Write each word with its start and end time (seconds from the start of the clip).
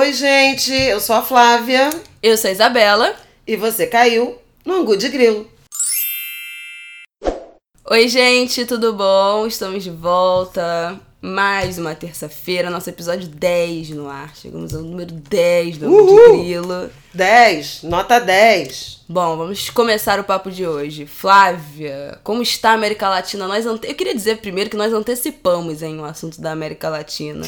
Oi, 0.00 0.12
gente, 0.12 0.72
eu 0.72 1.00
sou 1.00 1.16
a 1.16 1.22
Flávia. 1.22 1.90
Eu 2.22 2.38
sou 2.38 2.48
a 2.48 2.52
Isabela. 2.52 3.16
E 3.44 3.56
você 3.56 3.84
caiu 3.84 4.38
no 4.64 4.74
Angu 4.74 4.96
de 4.96 5.08
Grilo. 5.08 5.50
Oi, 7.90 8.06
gente, 8.06 8.64
tudo 8.64 8.92
bom? 8.92 9.44
Estamos 9.44 9.82
de 9.82 9.90
volta. 9.90 11.00
Mais 11.20 11.78
uma 11.78 11.96
terça-feira, 11.96 12.70
nosso 12.70 12.88
episódio 12.88 13.26
10 13.26 13.90
no 13.90 14.08
ar. 14.08 14.36
Chegamos 14.36 14.72
ao 14.72 14.82
número 14.82 15.10
10 15.10 15.78
do 15.78 15.86
Angu 15.86 16.06
de 16.06 16.42
Grilo. 16.44 16.90
10, 17.12 17.82
nota 17.82 18.20
10. 18.20 19.00
Bom, 19.08 19.36
vamos 19.36 19.68
começar 19.68 20.20
o 20.20 20.24
papo 20.24 20.48
de 20.48 20.64
hoje. 20.64 21.06
Flávia, 21.06 22.20
como 22.22 22.40
está 22.40 22.70
a 22.70 22.74
América 22.74 23.08
Latina? 23.08 23.48
Nós 23.48 23.66
ante... 23.66 23.88
Eu 23.88 23.96
queria 23.96 24.14
dizer 24.14 24.38
primeiro 24.38 24.70
que 24.70 24.76
nós 24.76 24.92
antecipamos 24.92 25.82
em 25.82 25.98
o 25.98 26.02
um 26.02 26.04
assunto 26.04 26.40
da 26.40 26.52
América 26.52 26.88
Latina 26.88 27.44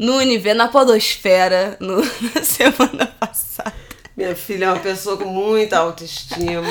no 0.00 0.16
universo, 0.16 0.56
na 0.56 0.68
podosfera, 0.68 1.76
no, 1.78 1.96
na 2.34 2.42
semana 2.42 3.06
passada. 3.20 3.74
Minha 4.16 4.34
filha 4.34 4.64
é 4.64 4.68
uma 4.68 4.80
pessoa 4.80 5.18
com 5.18 5.26
muita 5.26 5.76
autoestima. 5.78 6.66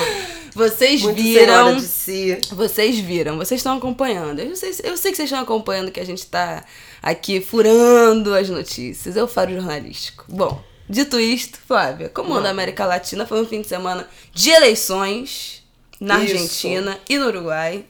Vocês 0.56 1.04
muito 1.04 1.22
viram. 1.22 1.76
de 1.76 1.84
si. 1.84 2.40
Vocês 2.52 2.98
viram, 2.98 3.38
vocês 3.38 3.60
estão 3.60 3.78
acompanhando. 3.78 4.40
Eu 4.40 4.56
sei, 4.56 4.72
eu 4.84 4.98
sei 4.98 5.12
que 5.12 5.18
vocês 5.18 5.30
estão 5.30 5.40
acompanhando 5.40 5.92
que 5.92 6.00
a 6.00 6.06
gente 6.06 6.18
está 6.18 6.66
aqui 7.04 7.40
furando 7.40 8.34
as 8.34 8.50
notícias. 8.50 9.16
Eu 9.16 9.28
faro 9.28 9.54
jornalístico. 9.54 10.26
Bom, 10.28 10.60
dito 10.90 11.20
isto, 11.20 11.60
Flávia, 11.68 12.10
como 12.10 12.34
anda 12.34 12.48
a 12.48 12.52
América 12.52 12.84
Latina? 12.84 13.28
Foi 13.28 13.40
um 13.40 13.46
fim 13.46 13.62
de 13.62 13.68
semana 13.68 14.10
de 14.34 14.50
eleições 14.50 15.64
na 16.02 16.24
Isso. 16.24 16.34
Argentina 16.34 17.00
e 17.08 17.20
no 17.20 17.28
Uruguai 17.28 17.86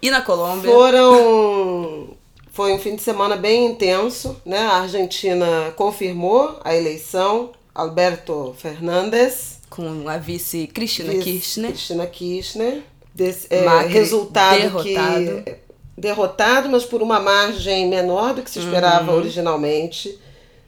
e 0.00 0.08
na 0.08 0.22
Colômbia. 0.22 0.70
Foram 0.70 2.16
foi 2.54 2.72
um 2.72 2.78
fim 2.78 2.94
de 2.94 3.02
semana 3.02 3.36
bem 3.36 3.66
intenso, 3.66 4.40
né? 4.46 4.58
A 4.58 4.82
Argentina 4.82 5.72
confirmou 5.76 6.60
a 6.64 6.74
eleição, 6.74 7.50
Alberto 7.74 8.54
Fernandes. 8.56 9.58
Com 9.68 10.08
a 10.08 10.18
vice 10.18 10.68
Cristina 10.68 11.10
vice 11.12 11.24
Kirchner. 11.24 11.70
Cristina 11.70 12.06
Kirchner. 12.06 12.82
Des, 13.12 13.48
é, 13.50 13.66
resultado 13.88 14.60
derrotado. 14.60 15.42
que. 15.44 15.54
Derrotado, 15.98 16.68
mas 16.68 16.84
por 16.84 17.02
uma 17.02 17.18
margem 17.18 17.88
menor 17.88 18.34
do 18.34 18.42
que 18.42 18.50
se 18.50 18.60
esperava 18.60 19.10
Uhum. 19.10 19.18
originalmente. 19.18 20.16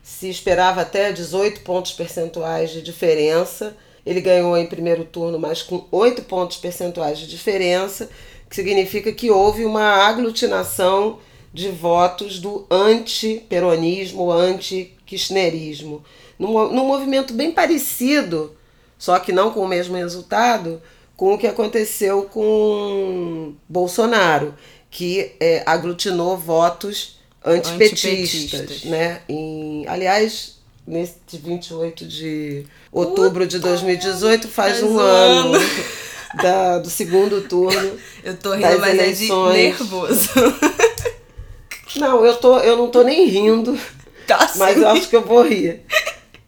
Se 0.03 0.29
esperava 0.29 0.81
até 0.81 1.13
18 1.13 1.61
pontos 1.61 1.93
percentuais 1.93 2.71
de 2.71 2.83
diferença. 2.83 3.77
Ele 4.05 4.21
ganhou 4.21 4.57
em 4.57 4.67
primeiro 4.67 5.05
turno, 5.05 5.39
mas 5.39 5.63
com 5.63 5.85
8 5.93 6.23
pontos 6.23 6.57
percentuais 6.57 7.19
de 7.19 7.29
diferença, 7.29 8.09
que 8.49 8.57
significa 8.57 9.13
que 9.13 9.31
houve 9.31 9.65
uma 9.65 9.83
aglutinação 10.07 11.19
de 11.57 11.71
votos 11.71 12.39
do 12.39 12.67
anti-peronismo, 12.71 14.31
anti-kirchnerismo. 14.31 16.05
Num, 16.39 16.71
num 16.71 16.85
movimento 16.87 17.33
bem 17.33 17.51
parecido, 17.51 18.55
só 18.99 19.19
que 19.19 19.33
não 19.33 19.51
com 19.51 19.61
o 19.61 19.69
mesmo 19.69 19.97
resultado, 19.97 20.83
com 21.17 21.33
o 21.33 21.39
que 21.39 21.47
aconteceu 21.47 22.25
com 22.25 23.55
Bolsonaro, 23.67 24.55
que 24.91 25.33
é, 25.41 25.63
aglutinou 25.65 26.37
votos 26.37 27.19
antipetistas. 27.43 28.53
Antipetistas. 28.53 28.85
Né? 28.85 29.23
Em, 29.27 29.89
aliás, 29.89 30.59
nesse 30.87 31.17
28 31.33 32.07
de 32.07 32.67
outubro 32.93 33.47
de 33.47 33.59
2018 33.59 34.47
faz 34.47 34.81
faz 34.81 34.83
um 34.83 34.97
um 34.97 34.99
ano 34.99 35.55
ano. 35.55 35.67
da, 36.35 36.79
do 36.81 36.91
segundo 36.91 37.49
turno. 37.49 37.99
Eu 38.23 38.37
tô 38.37 38.53
rindo, 38.53 38.61
das 38.61 38.79
mas 38.79 38.93
eleições. 38.93 39.57
é 39.57 39.57
de 39.57 39.69
nervoso. 39.69 40.29
Não, 41.99 42.25
eu, 42.25 42.37
tô, 42.37 42.59
eu 42.61 42.77
não 42.77 42.89
tô 42.89 43.03
nem 43.03 43.27
rindo, 43.27 43.79
tá 44.27 44.51
mas 44.57 44.75
sim. 44.75 44.81
eu 44.83 44.89
acho 44.89 45.09
que 45.09 45.17
eu 45.17 45.23
vou 45.25 45.43
rir. 45.43 45.83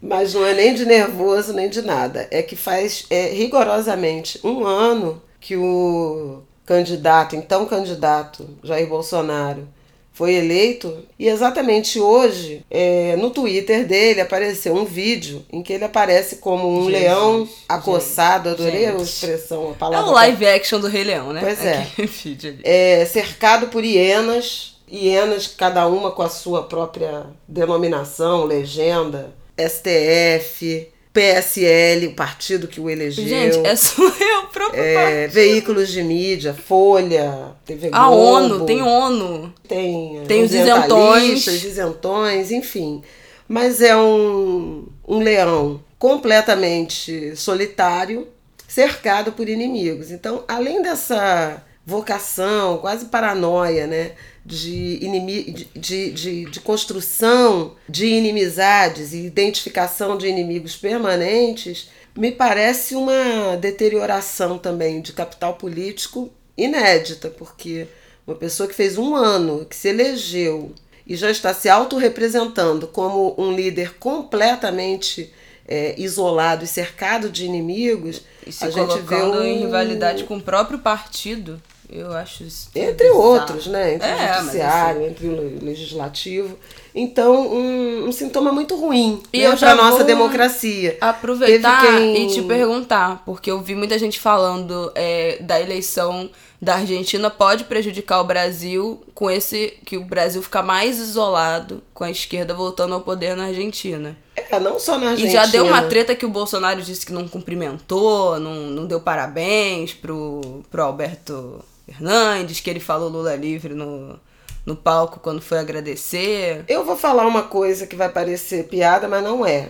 Mas 0.01 0.33
não 0.33 0.45
é 0.45 0.53
nem 0.53 0.73
de 0.73 0.85
nervoso, 0.85 1.51
nem 1.53 1.69
de 1.69 1.81
nada. 1.81 2.27
É 2.31 2.41
que 2.41 2.55
faz 2.55 3.05
é, 3.09 3.27
rigorosamente 3.29 4.39
um 4.43 4.65
ano 4.65 5.21
que 5.41 5.57
o 5.57 6.41
candidato, 6.65 7.35
então 7.35 7.65
candidato, 7.65 8.47
Jair 8.63 8.87
Bolsonaro, 8.87 9.67
foi 10.13 10.33
eleito. 10.35 11.05
E 11.17 11.27
exatamente 11.27 11.99
hoje, 11.99 12.65
é, 12.69 13.15
no 13.17 13.29
Twitter 13.29 13.85
dele, 13.87 14.21
apareceu 14.21 14.73
um 14.75 14.83
vídeo 14.85 15.45
em 15.51 15.61
que 15.63 15.71
ele 15.73 15.83
aparece 15.85 16.37
como 16.37 16.67
um 16.69 16.85
Jesus, 16.89 17.01
leão 17.01 17.49
acossado. 17.67 18.49
Adorei 18.49 18.85
a 18.85 18.91
gente. 18.91 19.03
expressão, 19.03 19.69
a 19.69 19.71
É 19.71 19.75
palavra. 19.75 20.09
o 20.09 20.13
live 20.13 20.45
action 20.47 20.79
do 20.79 20.87
Rei 20.87 21.03
Leão, 21.05 21.31
né? 21.33 21.39
Pois 21.41 21.65
é. 21.65 21.87
É, 22.63 23.05
cercado 23.05 23.67
por 23.67 23.83
hienas, 23.83 24.75
hienas 24.91 25.47
cada 25.47 25.87
uma 25.87 26.11
com 26.11 26.21
a 26.21 26.29
sua 26.29 26.63
própria 26.63 27.25
denominação, 27.47 28.45
legenda, 28.45 29.31
STF, 29.57 30.89
PSL, 31.11 32.07
o 32.07 32.13
partido 32.13 32.67
que 32.67 32.79
o 32.79 32.89
elegeu, 32.89 33.27
Gente, 33.27 33.57
é 33.65 33.75
só 33.75 34.01
eu 34.19 34.43
próprio 34.47 34.81
é, 34.81 35.27
veículos 35.27 35.89
de 35.89 36.03
mídia, 36.03 36.53
Folha, 36.53 37.55
TV 37.65 37.89
A 37.91 38.07
Globo, 38.07 38.21
ONU, 38.21 38.65
tem 38.65 38.81
ONU. 38.81 39.53
tem, 39.67 40.21
Tem 40.27 40.43
os 40.43 40.53
isentões. 40.53 41.45
isentões, 41.47 42.51
enfim. 42.51 43.01
Mas 43.47 43.81
é 43.81 43.97
um, 43.97 44.85
um 45.07 45.19
leão 45.19 45.83
completamente 45.97 47.35
solitário, 47.35 48.27
cercado 48.67 49.31
por 49.31 49.49
inimigos. 49.49 50.11
Então, 50.11 50.43
além 50.47 50.81
dessa 50.81 51.63
vocação, 51.85 52.77
quase 52.77 53.05
paranoia, 53.05 53.87
né? 53.87 54.11
De, 54.45 54.97
inimi 55.01 55.43
de, 55.51 55.65
de, 55.75 56.11
de, 56.11 56.45
de 56.45 56.59
construção 56.59 57.75
de 57.87 58.05
inimizades 58.07 59.13
e 59.13 59.25
identificação 59.25 60.17
de 60.17 60.27
inimigos 60.27 60.75
permanentes, 60.75 61.89
me 62.15 62.31
parece 62.31 62.95
uma 62.95 63.55
deterioração 63.57 64.57
também 64.57 65.01
de 65.01 65.13
capital 65.13 65.53
político 65.55 66.31
inédita, 66.57 67.29
porque 67.29 67.87
uma 68.25 68.35
pessoa 68.35 68.67
que 68.67 68.75
fez 68.75 68.97
um 68.97 69.15
ano, 69.15 69.65
que 69.65 69.75
se 69.75 69.89
elegeu 69.89 70.73
e 71.05 71.15
já 71.15 71.31
está 71.31 71.53
se 71.53 71.67
autorrepresentando 71.69 72.87
como 72.87 73.33
um 73.37 73.51
líder 73.51 73.95
completamente 73.95 75.33
é, 75.67 75.95
isolado 75.97 76.63
e 76.63 76.67
cercado 76.67 77.29
de 77.29 77.45
inimigos, 77.45 78.21
E 78.45 78.51
se 78.51 78.65
a 78.65 78.69
gente 78.69 78.99
vê 79.01 79.15
um... 79.15 79.43
em 79.43 79.59
rivalidade 79.59 80.23
com 80.23 80.37
o 80.37 80.41
próprio 80.41 80.79
partido. 80.79 81.61
Eu 81.91 82.13
acho 82.13 82.43
isso. 82.43 82.69
Entre 82.75 83.07
bizarro. 83.07 83.19
outros, 83.23 83.65
né? 83.67 83.95
Entre 83.95 84.07
É, 84.07 84.13
o 84.13 84.17
mas 84.19 84.37
judiciário, 84.37 85.05
entre 85.07 85.27
o 85.27 85.31
le- 85.35 85.59
legislativo. 85.65 86.57
Então, 86.93 87.47
um, 87.51 88.07
um 88.07 88.11
sintoma 88.11 88.51
muito 88.51 88.75
ruim 88.75 89.21
E 89.33 89.39
né, 89.39 89.47
eu 89.47 89.55
já 89.57 89.75
para 89.75 89.83
nossa 89.83 90.03
democracia. 90.03 90.97
aproveitar 91.01 91.81
quem- 91.85 92.25
e 92.25 92.33
te 92.33 92.41
perguntar, 92.43 93.23
porque 93.25 93.49
eu 93.49 93.59
vi 93.61 93.75
muita 93.75 93.97
gente 93.97 94.19
falando 94.19 94.91
é, 94.95 95.37
da 95.41 95.59
eleição 95.59 96.29
da 96.61 96.75
Argentina 96.75 97.29
pode 97.29 97.63
prejudicar 97.63 98.19
o 98.19 98.25
Brasil 98.25 99.01
com 99.15 99.31
esse 99.31 99.77
que 99.85 99.97
o 99.97 100.03
Brasil 100.03 100.41
fica 100.43 100.61
mais 100.61 100.99
isolado 100.99 101.81
com 101.93 102.03
a 102.03 102.11
esquerda 102.11 102.53
voltando 102.53 102.93
ao 102.95 103.01
poder 103.01 103.35
na 103.35 103.45
Argentina. 103.45 104.17
É, 104.35 104.59
não 104.59 104.77
só 104.79 104.97
na 104.97 105.11
Argentina. 105.11 105.29
E 105.29 105.31
já 105.33 105.45
deu 105.45 105.65
uma 105.65 105.83
treta 105.83 106.15
que 106.15 106.25
o 106.25 106.29
Bolsonaro 106.29 106.81
disse 106.81 107.05
que 107.05 107.13
não 107.13 107.27
cumprimentou, 107.29 108.39
não, 108.39 108.53
não 108.55 108.85
deu 108.87 108.99
parabéns 108.99 109.93
pro, 109.93 110.63
pro 110.69 110.83
Alberto 110.83 111.63
Fernandes, 111.91 112.59
que 112.59 112.69
ele 112.69 112.79
falou 112.79 113.09
Lula 113.09 113.35
livre 113.35 113.73
no, 113.73 114.19
no 114.65 114.75
palco 114.75 115.19
quando 115.19 115.41
foi 115.41 115.57
agradecer. 115.57 116.63
Eu 116.67 116.85
vou 116.85 116.95
falar 116.95 117.25
uma 117.25 117.43
coisa 117.43 117.87
que 117.87 117.95
vai 117.95 118.09
parecer 118.09 118.67
piada, 118.67 119.07
mas 119.07 119.23
não 119.23 119.45
é. 119.45 119.69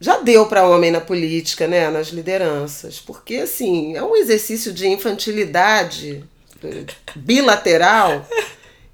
Já 0.00 0.18
deu 0.18 0.46
para 0.46 0.66
homem 0.66 0.90
na 0.90 1.00
política, 1.00 1.66
né, 1.66 1.90
nas 1.90 2.08
lideranças, 2.08 2.98
porque 2.98 3.36
assim, 3.36 3.94
é 3.94 4.02
um 4.02 4.16
exercício 4.16 4.72
de 4.72 4.88
infantilidade 4.88 6.24
eh, 6.64 6.84
bilateral 7.14 8.26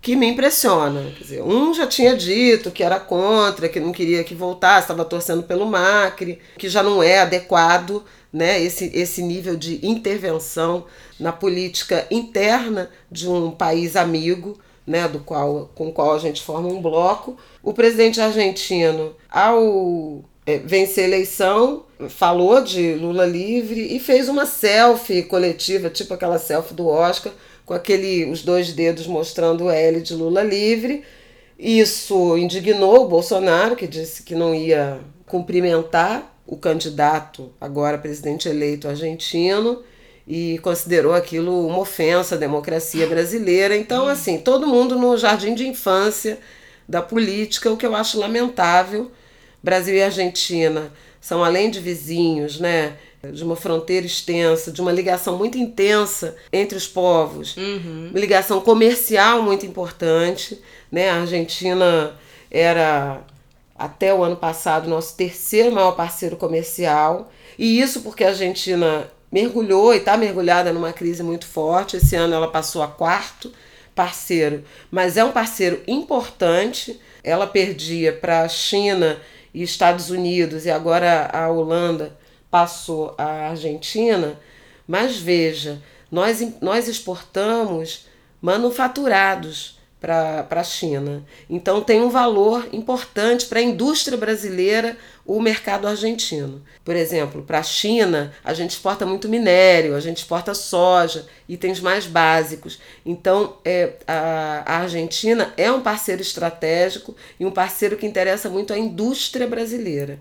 que 0.03 0.17
me 0.17 0.27
impressiona. 0.27 1.13
Quer 1.17 1.23
dizer, 1.25 1.43
um 1.43 1.73
já 1.73 1.87
tinha 1.87 2.17
dito 2.17 2.71
que 2.71 2.83
era 2.83 2.99
contra, 2.99 3.69
que 3.69 3.81
não 3.81 3.93
queria 3.93 4.25
que 4.25 4.35
voltasse, 4.35 4.83
estava 4.83 5.05
torcendo 5.05 5.43
pelo 5.43 5.67
Macri, 5.67 6.41
que 6.59 6.69
já 6.69 6.83
não 6.83 7.03
é 7.03 7.21
adequado, 7.21 8.05
né, 8.37 8.63
esse, 8.63 8.91
esse 8.93 9.23
nível 9.23 9.57
de 9.57 9.85
intervenção 9.85 10.85
na 11.19 11.33
política 11.33 12.07
interna 12.11 12.91
de 13.11 13.27
um 13.27 13.51
país 13.51 13.97
amigo 13.97 14.59
né, 14.87 15.09
do 15.09 15.21
qual, 15.21 15.71
com 15.75 15.89
o 15.89 15.93
qual 15.93 16.15
a 16.15 16.19
gente 16.19 16.43
forma 16.43 16.69
um 16.69 16.83
bloco. 16.83 17.39
O 17.63 17.73
presidente 17.73 18.21
argentino, 18.21 19.17
ao 19.31 20.23
é, 20.45 20.59
vencer 20.59 21.05
a 21.05 21.09
eleição, 21.09 21.87
falou 22.11 22.63
de 22.63 22.93
Lula 22.93 23.25
livre 23.25 23.97
e 23.97 23.99
fez 23.99 24.29
uma 24.29 24.45
selfie 24.45 25.23
coletiva, 25.23 25.89
tipo 25.89 26.13
aquela 26.13 26.39
selfie 26.39 26.75
do 26.75 26.87
Oscar, 26.87 27.33
com 27.65 27.73
aquele 27.73 28.27
os 28.27 28.43
dois 28.43 28.71
dedos 28.75 29.07
mostrando 29.07 29.65
o 29.65 29.71
L 29.71 29.99
de 30.03 30.15
Lula 30.15 30.43
livre. 30.43 31.03
Isso 31.59 32.37
indignou 32.37 33.07
o 33.07 33.09
Bolsonaro, 33.09 33.75
que 33.75 33.87
disse 33.87 34.23
que 34.23 34.35
não 34.35 34.55
ia 34.55 35.01
cumprimentar 35.25 36.36
o 36.47 36.57
candidato, 36.57 37.53
agora 37.61 37.99
presidente 37.99 38.49
eleito 38.49 38.89
argentino, 38.89 39.83
e 40.27 40.59
considerou 40.59 41.15
aquilo 41.15 41.67
uma 41.67 41.79
ofensa 41.79 42.35
à 42.35 42.39
democracia 42.39 43.07
brasileira. 43.07 43.77
Então, 43.77 44.07
assim, 44.09 44.39
todo 44.39 44.67
mundo 44.67 44.99
no 44.99 45.17
jardim 45.17 45.55
de 45.55 45.67
infância 45.67 46.39
da 46.89 47.01
política, 47.03 47.71
o 47.71 47.77
que 47.77 47.87
eu 47.87 47.95
acho 47.95 48.19
lamentável, 48.19 49.11
Brasil 49.63 49.95
e 49.95 50.03
Argentina 50.03 50.93
são 51.21 51.43
além 51.43 51.71
de 51.71 51.81
vizinhos, 51.81 52.61
né? 52.61 52.95
De 53.33 53.43
uma 53.43 53.57
fronteira 53.57 54.07
extensa, 54.07 54.71
de 54.71 54.81
uma 54.81 54.93
ligação 54.93 55.37
muito 55.37 55.59
intensa 55.59 56.37
entre 56.53 56.79
os 56.79 56.87
povos, 56.87 57.57
Uhum. 57.57 58.09
uma 58.11 58.21
ligação 58.21 58.61
comercial 58.61 59.43
muito 59.43 59.67
importante, 59.67 60.61
né? 60.93 61.11
A 61.11 61.21
Argentina 61.23 62.13
era 62.49 63.21
até 63.79 64.15
o 64.15 64.23
ano 64.23 64.37
passado 64.37 64.89
nosso 64.89 65.17
terceiro 65.17 65.73
maior 65.73 65.93
parceiro 65.93 66.37
comercial, 66.37 67.31
e 67.59 67.81
isso 67.81 68.03
porque 68.03 68.25
a 68.25 68.29
Argentina 68.29 69.11
mergulhou 69.31 69.95
e 69.95 69.99
está 69.99 70.17
mergulhada 70.17 70.73
numa 70.73 70.93
crise 70.93 71.23
muito 71.23 71.47
forte. 71.47 71.97
Esse 71.97 72.17
ano 72.17 72.35
ela 72.35 72.49
passou 72.49 72.83
a 72.83 72.89
quarto 72.89 73.53
parceiro, 73.95 74.65
mas 74.91 75.17
é 75.17 75.25
um 75.25 75.33
parceiro 75.33 75.83
importante. 75.87 77.01
Ela 77.25 77.47
perdia 77.47 78.13
para 78.13 78.43
a 78.43 78.49
China 78.49 79.21
e 79.53 79.63
Estados 79.63 80.11
Unidos 80.11 80.67
e 80.67 80.71
agora 80.71 81.29
a 81.33 81.49
Holanda 81.49 82.17
passou 82.51 83.15
a 83.19 83.49
Argentina. 83.51 84.39
Mas 84.87 85.17
veja, 85.17 85.83
nós, 86.11 86.41
nós 86.61 86.89
exportamos 86.89 88.07
manufaturados 88.41 89.76
para 90.07 90.61
a 90.61 90.65
China. 90.65 91.25
Então 91.51 91.81
tem 91.81 92.01
um 92.01 92.09
valor 92.09 92.69
importante 92.73 93.47
para 93.47 93.59
a 93.59 93.63
indústria 93.63 94.17
brasileira 94.17 94.97
o 95.25 95.41
mercado 95.41 95.89
argentino. 95.89 96.63
Por 96.85 96.95
exemplo, 96.95 97.43
para 97.43 97.59
a 97.59 97.63
China, 97.65 98.33
a 98.45 98.55
gente 98.55 98.71
exporta 98.71 99.05
muito 99.05 99.29
minério, 99.29 99.97
a 99.97 100.01
gente 100.01 100.19
exporta 100.19 100.55
soja, 100.55 101.27
itens 101.49 101.81
mais 101.81 102.07
básicos. 102.07 102.79
Então 103.05 103.57
é, 103.65 103.95
a, 104.07 104.63
a 104.65 104.77
Argentina 104.83 105.53
é 105.57 105.73
um 105.73 105.81
parceiro 105.81 106.23
estratégico 106.23 107.17
e 107.41 107.45
um 107.45 107.51
parceiro 107.51 107.97
que 107.97 108.07
interessa 108.07 108.49
muito 108.49 108.73
à 108.73 108.79
indústria 108.79 109.49
brasileira. 109.49 110.21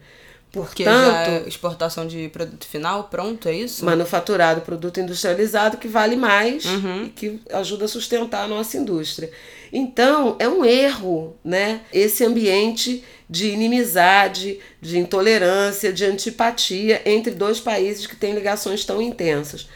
Porque 0.51 0.85
já 0.85 1.27
é 1.27 1.43
exportação 1.45 2.07
de 2.07 2.29
produto 2.29 2.65
final, 2.65 3.03
pronto, 3.09 3.49
é 3.49 3.53
isso? 3.53 3.83
Manufaturado, 3.83 4.61
produto 4.61 5.01
industrializado 5.01 5.75
que 5.75 5.87
vale 5.87 6.15
mais 6.15 6.63
e 7.05 7.09
que 7.09 7.41
ajuda 7.51 7.83
a 7.83 7.87
sustentar 7.89 8.45
a 8.45 8.47
nossa 8.47 8.77
indústria. 8.77 9.29
Então, 9.71 10.35
é 10.39 10.47
um 10.47 10.63
erro, 10.63 11.35
né? 11.43 11.81
Esse 11.91 12.23
ambiente 12.23 13.03
de 13.29 13.49
inimizade, 13.49 14.59
de 14.81 14.97
intolerância, 14.99 15.91
de 15.91 16.05
antipatia 16.05 17.01
entre 17.05 17.31
dois 17.31 17.59
países 17.59 18.05
que 18.05 18.15
têm 18.15 18.33
ligações 18.33 18.85
tão 18.85 19.01
intensas. 19.01 19.67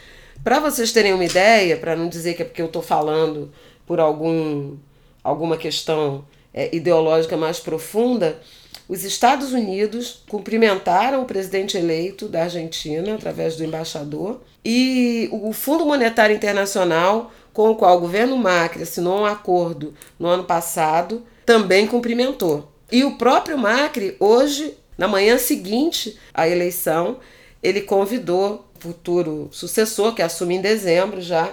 Para 0.42 0.60
vocês 0.60 0.92
terem 0.92 1.12
uma 1.12 1.24
ideia, 1.24 1.76
para 1.76 1.96
não 1.96 2.08
dizer 2.08 2.34
que 2.34 2.42
é 2.42 2.44
porque 2.44 2.62
eu 2.62 2.66
estou 2.66 2.82
falando 2.82 3.52
por 3.86 4.00
algum, 4.00 4.76
alguma 5.22 5.56
questão 5.56 6.24
é, 6.54 6.74
ideológica 6.74 7.36
mais 7.36 7.60
profunda, 7.60 8.40
os 8.88 9.04
Estados 9.04 9.52
Unidos 9.52 10.24
cumprimentaram 10.28 11.22
o 11.22 11.24
presidente 11.24 11.76
eleito 11.76 12.26
da 12.26 12.44
Argentina 12.44 13.14
através 13.14 13.56
do 13.56 13.64
embaixador 13.64 14.40
e 14.64 15.28
o 15.30 15.52
Fundo 15.52 15.86
Monetário 15.86 16.34
Internacional, 16.34 17.32
com 17.60 17.72
o 17.72 17.76
qual 17.76 17.98
o 17.98 18.00
governo 18.00 18.38
Macri 18.38 18.84
assinou 18.84 19.20
um 19.20 19.26
acordo 19.26 19.92
no 20.18 20.26
ano 20.26 20.44
passado, 20.44 21.22
também 21.44 21.86
cumprimentou. 21.86 22.72
E 22.90 23.04
o 23.04 23.18
próprio 23.18 23.58
Macri, 23.58 24.16
hoje, 24.18 24.78
na 24.96 25.06
manhã 25.06 25.36
seguinte 25.36 26.18
à 26.32 26.48
eleição, 26.48 27.18
ele 27.62 27.82
convidou 27.82 28.64
o 28.74 28.80
futuro 28.80 29.50
sucessor, 29.52 30.14
que 30.14 30.22
assume 30.22 30.54
em 30.54 30.62
dezembro 30.62 31.20
já, 31.20 31.52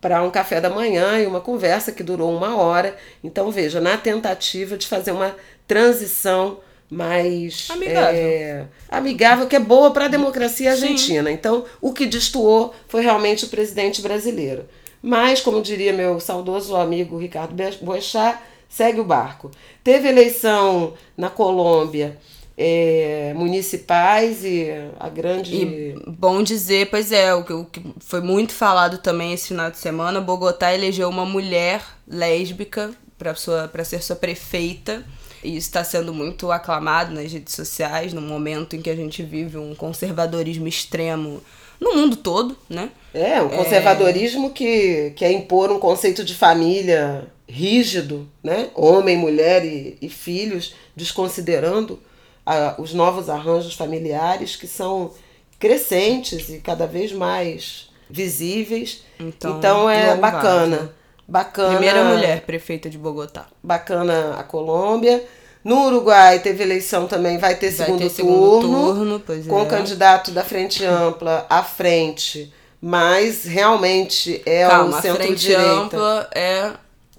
para 0.00 0.20
um 0.20 0.32
café 0.32 0.60
da 0.60 0.68
manhã 0.68 1.20
e 1.20 1.26
uma 1.26 1.40
conversa 1.40 1.92
que 1.92 2.02
durou 2.02 2.36
uma 2.36 2.56
hora. 2.56 2.96
Então, 3.22 3.48
veja, 3.52 3.80
na 3.80 3.96
tentativa 3.96 4.76
de 4.76 4.88
fazer 4.88 5.12
uma 5.12 5.36
transição 5.64 6.58
mais 6.90 7.68
amigável, 7.70 8.20
é, 8.20 8.64
amigável 8.88 9.46
que 9.46 9.54
é 9.54 9.60
boa 9.60 9.92
para 9.92 10.06
a 10.06 10.08
democracia 10.08 10.72
argentina. 10.72 11.30
Sim. 11.30 11.34
Então, 11.36 11.64
o 11.80 11.92
que 11.92 12.04
destoou 12.04 12.74
foi 12.88 13.02
realmente 13.02 13.44
o 13.44 13.48
presidente 13.48 14.02
brasileiro. 14.02 14.68
Mas, 15.06 15.40
como 15.40 15.62
diria 15.62 15.92
meu 15.92 16.18
saudoso 16.18 16.74
amigo 16.74 17.16
Ricardo 17.16 17.54
Boechat, 17.80 18.40
segue 18.68 18.98
o 18.98 19.04
barco. 19.04 19.52
Teve 19.84 20.08
eleição 20.08 20.94
na 21.16 21.30
Colômbia 21.30 22.18
é, 22.58 23.32
municipais 23.36 24.44
e 24.44 24.66
a 24.98 25.08
grande. 25.08 25.54
E 25.54 25.94
bom 26.08 26.42
dizer, 26.42 26.90
pois 26.90 27.12
é, 27.12 27.32
o 27.32 27.44
que, 27.44 27.52
o 27.52 27.64
que 27.66 27.80
foi 28.00 28.20
muito 28.20 28.52
falado 28.52 28.98
também 28.98 29.32
esse 29.32 29.46
final 29.46 29.70
de 29.70 29.78
semana: 29.78 30.20
Bogotá 30.20 30.74
elegeu 30.74 31.08
uma 31.08 31.24
mulher 31.24 31.84
lésbica 32.08 32.90
para 33.16 33.84
ser 33.84 34.02
sua 34.02 34.16
prefeita. 34.16 35.04
E 35.44 35.50
isso 35.50 35.68
está 35.68 35.84
sendo 35.84 36.12
muito 36.12 36.50
aclamado 36.50 37.14
nas 37.14 37.32
redes 37.32 37.54
sociais, 37.54 38.12
no 38.12 38.20
momento 38.20 38.74
em 38.74 38.82
que 38.82 38.90
a 38.90 38.96
gente 38.96 39.22
vive 39.22 39.56
um 39.56 39.72
conservadorismo 39.72 40.66
extremo 40.66 41.40
no 41.80 41.94
mundo 41.94 42.16
todo, 42.16 42.56
né? 42.68 42.90
É, 43.12 43.40
um 43.40 43.48
conservadorismo 43.48 44.48
é... 44.48 44.50
que 44.50 45.12
quer 45.16 45.30
impor 45.32 45.70
um 45.70 45.78
conceito 45.78 46.24
de 46.24 46.34
família 46.34 47.26
rígido, 47.48 48.28
né? 48.42 48.70
Homem, 48.74 49.16
mulher 49.16 49.64
e, 49.64 49.96
e 50.00 50.08
filhos, 50.08 50.74
desconsiderando 50.94 51.98
a, 52.44 52.74
os 52.78 52.92
novos 52.92 53.28
arranjos 53.28 53.74
familiares 53.74 54.56
que 54.56 54.66
são 54.66 55.12
crescentes 55.58 56.48
e 56.48 56.58
cada 56.58 56.86
vez 56.86 57.12
mais 57.12 57.90
visíveis. 58.08 59.02
Então, 59.18 59.58
então 59.58 59.90
é 59.90 60.16
bacana. 60.16 60.94
Bacana. 61.28 61.70
Primeira 61.70 62.04
mulher 62.04 62.42
prefeita 62.42 62.88
de 62.88 62.96
Bogotá. 62.96 63.46
Bacana 63.62 64.36
a 64.38 64.44
Colômbia. 64.44 65.24
No 65.66 65.86
Uruguai 65.86 66.38
teve 66.38 66.62
eleição 66.62 67.08
também, 67.08 67.38
vai 67.38 67.56
ter, 67.56 67.72
vai 67.72 67.86
segundo, 67.86 67.98
ter 67.98 68.10
segundo 68.10 68.60
turno, 68.60 68.94
turno 68.94 69.44
com 69.48 69.58
é. 69.58 69.62
o 69.62 69.66
candidato 69.66 70.30
da 70.30 70.44
Frente 70.44 70.84
Ampla 70.84 71.44
à 71.50 71.60
frente, 71.60 72.54
mas 72.80 73.42
realmente 73.42 74.40
é 74.46 74.64
Calma, 74.64 74.96
o 74.96 75.02
centro-direita. 75.02 75.60
A 75.60 75.64
Frente 75.64 75.84
Ampla 75.84 76.30
é 76.32 76.72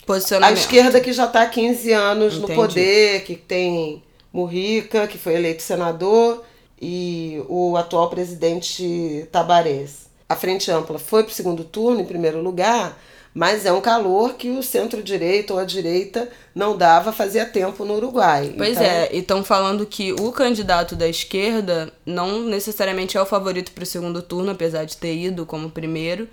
posicionamento. 0.05 0.57
A 0.57 0.61
esquerda 0.61 1.01
que 1.01 1.11
já 1.11 1.25
está 1.25 1.41
há 1.41 1.45
15 1.49 1.91
anos 1.91 2.35
Entendi. 2.35 2.53
no 2.53 2.55
poder, 2.55 3.23
que 3.25 3.35
tem 3.35 4.01
Murrica, 4.31 5.07
que 5.07 5.17
foi 5.17 5.35
eleito 5.35 5.61
senador, 5.61 6.41
e 6.81 7.43
o 7.49 7.75
atual 7.75 8.09
presidente 8.09 9.27
Tabarés. 9.29 10.07
A 10.29 10.37
Frente 10.37 10.71
Ampla 10.71 10.97
foi 10.97 11.23
para 11.23 11.31
o 11.31 11.35
segundo 11.35 11.65
turno, 11.65 11.99
em 11.99 12.05
primeiro 12.05 12.41
lugar, 12.41 12.97
mas 13.37 13.67
é 13.67 13.71
um 13.71 13.79
calor 13.79 14.33
que 14.33 14.49
o 14.49 14.63
centro-direita 14.63 15.53
ou 15.53 15.59
a 15.59 15.63
direita 15.63 16.27
não 16.55 16.75
dava 16.75 17.13
fazia 17.13 17.45
tempo 17.45 17.85
no 17.85 17.93
Uruguai. 17.93 18.51
Pois 18.57 18.71
então... 18.71 18.83
é, 18.83 19.09
e 19.13 19.19
estão 19.19 19.43
falando 19.43 19.85
que 19.85 20.11
o 20.11 20.31
candidato 20.31 20.95
da 20.95 21.07
esquerda 21.07 21.93
não 22.03 22.41
necessariamente 22.41 23.15
é 23.15 23.21
o 23.21 23.27
favorito 23.27 23.73
para 23.73 23.83
o 23.83 23.85
segundo 23.85 24.23
turno, 24.23 24.49
apesar 24.49 24.85
de 24.85 24.97
ter 24.97 25.15
ido 25.15 25.45
como 25.45 25.69
primeiro, 25.69 26.27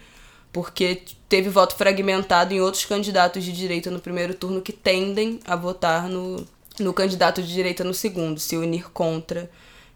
porque 0.50 1.02
teve 1.28 1.50
voto 1.50 1.76
fragmentado 1.76 2.54
em 2.54 2.62
outros 2.62 2.86
candidatos 2.86 3.44
de 3.44 3.52
direita 3.52 3.90
no 3.90 4.00
primeiro 4.00 4.32
turno 4.32 4.62
que 4.62 4.72
tendem 4.72 5.40
a 5.44 5.54
votar 5.56 6.08
no, 6.08 6.42
no 6.80 6.94
candidato 6.94 7.42
de 7.42 7.52
direita 7.52 7.84
no 7.84 7.92
segundo, 7.92 8.40
se 8.40 8.56
unir 8.56 8.90
contra 8.90 9.50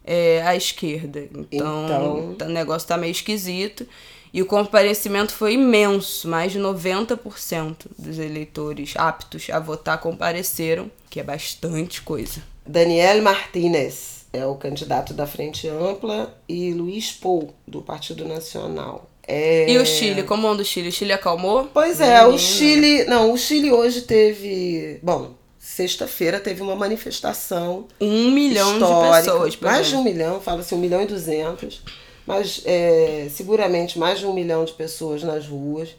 é, 0.05 0.43
a 0.45 0.55
esquerda. 0.55 1.21
Então, 1.51 2.35
Então- 2.35 2.49
o 2.49 2.53
negócio 2.53 2.87
tá 2.87 2.99
meio 2.99 3.13
esquisito. 3.13 3.87
E 4.33 4.43
o 4.43 4.47
comparecimento 4.47 5.33
foi 5.33 5.55
imenso, 5.55 6.29
mais 6.29 6.53
de 6.53 6.59
90% 6.59 7.87
dos 7.99 8.19
eleitores 8.19 8.95
aptos 8.97 9.49
a 9.51 9.59
votar 9.59 10.01
compareceram, 10.01 10.91
que 11.09 11.21
é 11.21 11.23
bastante 11.23 12.03
coisa. 12.03 12.43
Daniel 12.67 13.23
Martínez 13.23 14.27
é 14.33 14.45
o 14.45 14.55
candidato 14.55 15.15
da 15.15 15.27
Frente 15.27 15.67
Ampla 15.69 16.35
e 16.49 16.73
Luiz 16.73 17.13
Pou, 17.13 17.55
do 17.67 17.81
Partido 17.81 18.27
Nacional. 18.27 19.09
É... 19.27 19.71
E 19.71 19.79
o 19.79 19.85
Chile, 19.85 20.23
como 20.23 20.49
anda 20.49 20.63
o 20.63 20.65
Chile? 20.65 20.89
O 20.89 20.93
Chile 20.93 21.13
acalmou? 21.13 21.69
Pois 21.73 22.01
é, 22.01 22.23
o 22.23 22.33
Menina. 22.33 22.39
Chile. 22.39 23.05
Não, 23.05 23.33
o 23.33 23.37
Chile 23.37 23.71
hoje 23.71 24.03
teve. 24.03 24.99
Bom, 25.03 25.35
sexta-feira 25.59 26.41
teve 26.41 26.63
uma 26.63 26.75
manifestação 26.75 27.87
Um 28.01 28.31
milhão 28.31 28.75
de 28.75 29.25
pessoas. 29.25 29.57
mais 29.61 29.87
de 29.87 29.97
um 29.97 30.03
milhão, 30.03 30.41
fala-se 30.41 30.75
um 30.75 30.79
milhão 30.79 31.03
e 31.03 31.07
duzentos, 31.07 31.83
mas 32.29 32.61
é, 32.67 33.27
seguramente 33.31 33.99
mais 33.99 34.19
de 34.19 34.27
um 34.27 34.35
milhão 34.35 34.65
de 34.65 34.73
pessoas 34.73 35.23
nas 35.23 35.47
ruas, 35.47 35.97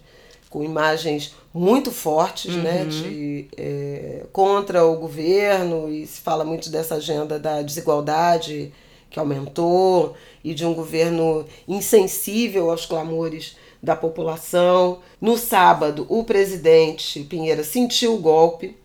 com 0.49 0.63
imagens 0.63 1.33
muito 1.53 1.91
fortes, 1.91 2.55
né, 2.55 2.83
Uhum. 2.83 2.89
de, 2.89 3.47
é, 3.57 4.25
contra 4.31 4.85
o 4.85 4.95
governo, 4.95 5.89
e 5.91 6.05
se 6.05 6.21
fala 6.21 6.45
muito 6.45 6.69
dessa 6.69 6.95
agenda 6.95 7.39
da 7.39 7.61
desigualdade 7.63 8.71
que 9.09 9.19
aumentou, 9.19 10.13
e 10.43 10.53
de 10.53 10.63
um 10.65 10.73
governo 10.73 11.45
insensível 11.67 12.69
aos 12.69 12.85
clamores 12.85 13.57
da 13.81 13.95
população. 13.95 14.99
No 15.19 15.35
sábado, 15.37 16.05
o 16.09 16.23
presidente 16.23 17.21
Pinheira 17.21 17.63
sentiu 17.63 18.13
o 18.13 18.19
golpe 18.19 18.75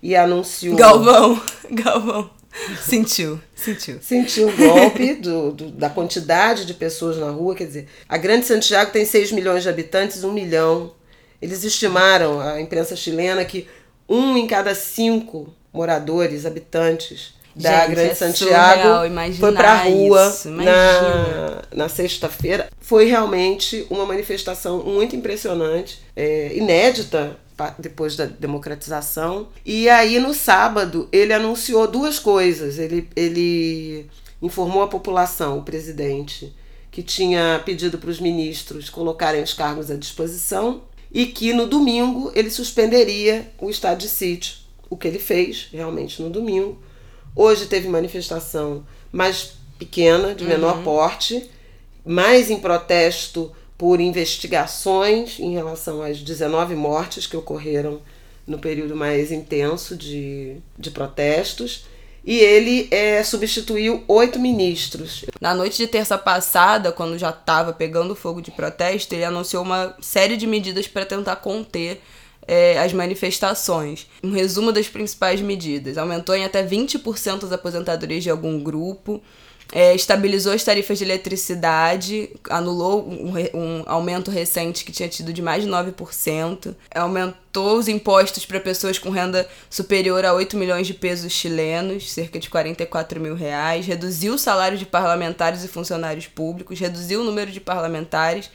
e 0.00 0.14
anunciou 0.14 0.76
Galvão, 0.76 1.40
Galvão. 1.70 2.30
Sentiu, 2.82 3.40
sentiu. 3.54 3.98
sentiu 4.02 4.48
o 4.48 4.56
golpe 4.56 5.14
do, 5.14 5.52
do- 5.52 5.70
da 5.70 5.88
quantidade 5.88 6.66
de 6.66 6.74
pessoas 6.74 7.16
na 7.16 7.30
rua. 7.30 7.54
Quer 7.54 7.66
dizer, 7.66 7.88
a 8.08 8.16
Grande 8.18 8.46
Santiago 8.46 8.90
tem 8.92 9.04
6 9.04 9.32
milhões 9.32 9.62
de 9.62 9.68
habitantes, 9.68 10.22
1 10.22 10.32
milhão. 10.32 10.92
Eles 11.40 11.64
estimaram, 11.64 12.40
a 12.40 12.60
imprensa 12.60 12.94
chilena, 12.94 13.44
que 13.44 13.66
um 14.08 14.36
em 14.36 14.46
cada 14.46 14.74
cinco 14.74 15.52
moradores, 15.72 16.44
habitantes 16.44 17.34
da 17.54 17.80
Gente, 17.82 17.90
Grande 17.90 18.10
é 18.10 18.14
Santiago 18.14 18.88
foi 19.38 19.52
pra 19.52 19.74
rua 19.84 20.28
isso, 20.28 20.50
na, 20.50 21.62
na 21.74 21.88
sexta-feira. 21.88 22.68
Foi 22.80 23.06
realmente 23.06 23.86
uma 23.90 24.06
manifestação 24.06 24.82
muito 24.84 25.14
impressionante, 25.16 26.00
é, 26.16 26.52
inédita 26.54 27.36
depois 27.78 28.16
da 28.16 28.26
democratização. 28.26 29.48
E 29.64 29.88
aí, 29.88 30.18
no 30.18 30.34
sábado, 30.34 31.08
ele 31.12 31.32
anunciou 31.32 31.86
duas 31.86 32.18
coisas. 32.18 32.78
Ele, 32.78 33.08
ele 33.16 34.06
informou 34.40 34.82
a 34.82 34.88
população, 34.88 35.58
o 35.58 35.62
presidente, 35.62 36.54
que 36.90 37.02
tinha 37.02 37.60
pedido 37.64 37.98
para 37.98 38.10
os 38.10 38.20
ministros 38.20 38.90
colocarem 38.90 39.42
os 39.42 39.54
cargos 39.54 39.90
à 39.90 39.96
disposição 39.96 40.82
e 41.10 41.26
que 41.26 41.52
no 41.52 41.66
domingo 41.66 42.32
ele 42.34 42.50
suspenderia 42.50 43.50
o 43.58 43.70
estado 43.70 43.98
de 43.98 44.08
sítio. 44.08 44.56
O 44.90 44.96
que 44.96 45.08
ele 45.08 45.18
fez 45.18 45.68
realmente 45.72 46.20
no 46.20 46.28
domingo. 46.28 46.78
Hoje 47.34 47.66
teve 47.66 47.88
manifestação 47.88 48.84
mais 49.10 49.54
pequena, 49.78 50.34
de 50.34 50.44
menor 50.44 50.82
porte, 50.82 51.50
mais 52.04 52.50
em 52.50 52.60
protesto 52.60 53.52
por 53.76 54.00
investigações 54.00 55.38
em 55.38 55.52
relação 55.52 56.02
às 56.02 56.20
19 56.20 56.74
mortes 56.74 57.26
que 57.26 57.36
ocorreram 57.36 58.00
no 58.46 58.58
período 58.58 58.94
mais 58.94 59.30
intenso 59.30 59.96
de, 59.96 60.56
de 60.78 60.90
protestos. 60.90 61.84
E 62.24 62.38
ele 62.38 62.86
é, 62.92 63.22
substituiu 63.24 64.04
oito 64.06 64.38
ministros. 64.38 65.24
Na 65.40 65.54
noite 65.54 65.76
de 65.76 65.88
terça 65.88 66.16
passada, 66.16 66.92
quando 66.92 67.18
já 67.18 67.30
estava 67.30 67.72
pegando 67.72 68.14
fogo 68.14 68.40
de 68.40 68.52
protesto, 68.52 69.14
ele 69.14 69.24
anunciou 69.24 69.64
uma 69.64 69.96
série 70.00 70.36
de 70.36 70.46
medidas 70.46 70.86
para 70.86 71.04
tentar 71.04 71.36
conter 71.36 72.00
é, 72.46 72.78
as 72.78 72.92
manifestações. 72.92 74.06
Um 74.22 74.30
resumo 74.30 74.70
das 74.70 74.88
principais 74.88 75.40
medidas: 75.40 75.98
aumentou 75.98 76.34
em 76.34 76.44
até 76.44 76.64
20% 76.64 77.44
as 77.44 77.52
aposentadorias 77.52 78.22
de 78.22 78.30
algum 78.30 78.62
grupo, 78.62 79.20
é, 79.72 79.94
estabilizou 79.94 80.52
as 80.52 80.62
tarifas 80.62 80.98
de 80.98 81.04
eletricidade, 81.04 82.28
anulou 82.50 83.08
um, 83.08 83.32
um 83.58 83.82
aumento 83.86 84.30
recente 84.30 84.84
que 84.84 84.92
tinha 84.92 85.08
tido 85.08 85.32
de 85.32 85.40
mais 85.40 85.64
de 85.64 85.70
9%, 85.70 86.74
aumentou 86.94 87.78
os 87.78 87.88
impostos 87.88 88.44
para 88.44 88.60
pessoas 88.60 88.98
com 88.98 89.08
renda 89.08 89.48
superior 89.70 90.26
a 90.26 90.34
8 90.34 90.58
milhões 90.58 90.86
de 90.86 90.92
pesos 90.92 91.32
chilenos, 91.32 92.12
cerca 92.12 92.38
de 92.38 92.50
44 92.50 93.18
mil 93.18 93.34
reais, 93.34 93.86
reduziu 93.86 94.34
o 94.34 94.38
salário 94.38 94.76
de 94.76 94.84
parlamentares 94.84 95.64
e 95.64 95.68
funcionários 95.68 96.26
públicos, 96.26 96.78
reduziu 96.78 97.22
o 97.22 97.24
número 97.24 97.50
de 97.50 97.60
parlamentares 97.60 98.50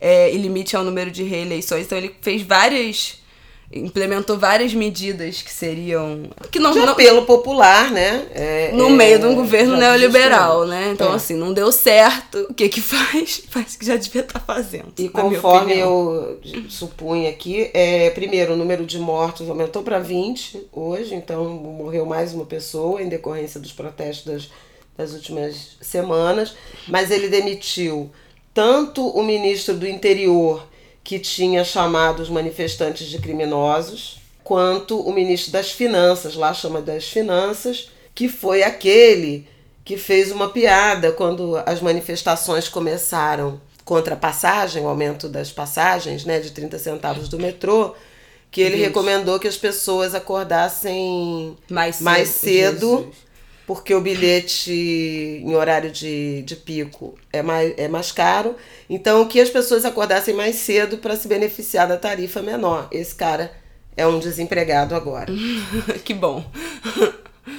é, 0.00 0.32
e 0.32 0.38
limite 0.38 0.76
ao 0.76 0.84
número 0.84 1.10
de 1.10 1.24
reeleições. 1.24 1.86
Então 1.86 1.98
ele 1.98 2.14
fez 2.22 2.42
várias. 2.42 3.18
Implementou 3.72 4.36
várias 4.36 4.74
medidas 4.74 5.42
que 5.42 5.52
seriam. 5.52 6.24
que 6.50 6.58
não, 6.58 6.72
De 6.72 6.80
não, 6.80 6.88
apelo 6.88 7.24
popular, 7.24 7.90
né? 7.90 8.26
É, 8.32 8.72
no 8.72 8.86
é, 8.86 8.90
meio 8.90 9.18
de 9.20 9.26
um 9.26 9.34
governo 9.34 9.72
já 9.74 9.78
neoliberal, 9.78 10.66
né? 10.66 10.90
Então, 10.92 11.12
É. 11.12 11.14
assim, 11.14 11.34
não 11.34 11.52
deu 11.52 11.70
certo. 11.70 12.46
O 12.50 12.54
que 12.54 12.68
que 12.68 12.80
faz? 12.82 13.42
Faz 13.48 13.74
o 13.74 13.78
que 13.78 13.86
já 13.86 13.96
devia 13.96 14.22
estar 14.22 14.40
fazendo. 14.40 14.92
E 14.98 15.08
conforme 15.08 15.78
eu 15.78 16.40
supunha 16.68 17.30
aqui, 17.30 17.70
é, 17.72 18.10
primeiro, 18.10 18.54
o 18.54 18.56
número 18.56 18.84
de 18.84 18.98
mortos 18.98 19.48
aumentou 19.48 19.82
para 19.84 20.00
20 20.00 20.66
hoje, 20.72 21.14
então 21.14 21.44
morreu 21.50 22.04
mais 22.04 22.34
uma 22.34 22.44
pessoa 22.46 23.00
em 23.00 23.08
decorrência 23.08 23.60
dos 23.60 23.72
protestos 23.72 24.24
das, 24.24 24.48
das 24.96 25.12
últimas 25.12 25.76
semanas, 25.80 26.56
mas 26.88 27.12
ele 27.12 27.28
demitiu 27.28 28.10
tanto 28.52 29.06
o 29.06 29.22
ministro 29.22 29.74
do 29.76 29.86
interior, 29.86 30.66
que 31.02 31.18
tinha 31.18 31.64
chamado 31.64 32.20
os 32.20 32.28
manifestantes 32.28 33.06
de 33.08 33.18
criminosos, 33.18 34.20
quanto 34.44 35.00
o 35.00 35.12
ministro 35.12 35.52
das 35.52 35.70
Finanças, 35.70 36.34
lá 36.34 36.52
chama 36.52 36.80
das 36.80 37.08
Finanças, 37.08 37.90
que 38.14 38.28
foi 38.28 38.62
aquele 38.62 39.46
que 39.84 39.96
fez 39.96 40.30
uma 40.30 40.48
piada 40.48 41.12
quando 41.12 41.56
as 41.66 41.80
manifestações 41.80 42.68
começaram 42.68 43.60
contra 43.84 44.14
a 44.14 44.16
passagem, 44.16 44.84
o 44.84 44.88
aumento 44.88 45.28
das 45.28 45.50
passagens, 45.50 46.24
né, 46.24 46.38
de 46.38 46.50
30 46.50 46.78
centavos 46.78 47.28
do 47.28 47.38
metrô, 47.38 47.94
que 48.50 48.60
ele 48.60 48.76
recomendou 48.76 49.38
que 49.38 49.48
as 49.48 49.56
pessoas 49.56 50.14
acordassem 50.14 51.56
Mais 51.68 51.96
cedo. 51.96 52.04
mais 52.04 52.28
cedo. 52.28 53.12
Porque 53.70 53.94
o 53.94 54.00
bilhete 54.00 54.72
em 54.72 55.54
horário 55.54 55.92
de, 55.92 56.42
de 56.42 56.56
pico 56.56 57.14
é 57.32 57.40
mais, 57.40 57.72
é 57.76 57.86
mais 57.86 58.10
caro. 58.10 58.56
Então, 58.88 59.24
que 59.28 59.40
as 59.40 59.48
pessoas 59.48 59.84
acordassem 59.84 60.34
mais 60.34 60.56
cedo 60.56 60.98
para 60.98 61.14
se 61.14 61.28
beneficiar 61.28 61.86
da 61.86 61.96
tarifa 61.96 62.42
menor. 62.42 62.88
Esse 62.90 63.14
cara 63.14 63.52
é 63.96 64.04
um 64.04 64.18
desempregado 64.18 64.92
agora. 64.92 65.32
que 66.04 66.12
bom. 66.12 66.44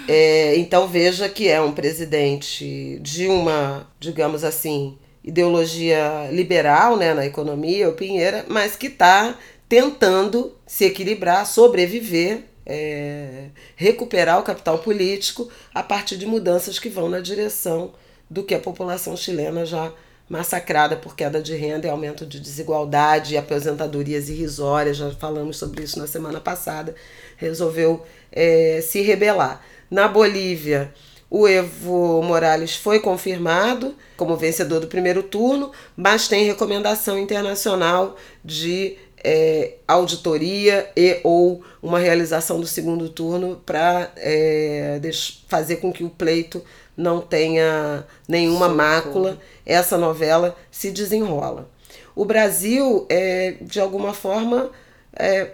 É, 0.05 0.57
então 0.57 0.85
veja 0.85 1.29
que 1.29 1.47
é 1.47 1.61
um 1.61 1.71
presidente 1.71 2.99
de 2.99 3.27
uma, 3.27 3.87
digamos 3.97 4.43
assim, 4.43 4.97
ideologia 5.23 6.27
liberal 6.29 6.97
né, 6.97 7.13
na 7.13 7.25
economia, 7.25 7.87
o 7.87 7.93
Pinheira, 7.93 8.45
mas 8.49 8.75
que 8.75 8.87
está 8.87 9.33
tentando 9.69 10.53
se 10.67 10.83
equilibrar, 10.83 11.45
sobreviver, 11.47 12.43
é, 12.65 13.47
recuperar 13.75 14.39
o 14.39 14.43
capital 14.43 14.79
político 14.79 15.49
a 15.73 15.81
partir 15.81 16.17
de 16.17 16.25
mudanças 16.25 16.79
que 16.79 16.89
vão 16.89 17.09
na 17.09 17.19
direção 17.19 17.93
do 18.29 18.43
que 18.43 18.55
a 18.55 18.59
população 18.59 19.15
chilena 19.17 19.65
já 19.65 19.91
massacrada 20.29 20.95
por 20.95 21.13
queda 21.13 21.41
de 21.41 21.53
renda 21.55 21.87
e 21.87 21.89
aumento 21.89 22.25
de 22.25 22.39
desigualdade 22.39 23.33
e 23.33 23.37
aposentadorias 23.37 24.29
irrisórias, 24.29 24.95
já 24.95 25.11
falamos 25.11 25.57
sobre 25.57 25.83
isso 25.83 25.99
na 25.99 26.07
semana 26.07 26.39
passada, 26.39 26.95
resolveu 27.35 28.05
é, 28.31 28.79
se 28.81 29.01
rebelar. 29.01 29.61
Na 29.89 30.07
Bolívia, 30.07 30.93
o 31.29 31.45
Evo 31.45 32.21
Morales 32.21 32.77
foi 32.77 33.01
confirmado 33.01 33.93
como 34.15 34.37
vencedor 34.37 34.79
do 34.79 34.87
primeiro 34.87 35.21
turno, 35.21 35.71
mas 35.97 36.29
tem 36.29 36.45
recomendação 36.45 37.17
internacional 37.17 38.15
de 38.43 38.97
é, 39.23 39.75
auditoria 39.87 40.89
e 40.95 41.19
ou 41.23 41.63
uma 41.81 41.99
realização 41.99 42.59
do 42.59 42.67
segundo 42.67 43.09
turno 43.09 43.61
para 43.65 44.11
é, 44.17 44.99
fazer 45.47 45.77
com 45.77 45.91
que 45.91 46.03
o 46.03 46.09
pleito 46.09 46.63
não 46.95 47.21
tenha 47.21 48.05
nenhuma 48.27 48.67
Socorro. 48.67 48.75
mácula. 48.75 49.39
Essa 49.65 49.97
novela 49.97 50.55
se 50.69 50.91
desenrola. 50.91 51.69
O 52.15 52.25
Brasil, 52.25 53.05
é, 53.09 53.55
de 53.61 53.79
alguma 53.79 54.13
forma, 54.13 54.69
é, 55.15 55.51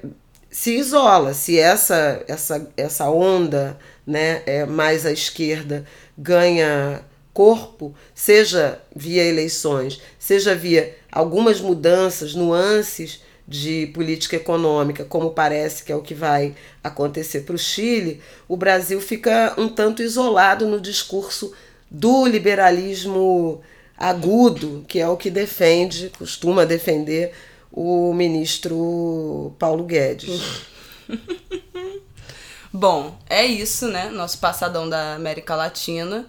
se 0.49 0.75
isola. 0.75 1.33
Se 1.33 1.59
essa, 1.59 2.23
essa, 2.27 2.71
essa 2.75 3.09
onda 3.09 3.77
né, 4.05 4.41
é, 4.45 4.65
mais 4.65 5.05
à 5.05 5.11
esquerda 5.11 5.85
ganha 6.17 7.01
corpo, 7.33 7.93
seja 8.15 8.81
via 8.95 9.23
eleições, 9.23 10.01
seja 10.17 10.55
via 10.55 10.95
algumas 11.11 11.61
mudanças, 11.61 12.33
nuances 12.33 13.21
de 13.47 13.87
política 13.93 14.35
econômica, 14.35 15.05
como 15.05 15.31
parece 15.31 15.83
que 15.83 15.91
é 15.91 15.95
o 15.95 16.01
que 16.01 16.13
vai 16.13 16.53
acontecer 16.83 17.41
para 17.41 17.55
o 17.55 17.59
Chile, 17.59 18.21
o 18.47 18.57
Brasil 18.57 18.99
fica 18.99 19.53
um 19.57 19.69
tanto 19.69 20.01
isolado 20.01 20.67
no 20.67 20.81
discurso 20.81 21.53
do 21.89 22.25
liberalismo 22.25 23.61
agudo, 23.97 24.83
que 24.87 24.99
é 24.99 25.07
o 25.07 25.15
que 25.15 25.29
defende, 25.29 26.11
costuma 26.17 26.65
defender 26.65 27.33
o 27.71 28.13
ministro 28.13 29.55
Paulo 29.57 29.85
Guedes. 29.85 30.61
Bom, 32.71 33.17
é 33.29 33.45
isso, 33.45 33.87
né? 33.87 34.09
Nosso 34.09 34.39
passadão 34.39 34.89
da 34.89 35.15
América 35.15 35.55
Latina. 35.55 36.25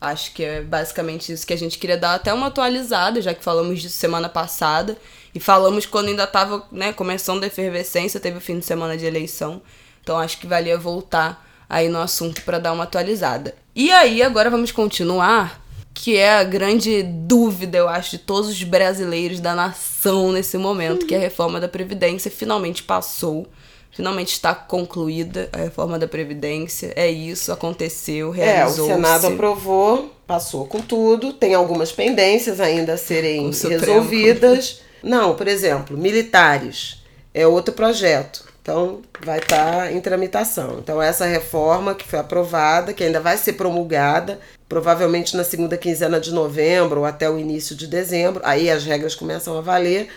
Acho 0.00 0.32
que 0.32 0.42
é 0.42 0.62
basicamente 0.62 1.32
isso 1.32 1.46
que 1.46 1.52
a 1.52 1.58
gente 1.58 1.78
queria 1.78 1.96
dar 1.96 2.14
até 2.14 2.32
uma 2.34 2.48
atualizada, 2.48 3.22
já 3.22 3.32
que 3.32 3.44
falamos 3.44 3.80
disso 3.80 3.96
semana 3.96 4.28
passada. 4.28 4.96
E 5.34 5.40
falamos 5.40 5.86
quando 5.86 6.08
ainda 6.08 6.24
estava 6.24 6.66
né, 6.72 6.92
começando 6.92 7.44
a 7.44 7.46
efervescência, 7.46 8.20
teve 8.20 8.38
o 8.38 8.40
fim 8.40 8.58
de 8.58 8.64
semana 8.64 8.96
de 8.96 9.06
eleição. 9.06 9.62
Então 10.02 10.18
acho 10.18 10.38
que 10.38 10.46
valia 10.46 10.78
voltar 10.78 11.46
aí 11.68 11.88
no 11.88 12.00
assunto 12.00 12.42
para 12.42 12.58
dar 12.58 12.72
uma 12.72 12.84
atualizada. 12.84 13.54
E 13.74 13.92
aí, 13.92 14.22
agora 14.22 14.50
vamos 14.50 14.72
continuar, 14.72 15.64
que 15.94 16.16
é 16.16 16.34
a 16.34 16.42
grande 16.42 17.02
dúvida, 17.02 17.78
eu 17.78 17.88
acho, 17.88 18.12
de 18.12 18.18
todos 18.18 18.50
os 18.50 18.62
brasileiros 18.64 19.38
da 19.38 19.54
nação 19.54 20.32
nesse 20.32 20.58
momento, 20.58 21.06
que 21.06 21.14
é 21.14 21.18
a 21.18 21.20
reforma 21.20 21.60
da 21.60 21.68
Previdência 21.68 22.30
finalmente 22.30 22.82
passou. 22.82 23.46
Finalmente 23.92 24.32
está 24.32 24.54
concluída 24.54 25.48
a 25.52 25.58
reforma 25.58 25.98
da 25.98 26.06
Previdência. 26.06 26.92
É 26.96 27.10
isso, 27.10 27.52
aconteceu, 27.52 28.28
É, 28.28 28.30
o 28.30 28.32
realizou 28.32 28.86
Senado 28.86 29.26
aprovou, 29.26 30.14
passou 30.26 30.66
com 30.66 30.80
tudo, 30.80 31.32
tem 31.32 31.54
algumas 31.54 31.90
pendências 31.92 32.60
ainda 32.60 32.94
a 32.94 32.96
serem 32.96 33.50
resolvidas. 33.50 34.80
Não, 35.02 35.34
por 35.34 35.48
exemplo, 35.48 35.96
militares 35.96 37.02
é 37.32 37.46
outro 37.46 37.74
projeto. 37.74 38.50
Então, 38.62 39.00
vai 39.24 39.38
estar 39.38 39.92
em 39.92 40.00
tramitação. 40.00 40.78
Então, 40.78 41.00
essa 41.00 41.24
reforma 41.24 41.94
que 41.94 42.06
foi 42.06 42.18
aprovada, 42.18 42.92
que 42.92 43.02
ainda 43.02 43.18
vai 43.18 43.36
ser 43.36 43.54
promulgada, 43.54 44.38
provavelmente 44.68 45.36
na 45.36 45.42
segunda 45.42 45.76
quinzena 45.76 46.20
de 46.20 46.32
novembro 46.32 47.00
ou 47.00 47.06
até 47.06 47.28
o 47.28 47.38
início 47.38 47.74
de 47.74 47.86
dezembro, 47.86 48.42
aí 48.44 48.70
as 48.70 48.84
regras 48.84 49.14
começam 49.14 49.56
a 49.56 49.60
valer, 49.60 50.08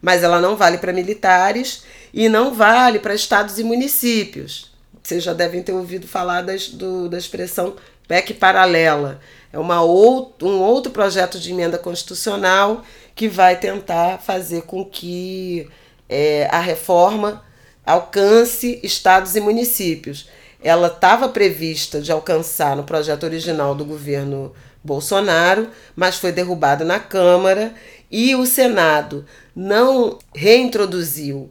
mas 0.00 0.22
ela 0.22 0.40
não 0.40 0.56
vale 0.56 0.78
para 0.78 0.92
militares 0.92 1.84
e 2.12 2.28
não 2.28 2.54
vale 2.54 2.98
para 2.98 3.14
estados 3.14 3.58
e 3.58 3.64
municípios. 3.64 4.72
Vocês 5.02 5.22
já 5.22 5.32
devem 5.32 5.62
ter 5.62 5.72
ouvido 5.72 6.08
falar 6.08 6.42
das, 6.42 6.68
do, 6.68 7.08
da 7.08 7.18
expressão 7.18 7.76
PEC 8.08 8.34
paralela. 8.34 9.20
É 9.52 9.58
uma 9.58 9.82
ou, 9.82 10.34
um 10.42 10.58
outro 10.60 10.90
projeto 10.90 11.38
de 11.38 11.50
emenda 11.50 11.76
constitucional 11.76 12.82
que 13.14 13.28
vai 13.28 13.58
tentar 13.58 14.18
fazer 14.18 14.62
com 14.62 14.84
que 14.84 15.68
é, 16.08 16.48
a 16.50 16.60
reforma 16.60 17.44
alcance 17.84 18.80
estados 18.82 19.34
e 19.36 19.40
municípios. 19.40 20.28
Ela 20.62 20.86
estava 20.86 21.28
prevista 21.28 22.00
de 22.00 22.12
alcançar 22.12 22.76
no 22.76 22.84
projeto 22.84 23.24
original 23.24 23.74
do 23.74 23.84
governo 23.84 24.52
Bolsonaro, 24.82 25.68
mas 25.94 26.16
foi 26.16 26.32
derrubada 26.32 26.84
na 26.84 26.98
Câmara 27.00 27.74
e 28.10 28.34
o 28.34 28.46
Senado 28.46 29.24
não 29.54 30.18
reintroduziu 30.34 31.50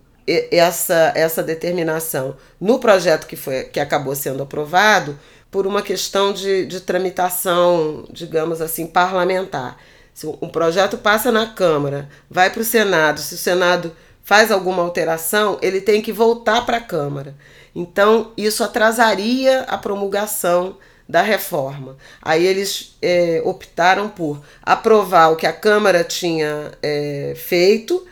essa, 0.52 1.12
essa 1.16 1.44
determinação 1.44 2.36
no 2.60 2.80
projeto 2.80 3.28
que, 3.28 3.36
foi, 3.36 3.66
que 3.66 3.80
acabou 3.80 4.16
sendo 4.16 4.44
aprovado 4.44 5.18
por 5.50 5.68
uma 5.68 5.82
questão 5.82 6.32
de, 6.32 6.66
de 6.66 6.80
tramitação, 6.80 8.08
digamos 8.12 8.62
assim, 8.62 8.88
parlamentar. 8.88 9.78
Se 10.14 10.28
um 10.28 10.50
projeto 10.50 10.98
passa 10.98 11.32
na 11.32 11.48
Câmara, 11.48 12.10
vai 12.30 12.50
para 12.50 12.62
o 12.62 12.66
Senado, 12.66 13.20
se 13.20 13.36
o 13.36 13.38
Senado 13.38 13.96
faz 14.24 14.52
alguma 14.52 14.84
alteração, 14.84 15.58
ele 15.62 15.82
tem 15.82 16.02
que 16.02 16.12
voltar 16.12 16.66
para 16.66 16.78
a 16.78 16.82
Câmara. 16.82 17.36
Então, 17.76 18.32
isso 18.38 18.64
atrasaria 18.64 19.62
a 19.62 19.78
promulgação 19.78 20.78
da 21.08 21.22
reforma. 21.22 21.98
Aí 22.22 22.46
eles 22.46 22.96
é, 23.02 23.42
optaram 23.44 24.08
por 24.10 24.42
aprovar 24.62 25.32
o 25.32 25.36
que 25.36 25.46
a 25.46 25.54
Câmara 25.54 26.04
tinha 26.04 26.72
é, 26.82 27.34
feito 27.36 28.08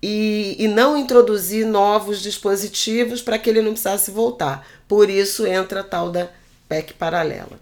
e, 0.00 0.56
e 0.58 0.68
não 0.68 0.96
introduzir 0.96 1.66
novos 1.66 2.22
dispositivos 2.22 3.20
para 3.20 3.38
que 3.38 3.50
ele 3.50 3.60
não 3.60 3.72
precisasse 3.72 4.10
voltar. 4.10 4.66
Por 4.86 5.10
isso 5.10 5.46
entra 5.46 5.80
a 5.80 5.84
tal 5.84 6.10
da 6.10 6.28
PEC 6.68 6.94
paralela. 6.94 7.58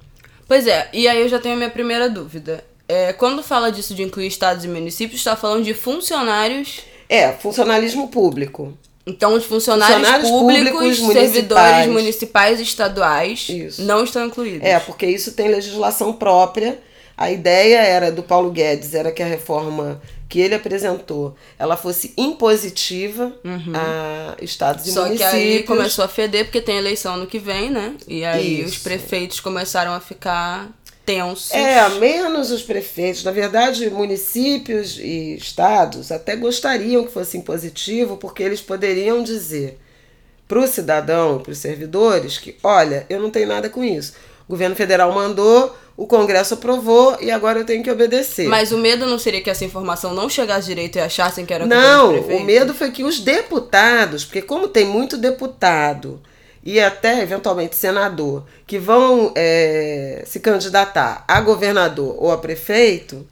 Pois 0.46 0.66
é, 0.66 0.88
e 0.92 1.08
aí 1.08 1.20
eu 1.20 1.28
já 1.28 1.38
tenho 1.38 1.54
a 1.54 1.58
minha 1.58 1.70
primeira 1.70 2.08
dúvida. 2.08 2.62
É, 2.88 3.12
quando 3.12 3.42
fala 3.42 3.70
disso 3.70 3.94
de 3.94 4.02
incluir 4.02 4.28
estados 4.28 4.64
e 4.64 4.68
municípios, 4.68 5.20
está 5.20 5.36
falando 5.36 5.64
de 5.64 5.74
funcionários. 5.74 6.82
É, 7.08 7.32
funcionalismo 7.32 8.08
público. 8.08 8.76
Então, 9.06 9.34
os 9.34 9.44
funcionários, 9.44 9.98
funcionários 9.98 10.30
públicos, 10.30 10.72
públicos 10.72 11.12
servidores 11.12 11.86
municipais 11.86 12.58
e 12.58 12.64
estaduais 12.64 13.48
isso. 13.48 13.82
não 13.82 14.02
estão 14.02 14.26
incluídos. 14.26 14.66
É, 14.66 14.80
porque 14.80 15.06
isso 15.06 15.32
tem 15.32 15.48
legislação 15.48 16.12
própria. 16.12 16.78
A 17.16 17.30
ideia 17.30 17.78
era 17.78 18.10
do 18.10 18.22
Paulo 18.22 18.50
Guedes 18.50 18.94
era 18.94 19.12
que 19.12 19.22
a 19.22 19.26
reforma 19.26 20.02
que 20.28 20.40
ele 20.40 20.56
apresentou 20.56 21.36
ela 21.56 21.76
fosse 21.76 22.12
impositiva 22.16 23.32
uhum. 23.44 23.72
a 23.74 24.36
estados 24.42 24.86
e 24.86 24.92
Só 24.92 25.04
municípios. 25.04 25.30
Só 25.30 25.36
que 25.36 25.42
aí 25.42 25.62
começou 25.62 26.04
a 26.04 26.08
feder 26.08 26.44
porque 26.46 26.60
tem 26.60 26.76
eleição 26.76 27.16
no 27.16 27.26
que 27.26 27.38
vem, 27.38 27.70
né? 27.70 27.94
E 28.08 28.24
aí 28.24 28.60
Isso. 28.60 28.70
os 28.70 28.78
prefeitos 28.78 29.38
começaram 29.38 29.92
a 29.92 30.00
ficar 30.00 30.68
tensos. 31.06 31.52
É, 31.52 31.88
menos 32.00 32.50
os 32.50 32.62
prefeitos. 32.62 33.22
Na 33.22 33.30
verdade, 33.30 33.88
municípios 33.88 34.98
e 34.98 35.36
estados 35.36 36.10
até 36.10 36.34
gostariam 36.34 37.04
que 37.04 37.12
fosse 37.12 37.38
impositivo, 37.38 38.16
porque 38.16 38.42
eles 38.42 38.60
poderiam 38.60 39.22
dizer 39.22 39.78
para 40.48 40.58
o 40.58 40.66
cidadão, 40.66 41.38
para 41.38 41.52
os 41.52 41.58
servidores, 41.58 42.38
que 42.38 42.56
olha, 42.62 43.06
eu 43.08 43.20
não 43.20 43.30
tenho 43.30 43.48
nada 43.48 43.68
com 43.68 43.82
isso. 43.82 44.14
O 44.48 44.52
governo 44.52 44.76
federal 44.76 45.12
mandou, 45.12 45.76
o 45.96 46.06
Congresso 46.06 46.54
aprovou 46.54 47.16
e 47.20 47.30
agora 47.30 47.58
eu 47.58 47.64
tenho 47.64 47.82
que 47.82 47.90
obedecer. 47.90 48.48
Mas 48.48 48.70
o 48.70 48.78
medo 48.78 49.06
não 49.06 49.18
seria 49.18 49.40
que 49.40 49.50
essa 49.50 49.64
informação 49.64 50.14
não 50.14 50.28
chegasse 50.28 50.68
direito 50.68 50.96
e 50.96 51.00
achassem 51.00 51.44
que 51.44 51.52
era 51.52 51.66
Não, 51.66 52.20
o 52.20 52.44
medo 52.44 52.74
foi 52.74 52.92
que 52.92 53.02
os 53.02 53.18
deputados, 53.18 54.24
porque 54.24 54.42
como 54.42 54.68
tem 54.68 54.84
muito 54.84 55.16
deputado 55.16 56.20
e 56.66 56.80
até 56.80 57.22
eventualmente 57.22 57.76
senador 57.76 58.44
que 58.66 58.76
vão 58.76 59.32
é, 59.36 60.24
se 60.26 60.40
candidatar 60.40 61.24
a 61.28 61.40
governador 61.40 62.16
ou 62.18 62.32
a 62.32 62.38
prefeito, 62.38 63.24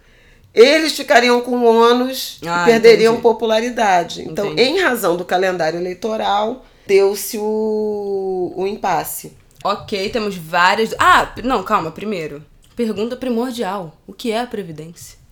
eles 0.55 0.93
ficariam 0.93 1.41
com 1.41 1.65
ônus 1.65 2.39
ah, 2.47 2.63
e 2.63 2.67
perderiam 2.67 3.15
entendi. 3.15 3.23
popularidade. 3.23 4.23
Então, 4.23 4.53
entendi. 4.53 4.63
em 4.63 4.81
razão 4.81 5.17
do 5.17 5.25
calendário 5.25 5.81
eleitoral, 5.81 6.65
deu-se 6.87 7.37
o, 7.37 8.53
o 8.57 8.67
impasse. 8.69 9.33
Ok, 9.65 10.11
temos 10.11 10.37
várias. 10.37 10.95
Ah, 10.97 11.35
não, 11.43 11.65
calma, 11.65 11.91
primeiro. 11.91 12.41
Pergunta 12.77 13.17
primordial: 13.17 13.99
o 14.07 14.13
que 14.13 14.31
é 14.31 14.39
a 14.39 14.47
Previdência? 14.47 15.24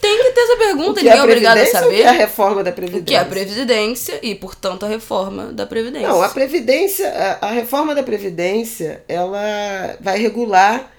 Tem 0.00 0.22
que 0.22 0.30
ter 0.32 0.40
essa 0.40 0.56
pergunta, 0.56 1.00
ninguém 1.00 1.12
é, 1.12 1.16
é 1.16 1.22
obrigado 1.22 1.58
a 1.58 1.66
saber. 1.66 1.86
O 1.86 1.96
que 1.96 2.02
é 2.02 2.08
a 2.08 2.12
reforma 2.12 2.62
da 2.62 2.72
Previdência? 2.72 3.02
O 3.02 3.04
que 3.04 3.14
é 3.14 3.18
a 3.18 3.24
Previdência 3.24 4.18
e, 4.22 4.34
portanto, 4.34 4.84
a 4.84 4.88
reforma 4.88 5.52
da 5.52 5.66
Previdência. 5.66 6.08
Não, 6.08 6.22
a 6.22 6.28
Previdência, 6.28 7.08
a, 7.08 7.48
a 7.48 7.50
reforma 7.50 7.94
da 7.94 8.02
Previdência, 8.02 9.02
ela 9.08 9.96
vai 10.00 10.18
regular 10.18 10.92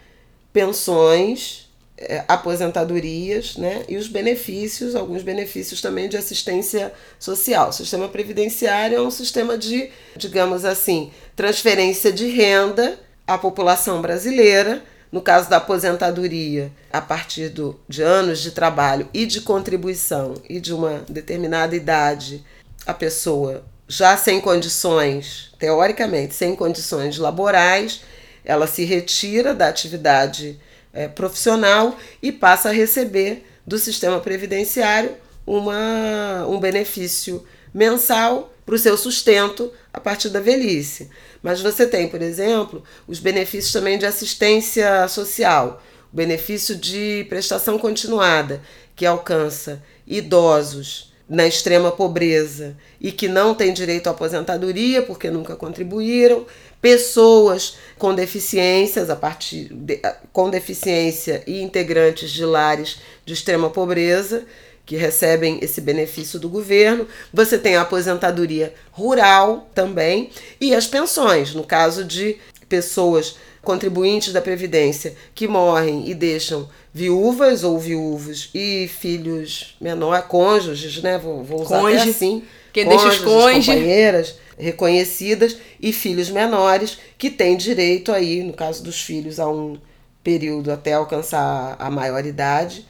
pensões 0.51 1.63
é, 1.97 2.23
aposentadorias 2.27 3.55
né, 3.55 3.83
e 3.87 3.97
os 3.97 4.07
benefícios, 4.07 4.95
alguns 4.95 5.23
benefícios 5.23 5.81
também 5.81 6.09
de 6.09 6.17
assistência 6.17 6.91
social. 7.19 7.69
O 7.69 7.73
sistema 7.73 8.09
previdenciário 8.09 8.97
é 8.97 9.01
um 9.01 9.11
sistema 9.11 9.57
de, 9.57 9.89
digamos 10.15 10.65
assim, 10.65 11.11
transferência 11.35 12.11
de 12.11 12.27
renda 12.27 12.99
à 13.27 13.37
população 13.37 14.01
brasileira. 14.01 14.83
No 15.13 15.21
caso 15.21 15.47
da 15.47 15.57
aposentadoria, 15.57 16.71
a 16.91 16.99
partir 16.99 17.49
do, 17.49 17.79
de 17.87 18.01
anos 18.01 18.39
de 18.39 18.49
trabalho 18.49 19.07
e 19.13 19.27
de 19.27 19.41
contribuição 19.41 20.33
e 20.49 20.59
de 20.59 20.73
uma 20.73 21.03
determinada 21.07 21.75
idade, 21.75 22.43
a 22.83 22.95
pessoa 22.95 23.63
já 23.87 24.17
sem 24.17 24.41
condições, 24.41 25.51
teoricamente, 25.59 26.33
sem 26.33 26.55
condições 26.55 27.19
laborais, 27.19 28.01
ela 28.43 28.65
se 28.65 28.85
retira 28.85 29.53
da 29.53 29.67
atividade 29.67 30.59
é, 30.91 31.07
profissional 31.07 31.95
e 32.19 32.31
passa 32.31 32.69
a 32.69 32.73
receber 32.73 33.45
do 33.67 33.77
sistema 33.77 34.19
previdenciário 34.19 35.11
uma, 35.45 36.47
um 36.47 36.59
benefício 36.59 37.45
mensal 37.71 38.51
para 38.65 38.73
o 38.73 38.79
seu 38.79 38.97
sustento 38.97 39.71
a 39.93 39.99
partir 39.99 40.29
da 40.29 40.39
velhice. 40.39 41.11
Mas 41.43 41.59
você 41.59 41.85
tem, 41.85 42.07
por 42.07 42.21
exemplo, 42.21 42.81
os 43.05 43.19
benefícios 43.19 43.73
também 43.73 43.99
de 43.99 44.05
assistência 44.05 45.05
social, 45.09 45.83
o 46.11 46.15
benefício 46.15 46.75
de 46.75 47.25
prestação 47.27 47.77
continuada, 47.77 48.61
que 48.95 49.05
alcança 49.05 49.83
idosos 50.07 51.11
na 51.27 51.47
extrema 51.47 51.91
pobreza 51.91 52.77
e 52.99 53.11
que 53.11 53.27
não 53.27 53.53
têm 53.53 53.73
direito 53.73 54.07
à 54.07 54.11
aposentadoria 54.11 55.01
porque 55.01 55.29
nunca 55.29 55.55
contribuíram, 55.55 56.45
pessoas 56.81 57.77
com 57.97 58.13
deficiências 58.13 59.09
a 59.09 59.15
partir 59.15 59.73
de, 59.73 59.99
com 60.31 60.49
deficiência 60.49 61.43
e 61.47 61.61
integrantes 61.61 62.29
de 62.31 62.45
lares 62.45 62.99
de 63.25 63.33
extrema 63.33 63.69
pobreza 63.69 64.45
que 64.85 64.95
recebem 64.95 65.59
esse 65.61 65.79
benefício 65.79 66.39
do 66.39 66.49
governo. 66.49 67.07
Você 67.33 67.57
tem 67.57 67.75
a 67.75 67.81
aposentadoria 67.81 68.73
rural 68.91 69.69
também 69.73 70.29
e 70.59 70.75
as 70.75 70.87
pensões, 70.87 71.53
no 71.53 71.63
caso 71.63 72.03
de 72.03 72.37
pessoas 72.67 73.37
contribuintes 73.61 74.33
da 74.33 74.41
previdência 74.41 75.15
que 75.33 75.47
morrem 75.47 76.09
e 76.09 76.13
deixam 76.13 76.67
viúvas 76.93 77.63
ou 77.63 77.79
viúvos 77.79 78.49
e 78.53 78.89
filhos 78.89 79.75
menores, 79.79 80.25
cônjuges, 80.27 81.01
né? 81.01 81.17
Vou, 81.17 81.43
vou 81.43 81.61
usar 81.61 81.79
Conge, 81.79 82.09
assim. 82.09 82.43
Que 82.73 82.83
deixa 82.83 83.07
os 83.07 83.19
cônjuges, 83.19 83.65
companheiras 83.65 84.35
reconhecidas 84.57 85.57
e 85.81 85.93
filhos 85.93 86.29
menores 86.29 86.97
que 87.17 87.29
têm 87.29 87.55
direito 87.55 88.11
aí, 88.11 88.43
no 88.43 88.53
caso 88.53 88.83
dos 88.83 89.01
filhos, 89.01 89.39
a 89.39 89.47
um 89.47 89.77
período 90.23 90.71
até 90.71 90.93
alcançar 90.93 91.75
a 91.79 91.89
maioridade 91.89 92.85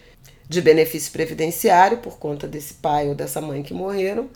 de 0.47 0.61
benefício 0.61 1.11
previdenciário 1.11 1.97
por 1.97 2.17
conta 2.17 2.47
desse 2.47 2.75
pai 2.75 3.07
ou 3.09 3.15
dessa 3.15 3.41
mãe 3.41 3.63
que 3.63 3.73
morreram 3.73 4.29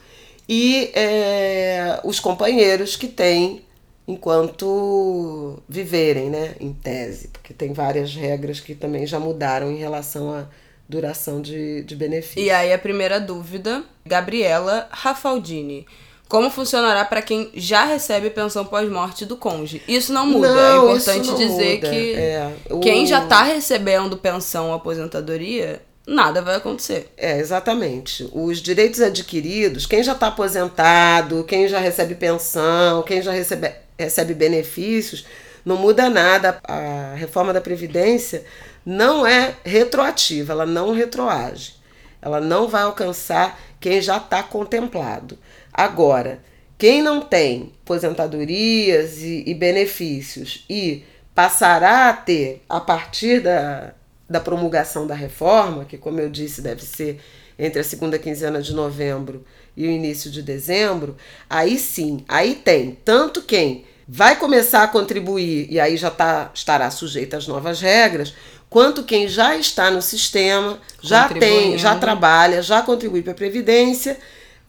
e 0.47 0.91
é, 0.93 1.99
os 2.03 2.19
companheiros 2.19 2.95
que 2.95 3.07
têm 3.07 3.65
enquanto 4.07 5.61
viverem, 5.67 6.29
né, 6.29 6.55
em 6.61 6.71
tese, 6.71 7.27
porque 7.27 7.53
tem 7.53 7.73
várias 7.73 8.15
regras 8.15 8.61
que 8.61 8.73
também 8.73 9.05
já 9.05 9.19
mudaram 9.19 9.69
em 9.69 9.75
relação 9.75 10.33
à 10.33 10.45
duração 10.87 11.41
de, 11.41 11.83
de 11.83 11.95
benefício. 11.95 12.41
E 12.41 12.49
aí 12.49 12.71
a 12.71 12.79
primeira 12.79 13.19
dúvida, 13.19 13.83
Gabriela 14.05 14.87
Rafaldini. 14.91 15.85
Como 16.29 16.49
funcionará 16.49 17.05
para 17.05 17.21
quem 17.21 17.49
já 17.53 17.85
recebe 17.85 18.29
pensão 18.29 18.65
pós-morte 18.65 19.25
do 19.25 19.37
cônjuge? 19.37 19.81
Isso 19.87 20.11
não 20.11 20.25
muda. 20.27 20.47
É 20.47 20.51
não, 20.51 20.89
é 20.89 20.91
importante 20.91 21.35
dizer 21.35 21.75
muda. 21.75 21.89
que 21.89 22.13
é, 22.13 22.51
quem 22.81 23.05
já 23.05 23.23
está 23.23 23.43
recebendo 23.43 24.17
pensão 24.17 24.67
ou 24.67 24.73
aposentadoria, 24.73 25.81
nada 26.07 26.41
vai 26.41 26.55
acontecer. 26.55 27.11
É, 27.17 27.37
exatamente. 27.37 28.27
Os 28.31 28.59
direitos 28.61 29.01
adquiridos, 29.01 29.85
quem 29.85 30.01
já 30.01 30.13
está 30.13 30.27
aposentado, 30.27 31.43
quem 31.43 31.67
já 31.67 31.79
recebe 31.79 32.15
pensão, 32.15 33.03
quem 33.03 33.21
já 33.21 33.33
recebe, 33.33 33.73
recebe 33.99 34.33
benefícios, 34.33 35.25
não 35.65 35.75
muda 35.75 36.09
nada. 36.09 36.59
A 36.63 37.13
reforma 37.15 37.51
da 37.51 37.59
Previdência 37.59 38.45
não 38.85 39.27
é 39.27 39.55
retroativa, 39.65 40.53
ela 40.53 40.65
não 40.65 40.93
retroage. 40.93 41.75
Ela 42.21 42.39
não 42.39 42.67
vai 42.67 42.83
alcançar 42.83 43.59
quem 43.79 44.01
já 44.01 44.17
está 44.17 44.41
contemplado. 44.41 45.37
Agora, 45.73 46.39
quem 46.77 47.01
não 47.01 47.21
tem 47.21 47.73
aposentadorias 47.83 49.17
e, 49.17 49.43
e 49.45 49.53
benefícios 49.53 50.63
e 50.69 51.03
passará 51.35 52.09
a 52.09 52.13
ter 52.13 52.63
a 52.67 52.79
partir 52.79 53.41
da, 53.41 53.93
da 54.29 54.39
promulgação 54.39 55.07
da 55.07 55.15
reforma, 55.15 55.85
que, 55.85 55.97
como 55.97 56.19
eu 56.19 56.29
disse, 56.29 56.61
deve 56.61 56.83
ser 56.83 57.19
entre 57.57 57.79
a 57.79 57.83
segunda 57.83 58.19
quinzena 58.19 58.61
de 58.61 58.73
novembro 58.73 59.43
e 59.75 59.87
o 59.87 59.91
início 59.91 60.29
de 60.29 60.41
dezembro, 60.41 61.15
aí 61.49 61.77
sim, 61.77 62.23
aí 62.27 62.55
tem 62.55 62.97
tanto 63.03 63.41
quem 63.41 63.85
vai 64.07 64.37
começar 64.37 64.83
a 64.83 64.87
contribuir 64.87 65.67
e 65.69 65.79
aí 65.79 65.97
já 65.97 66.09
tá, 66.09 66.51
estará 66.53 66.89
sujeito 66.89 67.35
às 67.35 67.47
novas 67.47 67.81
regras, 67.81 68.33
quanto 68.69 69.03
quem 69.03 69.27
já 69.27 69.55
está 69.55 69.91
no 69.91 70.01
sistema, 70.01 70.79
já 71.01 71.27
tem, 71.29 71.77
já 71.77 71.95
trabalha, 71.95 72.61
já 72.61 72.81
contribui 72.81 73.21
para 73.21 73.33
a 73.33 73.35
Previdência, 73.35 74.17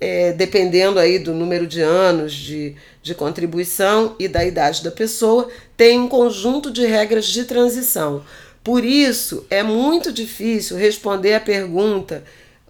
é, 0.01 0.33
dependendo 0.33 0.99
aí 0.99 1.19
do 1.19 1.33
número 1.33 1.67
de 1.67 1.81
anos 1.81 2.33
de, 2.33 2.75
de 3.03 3.15
contribuição 3.15 4.15
e 4.19 4.29
da 4.29 4.45
idade 4.45 4.83
da 4.83 4.91
pessoa, 4.91 5.49
tem 5.77 5.99
um 5.99 6.09
conjunto 6.09 6.71
de 6.71 6.87
regras 6.87 7.27
de 7.27 7.45
transição. 7.45 8.23
Por 8.63 8.85
isso, 8.85 9.47
é 9.49 9.63
muito 9.63 10.13
difícil 10.13 10.77
responder 10.77 11.35
a 11.35 11.41
pergunta 11.41 12.25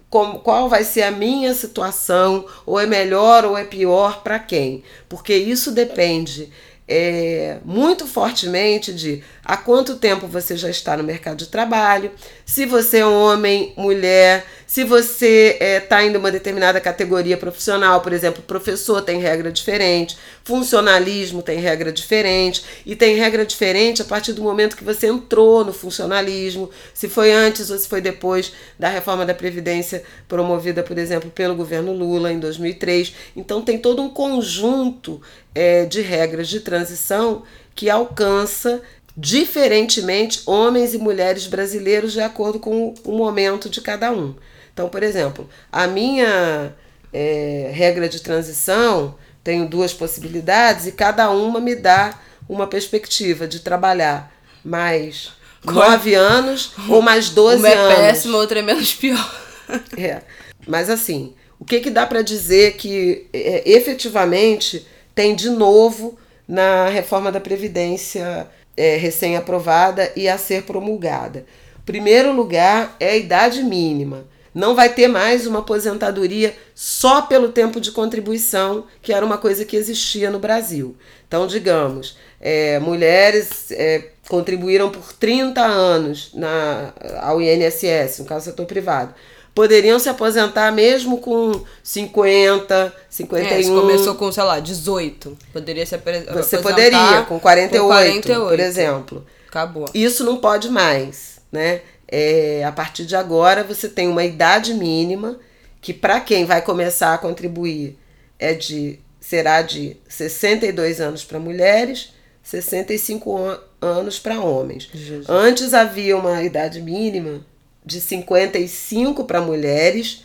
como, 0.09 0.39
qual 0.39 0.67
vai 0.67 0.83
ser 0.83 1.03
a 1.03 1.11
minha 1.11 1.53
situação, 1.53 2.45
ou 2.65 2.79
é 2.79 2.85
melhor 2.85 3.45
ou 3.45 3.57
é 3.57 3.63
pior 3.63 4.23
para 4.23 4.39
quem, 4.39 4.83
porque 5.07 5.35
isso 5.35 5.71
depende 5.71 6.49
é, 6.87 7.59
muito 7.63 8.07
fortemente 8.07 8.91
de 8.91 9.23
há 9.45 9.55
quanto 9.55 9.97
tempo 9.97 10.25
você 10.25 10.57
já 10.57 10.69
está 10.69 10.97
no 10.97 11.03
mercado 11.03 11.37
de 11.37 11.47
trabalho, 11.47 12.11
se 12.43 12.65
você 12.65 12.97
é 12.97 13.05
homem, 13.05 13.73
mulher, 13.77 14.43
se 14.69 14.83
você 14.83 15.57
está 15.59 15.65
é, 15.65 15.79
tá 15.79 16.05
em 16.05 16.15
uma 16.15 16.31
determinada 16.31 16.79
categoria 16.79 17.35
profissional, 17.35 18.01
por 18.01 18.13
exemplo, 18.13 18.43
professor 18.43 19.01
tem 19.01 19.19
regra 19.19 19.51
diferente, 19.51 20.15
funcionalismo 20.43 21.41
tem 21.41 21.57
regra 21.57 21.91
diferente, 21.91 22.63
e 22.85 22.95
tem 22.95 23.15
regra 23.15 23.43
diferente 23.43 24.03
a 24.03 24.05
partir 24.05 24.31
do 24.31 24.43
momento 24.43 24.77
que 24.77 24.83
você 24.83 25.07
entrou 25.07 25.65
no 25.65 25.73
funcionalismo, 25.73 26.69
se 26.93 27.09
foi 27.09 27.31
antes 27.31 27.71
ou 27.71 27.79
se 27.79 27.87
foi 27.87 27.99
depois 27.99 28.53
da 28.77 28.89
reforma 28.89 29.25
da 29.25 29.33
Previdência 29.33 30.03
promovida, 30.27 30.83
por 30.83 30.99
exemplo, 30.99 31.31
pelo 31.31 31.55
governo 31.55 31.91
Lula 31.91 32.31
em 32.31 32.39
2003. 32.39 33.15
Então, 33.35 33.63
tem 33.63 33.79
todo 33.79 34.03
um 34.03 34.09
conjunto 34.09 35.19
é, 35.55 35.85
de 35.85 36.01
regras 36.01 36.47
de 36.47 36.59
transição 36.59 37.41
que 37.73 37.89
alcança 37.89 38.83
diferentemente 39.17 40.43
homens 40.45 40.93
e 40.93 40.99
mulheres 40.99 41.47
brasileiros 41.47 42.13
de 42.13 42.21
acordo 42.21 42.59
com 42.59 42.93
o 43.03 43.11
momento 43.13 43.67
de 43.67 43.81
cada 43.81 44.11
um. 44.11 44.35
Então, 44.73 44.89
por 44.89 45.03
exemplo, 45.03 45.49
a 45.71 45.87
minha 45.87 46.73
é, 47.13 47.71
regra 47.73 48.07
de 48.07 48.21
transição 48.21 49.15
tenho 49.43 49.67
duas 49.67 49.93
possibilidades 49.93 50.87
e 50.87 50.91
cada 50.91 51.29
uma 51.29 51.59
me 51.59 51.75
dá 51.75 52.19
uma 52.47 52.67
perspectiva 52.67 53.47
de 53.47 53.59
trabalhar 53.59 54.33
mais 54.63 55.31
nove 55.63 56.13
anos 56.13 56.73
ou 56.87 57.01
mais 57.01 57.29
doze 57.29 57.65
anos. 57.65 57.79
Uma 57.79 57.93
é 57.93 57.95
péssima, 57.95 58.37
outra 58.37 58.59
é 58.59 58.61
menos 58.61 58.93
pior. 58.93 59.41
é. 59.97 60.21
Mas 60.67 60.89
assim, 60.89 61.33
o 61.59 61.65
que, 61.65 61.79
que 61.79 61.89
dá 61.89 62.05
para 62.05 62.21
dizer 62.21 62.73
que 62.73 63.27
é, 63.33 63.69
efetivamente 63.69 64.85
tem 65.13 65.35
de 65.35 65.49
novo 65.49 66.17
na 66.47 66.87
reforma 66.89 67.31
da 67.31 67.39
Previdência 67.39 68.47
é, 68.75 68.95
recém-aprovada 68.95 70.11
e 70.15 70.27
a 70.27 70.37
ser 70.37 70.63
promulgada. 70.63 71.45
Primeiro 71.85 72.31
lugar 72.31 72.95
é 72.99 73.09
a 73.09 73.17
idade 73.17 73.61
mínima. 73.61 74.25
Não 74.53 74.75
vai 74.75 74.89
ter 74.89 75.07
mais 75.07 75.45
uma 75.45 75.59
aposentadoria 75.59 76.55
só 76.73 77.21
pelo 77.21 77.49
tempo 77.49 77.79
de 77.79 77.91
contribuição, 77.91 78.85
que 79.01 79.13
era 79.13 79.25
uma 79.25 79.37
coisa 79.37 79.63
que 79.65 79.75
existia 79.75 80.29
no 80.29 80.39
Brasil. 80.39 80.95
Então, 81.27 81.45
digamos, 81.45 82.17
é, 82.41 82.79
mulheres 82.79 83.71
é, 83.71 84.09
contribuíram 84.27 84.89
por 84.89 85.13
30 85.13 85.61
anos 85.61 86.31
na, 86.33 86.93
ao 87.21 87.41
INSS, 87.41 88.19
no 88.19 88.25
caso 88.25 88.45
do 88.45 88.49
setor 88.51 88.65
privado 88.65 89.13
poderiam 89.59 89.99
se 89.99 90.07
aposentar 90.07 90.71
mesmo 90.71 91.17
com 91.17 91.51
50, 91.83 92.93
51. 93.09 93.77
É, 93.77 93.81
começou 93.81 94.15
com, 94.15 94.31
sei 94.31 94.43
lá, 94.43 94.59
18. 94.59 95.37
Poderia 95.51 95.85
se 95.85 95.95
aposentar. 95.95 96.33
Você 96.33 96.59
poderia, 96.59 97.23
com 97.27 97.37
48, 97.37 97.81
com 97.81 97.87
48, 97.89 98.47
por 98.47 98.59
exemplo. 98.59 99.25
Acabou. 99.49 99.89
Isso 99.93 100.23
não 100.23 100.37
pode 100.37 100.69
mais, 100.69 101.41
né? 101.51 101.81
É, 102.11 102.63
a 102.65 102.71
partir 102.71 103.05
de 103.05 103.15
agora 103.15 103.63
você 103.63 103.87
tem 103.87 104.07
uma 104.07 104.25
idade 104.25 104.73
mínima 104.73 105.39
que 105.79 105.93
para 105.93 106.19
quem 106.19 106.45
vai 106.45 106.61
começar 106.61 107.13
a 107.13 107.17
contribuir 107.17 107.97
é 108.37 108.53
de 108.53 108.99
será 109.19 109.61
de 109.61 109.95
62 110.07 110.99
anos 110.99 111.23
para 111.23 111.39
mulheres, 111.39 112.13
65 112.41 113.59
anos 113.81 114.17
para 114.17 114.39
homens. 114.39 114.89
Jesus. 114.91 115.29
Antes 115.29 115.73
havia 115.73 116.17
uma 116.17 116.41
idade 116.41 116.81
mínima 116.81 117.45
de 117.85 118.01
55 118.01 119.25
para 119.25 119.41
mulheres 119.41 120.23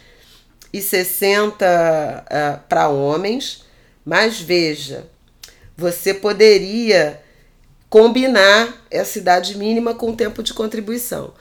e 0.72 0.80
60 0.80 1.64
uh, 1.64 2.68
para 2.68 2.88
homens. 2.88 3.64
Mas 4.04 4.40
veja, 4.40 5.06
você 5.76 6.14
poderia 6.14 7.20
combinar 7.88 8.86
essa 8.90 9.18
idade 9.18 9.56
mínima 9.56 9.94
com 9.94 10.10
o 10.10 10.16
tempo 10.16 10.42
de 10.42 10.52
contribuição. 10.52 11.32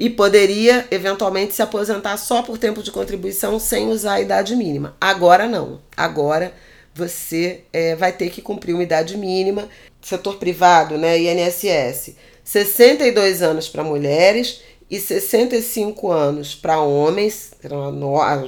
E 0.00 0.08
poderia, 0.08 0.88
eventualmente, 0.90 1.52
se 1.52 1.60
aposentar 1.60 2.16
só 2.16 2.40
por 2.40 2.56
tempo 2.56 2.82
de 2.82 2.90
contribuição 2.90 3.60
sem 3.60 3.90
usar 3.90 4.14
a 4.14 4.20
idade 4.22 4.56
mínima. 4.56 4.96
Agora 4.98 5.46
não. 5.46 5.82
Agora 5.94 6.54
você 6.94 7.64
é, 7.70 7.94
vai 7.94 8.10
ter 8.10 8.30
que 8.30 8.40
cumprir 8.40 8.72
uma 8.72 8.82
idade 8.82 9.14
mínima. 9.18 9.68
Setor 10.00 10.36
privado, 10.36 10.96
né? 10.96 11.18
INSS. 11.18 12.16
62 12.42 13.42
anos 13.42 13.68
para 13.68 13.84
mulheres 13.84 14.62
e 14.90 14.98
65 14.98 16.10
anos 16.10 16.54
para 16.54 16.80
homens, 16.80 17.52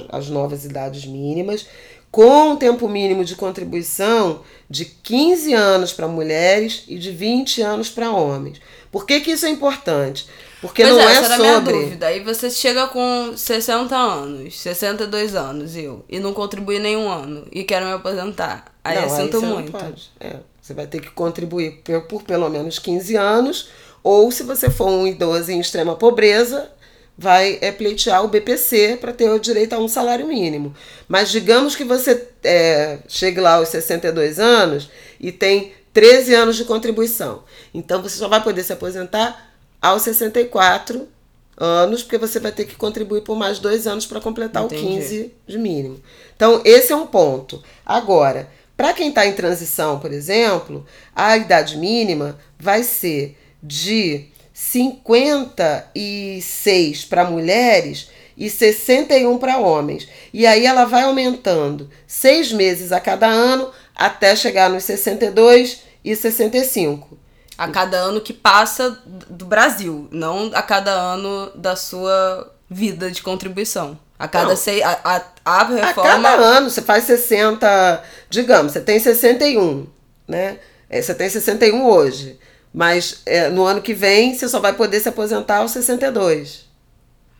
as 0.09 0.29
novas 0.29 0.65
idades 0.65 1.05
mínimas, 1.05 1.67
com 2.09 2.49
um 2.49 2.55
tempo 2.55 2.89
mínimo 2.89 3.23
de 3.23 3.35
contribuição 3.35 4.41
de 4.67 4.85
15 4.85 5.53
anos 5.53 5.93
para 5.93 6.07
mulheres 6.07 6.83
e 6.87 6.97
de 6.97 7.11
20 7.11 7.61
anos 7.61 7.91
para 7.91 8.11
homens. 8.11 8.59
Por 8.91 9.05
que, 9.05 9.21
que 9.21 9.31
isso 9.31 9.45
é 9.45 9.49
importante? 9.49 10.25
Porque 10.63 10.81
pois 10.81 10.95
não 10.95 11.01
é, 11.01 11.05
é 11.05 11.11
essa 11.17 11.35
sobre. 11.35 11.43
Era 11.43 11.61
minha 11.61 11.81
dúvida. 11.83 12.07
Aí 12.07 12.19
você 12.21 12.49
chega 12.49 12.87
com 12.87 13.33
60 13.35 13.93
anos, 13.93 14.61
62 14.61 15.35
anos, 15.35 15.75
eu, 15.75 16.05
e 16.07 16.21
não 16.21 16.33
contribui 16.33 16.79
nenhum 16.79 17.11
ano, 17.11 17.45
e 17.51 17.65
quero 17.65 17.85
me 17.85 17.91
aposentar. 17.91 18.73
Aí 18.81 18.95
não, 18.95 19.03
eu 19.03 19.09
sinto 19.09 19.41
muito. 19.41 19.75
É, 20.21 20.37
você 20.61 20.73
vai 20.73 20.87
ter 20.87 21.01
que 21.01 21.09
contribuir 21.09 21.81
por, 21.83 22.01
por 22.03 22.23
pelo 22.23 22.49
menos 22.49 22.79
15 22.79 23.13
anos 23.17 23.69
ou, 24.01 24.31
se 24.31 24.43
você 24.43 24.69
for 24.69 24.87
um 24.87 25.05
idoso 25.05 25.51
em 25.51 25.59
extrema 25.59 25.97
pobreza, 25.97 26.71
vai 27.17 27.59
é, 27.61 27.69
pleitear 27.69 28.23
o 28.23 28.29
BPC 28.29 28.97
para 29.01 29.11
ter 29.11 29.29
o 29.29 29.39
direito 29.39 29.73
a 29.73 29.79
um 29.79 29.89
salário 29.89 30.25
mínimo. 30.25 30.73
Mas 31.09 31.29
digamos 31.29 31.75
que 31.75 31.83
você 31.83 32.25
é, 32.41 32.99
chegue 33.09 33.41
lá 33.41 33.55
aos 33.55 33.67
62 33.67 34.39
anos 34.39 34.89
e 35.19 35.29
tem 35.29 35.73
13 35.91 36.33
anos 36.33 36.55
de 36.55 36.63
contribuição. 36.63 37.43
Então 37.73 38.01
você 38.01 38.17
só 38.17 38.29
vai 38.29 38.41
poder 38.41 38.63
se 38.63 38.71
aposentar 38.71 39.52
aos 39.83 40.01
64 40.03 41.09
anos, 41.57 42.01
porque 42.01 42.17
você 42.17 42.39
vai 42.39 42.53
ter 42.53 42.63
que 42.65 42.77
contribuir 42.77 43.21
por 43.21 43.35
mais 43.35 43.59
dois 43.59 43.85
anos 43.85 44.05
para 44.05 44.21
completar 44.21 44.63
Entendi. 44.63 44.81
o 44.81 44.87
15 44.87 45.33
de 45.45 45.59
mínimo. 45.59 45.99
Então, 46.33 46.61
esse 46.63 46.93
é 46.93 46.95
um 46.95 47.05
ponto. 47.05 47.61
Agora, 47.85 48.49
para 48.77 48.93
quem 48.93 49.09
está 49.09 49.27
em 49.27 49.33
transição, 49.33 49.99
por 49.99 50.13
exemplo, 50.13 50.85
a 51.13 51.35
idade 51.35 51.75
mínima 51.77 52.39
vai 52.57 52.81
ser 52.81 53.37
de 53.61 54.27
56 54.53 57.05
para 57.05 57.29
mulheres 57.29 58.09
e 58.37 58.49
61 58.49 59.37
para 59.37 59.59
homens. 59.59 60.07
E 60.33 60.47
aí 60.47 60.65
ela 60.65 60.85
vai 60.85 61.03
aumentando 61.03 61.89
seis 62.07 62.53
meses 62.53 62.93
a 62.93 63.01
cada 63.01 63.27
ano 63.27 63.69
até 63.93 64.33
chegar 64.33 64.69
nos 64.69 64.85
62 64.85 65.81
e 66.05 66.15
65. 66.15 67.21
A 67.63 67.71
cada 67.71 67.97
ano 67.97 68.21
que 68.21 68.33
passa 68.33 68.97
do 69.05 69.45
Brasil, 69.45 70.07
não 70.11 70.51
a 70.53 70.61
cada 70.61 70.91
ano 70.91 71.51
da 71.55 71.75
sua 71.75 72.51
vida 72.69 73.11
de 73.11 73.21
contribuição. 73.21 73.97
A 74.17 74.27
cada 74.27 74.55
seis. 74.55 74.81
A, 74.83 74.99
a, 75.03 75.21
a 75.45 75.63
reforma. 75.65 76.09
A 76.09 76.15
cada 76.15 76.29
ano, 76.29 76.69
você 76.69 76.81
faz 76.81 77.03
60. 77.05 78.03
Digamos, 78.29 78.71
você 78.71 78.81
tem 78.81 78.99
61, 78.99 79.87
né? 80.27 80.59
É, 80.89 81.01
você 81.01 81.13
tem 81.13 81.29
61 81.29 81.85
hoje. 81.85 82.39
Mas 82.73 83.21
é, 83.25 83.49
no 83.49 83.65
ano 83.65 83.81
que 83.81 83.93
vem 83.93 84.33
você 84.33 84.49
só 84.49 84.59
vai 84.59 84.73
poder 84.73 84.99
se 84.99 85.09
aposentar 85.09 85.57
aos 85.57 85.71
62. 85.71 86.63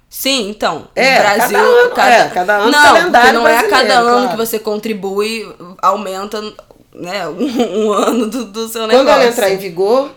Sim, 0.09 0.49
então. 0.49 0.87
É, 0.95 1.19
Brasil. 1.19 1.57
Cada 1.57 1.67
ano, 1.67 1.89
cada, 1.95 2.13
é, 2.13 2.29
cada 2.29 2.55
ano 2.57 2.71
não, 2.71 3.33
não 3.33 3.47
é 3.47 3.57
a 3.57 3.67
cada 3.67 3.99
ano 3.99 4.29
que 4.29 4.37
você 4.37 4.59
contribui, 4.59 5.43
aumenta 5.81 6.39
né, 6.95 7.27
um, 7.29 7.85
um 7.85 7.93
ano 7.93 8.27
do, 8.27 8.45
do 8.45 8.67
seu 8.67 8.87
negócio. 8.87 9.05
Quando 9.05 9.09
ela 9.09 9.27
entrar 9.29 9.49
em 9.49 9.57
vigor, 9.57 10.11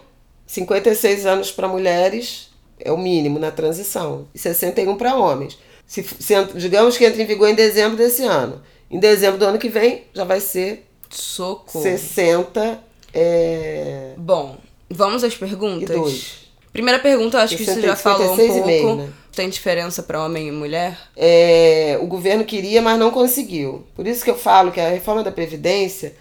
56 0.46 1.26
anos 1.26 1.50
para 1.50 1.68
mulheres 1.68 2.50
é 2.78 2.92
o 2.92 2.98
mínimo 2.98 3.38
na 3.38 3.50
transição, 3.50 4.26
e 4.34 4.38
61 4.38 4.96
para 4.96 5.14
homens. 5.14 5.58
Se, 5.86 6.02
se, 6.02 6.34
digamos 6.54 6.98
que 6.98 7.04
entre 7.04 7.22
em 7.22 7.26
vigor 7.26 7.48
em 7.48 7.54
dezembro 7.54 7.96
desse 7.96 8.24
ano. 8.24 8.60
Em 8.90 8.98
dezembro 8.98 9.38
do 9.38 9.44
ano 9.44 9.58
que 9.58 9.68
vem, 9.68 10.04
já 10.12 10.24
vai 10.24 10.40
ser 10.40 10.86
Socorro. 11.10 11.82
60 11.82 12.80
é. 13.12 14.12
Bom, 14.16 14.56
vamos 14.90 15.24
às 15.24 15.34
perguntas? 15.34 15.90
E 15.90 15.92
dois. 15.92 16.46
Primeira 16.72 16.98
pergunta, 16.98 17.38
eu 17.38 17.40
acho 17.40 17.56
que 17.56 17.64
você 17.64 17.80
já 17.80 17.96
falou 17.96 18.32
um 18.32 18.36
56 18.36 18.52
pouco. 18.52 18.66
meio, 18.66 18.96
né? 18.96 19.12
Tem 19.34 19.48
diferença 19.48 20.02
para 20.02 20.24
homem 20.24 20.48
e 20.48 20.52
mulher? 20.52 20.98
É, 21.16 21.98
o 22.02 22.06
governo 22.06 22.44
queria, 22.44 22.82
mas 22.82 22.98
não 22.98 23.10
conseguiu. 23.10 23.86
Por 23.94 24.06
isso 24.06 24.24
que 24.24 24.30
eu 24.30 24.36
falo 24.36 24.72
que 24.72 24.80
a 24.80 24.90
reforma 24.90 25.22
da 25.22 25.32
Previdência 25.32 26.14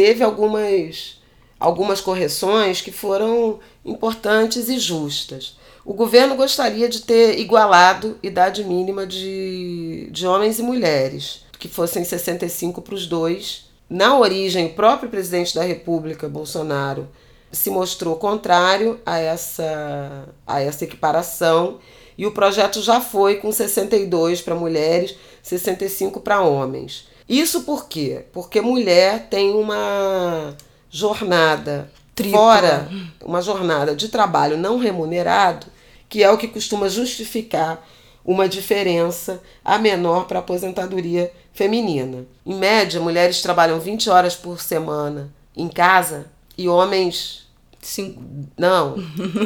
teve 0.00 0.24
algumas, 0.24 1.20
algumas 1.58 2.00
correções 2.00 2.80
que 2.80 2.90
foram 2.90 3.58
importantes 3.84 4.70
e 4.70 4.78
justas. 4.78 5.58
O 5.84 5.92
governo 5.92 6.36
gostaria 6.36 6.88
de 6.88 7.02
ter 7.02 7.38
igualado 7.38 8.18
idade 8.22 8.64
mínima 8.64 9.06
de, 9.06 10.08
de 10.10 10.26
homens 10.26 10.58
e 10.58 10.62
mulheres, 10.62 11.44
que 11.58 11.68
fossem 11.68 12.02
65 12.02 12.80
para 12.80 12.94
os 12.94 13.06
dois. 13.06 13.66
Na 13.90 14.18
origem, 14.18 14.68
o 14.68 14.72
próprio 14.72 15.10
presidente 15.10 15.54
da 15.54 15.62
República, 15.62 16.30
Bolsonaro, 16.30 17.06
se 17.52 17.68
mostrou 17.68 18.16
contrário 18.16 18.98
a 19.04 19.18
essa, 19.18 20.24
a 20.46 20.62
essa 20.62 20.84
equiparação 20.84 21.78
e 22.16 22.24
o 22.24 22.32
projeto 22.32 22.80
já 22.80 23.02
foi 23.02 23.36
com 23.36 23.52
62 23.52 24.40
para 24.40 24.54
mulheres, 24.54 25.14
65 25.42 26.20
para 26.20 26.40
homens. 26.40 27.09
Isso 27.30 27.62
por 27.62 27.86
quê? 27.86 28.24
Porque 28.32 28.60
mulher 28.60 29.28
tem 29.30 29.54
uma 29.54 30.56
jornada 30.90 31.88
Tripla. 32.12 32.36
fora, 32.36 32.90
uma 33.24 33.40
jornada 33.40 33.94
de 33.94 34.08
trabalho 34.08 34.56
não 34.56 34.78
remunerado, 34.78 35.68
que 36.08 36.24
é 36.24 36.30
o 36.30 36.36
que 36.36 36.48
costuma 36.48 36.88
justificar 36.88 37.86
uma 38.24 38.48
diferença 38.48 39.40
a 39.64 39.78
menor 39.78 40.26
para 40.26 40.40
a 40.40 40.42
aposentadoria 40.42 41.32
feminina. 41.52 42.26
Em 42.44 42.54
média, 42.54 43.00
mulheres 43.00 43.40
trabalham 43.40 43.78
20 43.78 44.10
horas 44.10 44.34
por 44.34 44.60
semana 44.60 45.32
em 45.56 45.68
casa 45.68 46.26
e 46.58 46.68
homens 46.68 47.48
Cinco. 47.80 48.20
não, 48.58 48.96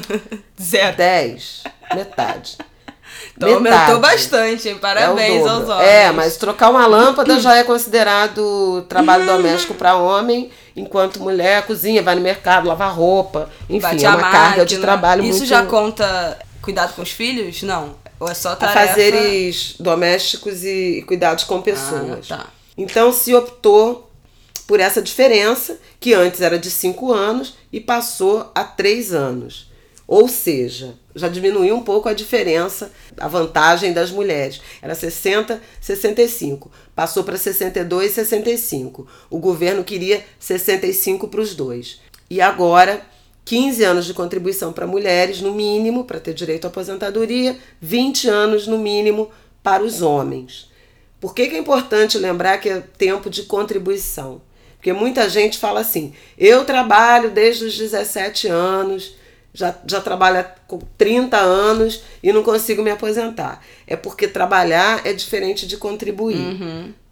Zero. 0.61 0.97
10, 0.97 1.65
metade. 1.95 2.57
Então 3.37 3.61
Metade. 3.61 3.83
aumentou 3.83 4.01
bastante, 4.01 4.69
hein? 4.69 4.77
É 4.77 4.79
Parabéns 4.79 5.43
dobro. 5.43 5.51
aos 5.51 5.69
homens. 5.69 5.89
É, 5.89 6.13
mas 6.13 6.37
trocar 6.37 6.71
uma 6.71 6.87
lâmpada 6.87 7.41
já 7.41 7.57
é 7.57 7.65
considerado 7.65 8.85
trabalho 8.89 9.27
doméstico 9.27 9.75
para 9.75 9.97
homem, 9.97 10.51
enquanto 10.77 11.21
mulher 11.21 11.67
cozinha, 11.67 12.03
vai 12.03 12.15
no 12.15 12.21
mercado, 12.21 12.69
lava 12.69 12.87
roupa, 12.87 13.51
enfim, 13.69 13.81
Bate 13.81 14.05
é 14.05 14.09
uma 14.09 14.21
carga 14.21 14.65
de 14.65 14.75
máquina. 14.75 14.81
trabalho 14.81 15.25
Isso 15.25 15.39
muito 15.39 15.49
já 15.49 15.65
conta 15.67 16.39
cuidado 16.63 16.95
com 16.95 17.03
os 17.03 17.11
filhos? 17.11 17.63
Não. 17.63 17.97
Ou 18.21 18.29
é 18.29 18.35
só 18.35 18.55
tarefa? 18.55 18.81
afazeres 18.81 19.75
domésticos 19.81 20.65
e 20.65 21.05
cuidados 21.07 21.45
com 21.45 21.61
pessoas. 21.61 22.31
Ah, 22.31 22.37
tá. 22.37 22.47
Então 22.79 23.13
se 23.13 23.35
optou 23.35 24.11
por 24.67 24.81
essa 24.81 25.03
diferença, 25.03 25.79
que 26.01 26.15
antes 26.15 26.41
era 26.41 26.59
de 26.59 26.71
5 26.71 27.13
anos 27.13 27.55
e 27.73 27.81
passou 27.81 28.51
a 28.55 28.65
3 28.65 29.13
anos. 29.13 29.71
Ou 30.07 30.29
seja, 30.29 30.95
já 31.15 31.29
diminuiu 31.29 31.75
um 31.77 31.83
pouco 31.83 32.09
a 32.09 32.13
diferença, 32.13 32.93
a 33.17 33.27
vantagem 33.27 33.93
das 33.93 34.11
mulheres. 34.11 34.61
Era 34.83 34.95
60, 34.95 35.61
65. 35.81 36.71
Passou 36.95 37.25
para 37.25 37.37
62, 37.37 38.13
65. 38.13 39.07
O 39.31 39.39
governo 39.39 39.83
queria 39.83 40.25
65 40.39 41.29
para 41.29 41.41
os 41.41 41.55
dois. 41.55 42.01
E 42.29 42.41
agora, 42.41 43.05
15 43.45 43.85
anos 43.85 44.07
de 44.07 44.15
contribuição 44.15 44.73
para 44.73 44.87
mulheres, 44.87 45.41
no 45.41 45.55
mínimo, 45.55 46.05
para 46.05 46.21
ter 46.21 46.35
direito 46.35 46.67
à 46.67 46.69
aposentadoria, 46.69 47.57
20 47.81 48.29
anos, 48.29 48.67
no 48.67 48.79
mínimo, 48.79 49.31
para 49.63 49.83
os 49.83 50.03
homens. 50.03 50.71
Por 51.19 51.35
que, 51.35 51.47
que 51.47 51.57
é 51.57 51.59
importante 51.59 52.19
lembrar 52.19 52.59
que 52.59 52.69
é 52.69 52.81
tempo 52.81 53.31
de 53.31 53.45
contribuição? 53.45 54.43
Porque 54.77 54.93
muita 54.93 55.31
gente 55.31 55.57
fala 55.57 55.81
assim: 55.81 56.13
eu 56.37 56.67
trabalho 56.67 57.31
desde 57.31 57.65
os 57.65 57.79
17 57.79 58.49
anos, 58.49 59.17
já, 59.55 59.73
já 59.87 60.01
trabalho 60.01 60.41
há 60.41 60.45
com 60.67 60.81
30 60.99 61.37
anos 61.39 62.03
e 62.21 62.33
não 62.33 62.43
consigo 62.43 62.83
me 62.83 62.91
aposentar. 62.91 63.65
É 63.87 63.95
porque 63.95 64.27
trabalhar 64.27 65.07
é 65.07 65.13
diferente 65.13 65.67
de 65.67 65.77
contribuir. 65.77 66.37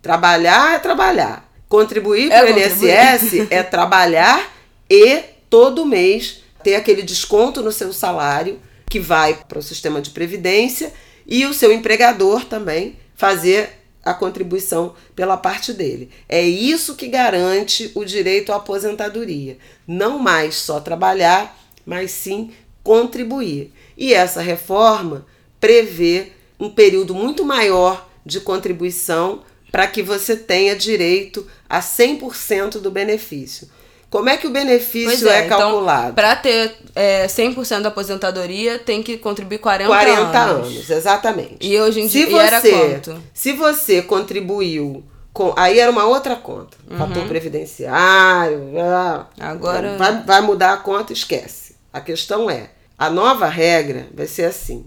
Trabalhar 0.02 0.74
é 0.74 0.78
trabalhar. 0.80 1.48
Contribuir 1.68 2.30
É 2.30 2.42
para 2.42 2.54
o. 2.54 2.58
INSS 2.58 3.46
é 3.48 3.62
trabalhar 3.64 4.52
e 4.90 5.22
todo 5.48 5.86
mês 5.86 6.42
ter 6.62 6.74
aquele 6.74 7.02
desconto 7.02 7.62
no 7.62 7.70
seu 7.70 7.92
salário 7.92 8.60
que 8.90 8.98
vai 8.98 9.38
para 9.48 9.58
o 9.58 9.62
sistema 9.62 10.02
de 10.02 10.10
previdência 10.10 10.92
e 11.26 11.46
o 11.46 11.54
seu 11.54 11.72
empregador 11.72 12.44
também 12.44 12.96
fazer 13.14 13.78
a 14.04 14.12
contribuição 14.12 14.94
pela 15.14 15.36
parte 15.36 15.72
dele. 15.72 16.10
É 16.28 16.42
isso 16.42 16.96
que 16.96 17.06
garante 17.06 17.90
o 17.94 18.04
direito 18.04 18.52
à 18.52 18.56
aposentadoria. 18.56 19.56
Não 19.86 20.18
mais 20.18 20.56
só 20.56 20.80
trabalhar, 20.80 21.56
mas 21.86 22.10
sim 22.10 22.50
contribuir. 22.82 23.72
E 23.96 24.12
essa 24.14 24.40
reforma 24.40 25.24
prevê 25.60 26.32
um 26.58 26.70
período 26.70 27.14
muito 27.14 27.44
maior 27.44 28.08
de 28.24 28.40
contribuição 28.40 29.40
para 29.70 29.86
que 29.86 30.02
você 30.02 30.36
tenha 30.36 30.76
direito 30.76 31.46
a 31.68 31.80
100% 31.80 32.72
do 32.78 32.90
benefício. 32.90 33.68
Como 34.10 34.28
é 34.28 34.36
que 34.36 34.46
o 34.46 34.50
benefício 34.50 35.08
Pois 35.08 35.22
é, 35.24 35.46
então, 35.46 35.58
calculado? 35.58 36.12
pra 36.14 36.36
ter 36.36 36.74
é, 36.94 37.26
100% 37.26 37.80
da 37.80 37.88
aposentadoria, 37.88 38.78
tem 38.78 39.02
que 39.02 39.16
contribuir 39.16 39.56
40, 39.58 39.88
40 39.88 40.38
anos. 40.38 40.66
anos, 40.68 40.90
exatamente. 40.90 41.56
E 41.66 41.80
hoje 41.80 42.00
em 42.00 42.08
se 42.10 42.26
dia- 42.26 42.28
e 42.28 42.34
era 42.38 42.60
você, 42.60 42.70
quanto? 42.72 43.22
Se 43.32 43.52
você 43.54 44.02
contribuiu 44.02 45.02
com. 45.32 45.54
Aí 45.56 45.78
era 45.78 45.90
uma 45.90 46.04
outra 46.04 46.36
conta. 46.36 46.76
Fator 46.98 47.26
previdenciário. 47.26 48.78
ah, 48.78 49.26
Agora- 49.40 49.96
Vai, 49.96 50.22
vai 50.24 50.40
mudar 50.42 50.74
a 50.74 50.76
conta, 50.76 51.12
esquece. 51.14 51.61
A 51.92 52.00
questão 52.00 52.48
é: 52.50 52.70
a 52.98 53.10
nova 53.10 53.46
regra 53.46 54.08
vai 54.14 54.26
ser 54.26 54.44
assim. 54.44 54.86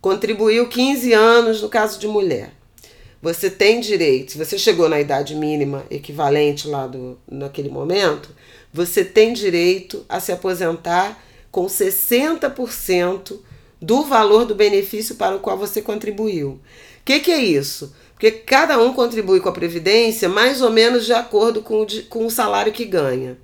Contribuiu 0.00 0.68
15 0.68 1.12
anos 1.12 1.62
no 1.62 1.68
caso 1.68 1.98
de 1.98 2.06
mulher. 2.06 2.52
Você 3.22 3.48
tem 3.48 3.80
direito, 3.80 4.32
se 4.32 4.38
você 4.38 4.58
chegou 4.58 4.86
na 4.86 5.00
idade 5.00 5.34
mínima 5.34 5.84
equivalente 5.90 6.68
lá 6.68 6.86
do, 6.86 7.18
naquele 7.26 7.70
momento, 7.70 8.28
você 8.70 9.02
tem 9.02 9.32
direito 9.32 10.04
a 10.10 10.20
se 10.20 10.30
aposentar 10.30 11.24
com 11.50 11.64
60% 11.66 13.38
do 13.80 14.02
valor 14.04 14.44
do 14.44 14.54
benefício 14.54 15.14
para 15.14 15.36
o 15.36 15.40
qual 15.40 15.56
você 15.56 15.80
contribuiu. 15.80 16.50
O 16.50 16.60
que, 17.04 17.20
que 17.20 17.30
é 17.30 17.38
isso? 17.42 17.94
Porque 18.12 18.30
cada 18.30 18.78
um 18.78 18.92
contribui 18.92 19.40
com 19.40 19.48
a 19.48 19.52
Previdência 19.52 20.28
mais 20.28 20.60
ou 20.60 20.70
menos 20.70 21.06
de 21.06 21.12
acordo 21.12 21.62
com 21.62 21.80
o, 21.82 21.86
de- 21.86 22.02
com 22.02 22.26
o 22.26 22.30
salário 22.30 22.72
que 22.72 22.84
ganha. 22.84 23.38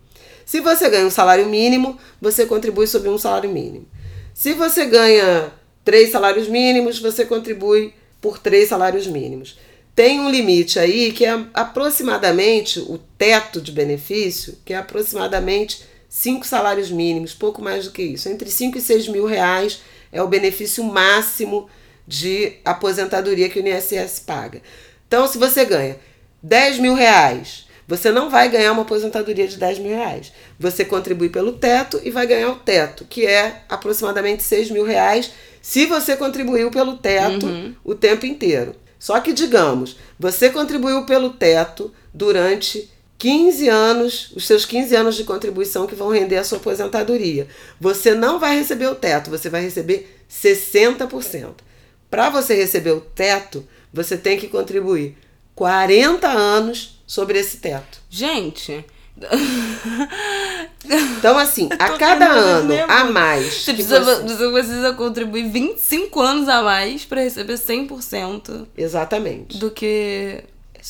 Se 0.51 0.59
você 0.59 0.91
ganha 0.91 1.07
um 1.07 1.11
salário 1.13 1.47
mínimo, 1.47 1.97
você 2.21 2.45
contribui 2.45 2.85
sobre 2.89 3.09
um 3.09 3.17
salário 3.17 3.49
mínimo. 3.49 3.87
Se 4.35 4.53
você 4.53 4.85
ganha 4.85 5.53
três 5.85 6.11
salários 6.11 6.49
mínimos, 6.49 6.99
você 6.99 7.25
contribui 7.25 7.95
por 8.21 8.37
três 8.37 8.69
salários 8.69 9.07
mínimos. 9.07 9.57
Tem 9.95 10.19
um 10.19 10.29
limite 10.29 10.81
aí 10.81 11.13
que 11.13 11.25
é 11.25 11.47
aproximadamente 11.55 12.81
o 12.81 12.99
teto 13.17 13.61
de 13.61 13.71
benefício, 13.71 14.59
que 14.65 14.73
é 14.73 14.79
aproximadamente 14.79 15.85
cinco 16.09 16.45
salários 16.45 16.91
mínimos, 16.91 17.33
pouco 17.33 17.63
mais 17.63 17.85
do 17.85 17.93
que 17.93 18.03
isso. 18.03 18.29
Entre 18.29 18.51
5 18.51 18.77
e 18.77 18.81
6 18.81 19.07
mil 19.07 19.27
reais 19.27 19.81
é 20.11 20.21
o 20.21 20.27
benefício 20.27 20.83
máximo 20.83 21.71
de 22.09 22.55
aposentadoria 22.65 23.49
que 23.49 23.61
o 23.61 23.65
INSS 23.65 24.19
paga. 24.27 24.61
Então, 25.07 25.29
se 25.29 25.39
você 25.39 25.65
ganha 25.65 25.97
10 26.43 26.81
mil 26.81 26.95
reais, 26.95 27.70
você 27.91 28.13
não 28.13 28.31
vai 28.31 28.49
ganhar 28.49 28.71
uma 28.71 28.83
aposentadoria 28.83 29.49
de 29.49 29.57
10 29.57 29.81
mil 29.81 29.91
reais. 29.91 30.33
Você 30.61 30.85
contribui 30.85 31.29
pelo 31.29 31.55
teto 31.55 32.01
e 32.05 32.11
vai 32.13 32.25
ganhar 32.25 32.53
o 32.53 32.55
teto, 32.55 33.05
que 33.05 33.27
é 33.27 33.65
aproximadamente 33.69 34.45
6 34.45 34.71
mil 34.71 34.85
reais, 34.85 35.33
se 35.61 35.87
você 35.87 36.17
contribuiu 36.17 36.71
pelo 36.71 36.99
teto 36.99 37.49
o 37.83 37.93
tempo 37.93 38.27
inteiro. 38.27 38.77
Só 38.97 39.19
que, 39.19 39.33
digamos, 39.33 39.97
você 40.17 40.51
contribuiu 40.51 41.05
pelo 41.05 41.31
teto 41.31 41.93
durante 42.15 42.89
15 43.19 43.69
anos, 43.69 44.31
os 44.37 44.47
seus 44.47 44.65
15 44.65 44.95
anos 44.95 45.17
de 45.17 45.25
contribuição 45.25 45.89
que 45.89 45.97
vão 45.97 46.11
render 46.11 46.37
a 46.37 46.45
sua 46.45 46.59
aposentadoria. 46.59 47.49
Você 47.81 48.15
não 48.15 48.39
vai 48.39 48.57
receber 48.57 48.87
o 48.87 48.95
teto, 48.95 49.31
você 49.31 49.49
vai 49.49 49.63
receber 49.63 50.17
60%. 50.31 51.55
Para 52.09 52.31
você 52.31 52.55
receber 52.55 52.93
o 52.93 53.01
teto, 53.01 53.67
você 53.93 54.17
tem 54.17 54.39
que 54.39 54.47
contribuir 54.47 55.17
40 55.57 56.29
anos 56.29 57.00
sobre 57.11 57.41
esse 57.41 57.57
teto. 57.57 57.99
Gente, 58.09 58.85
Então, 61.19 61.37
assim, 61.37 61.69
a 61.79 61.91
cada 61.99 62.27
ano 62.31 62.73
a 62.89 63.05
mais. 63.05 63.53
você 63.65 63.75
precisa, 63.75 64.01
você- 64.01 64.23
você 64.23 64.51
precisa 64.53 64.93
contribuir 64.95 65.49
25 65.51 66.21
anos 66.21 66.49
a 66.49 66.63
mais 66.63 67.05
pra 67.05 67.21
receber 67.23 67.57
100% 67.59 68.67
Exatamente. 68.77 69.59
do 69.59 69.71
que 69.71 70.43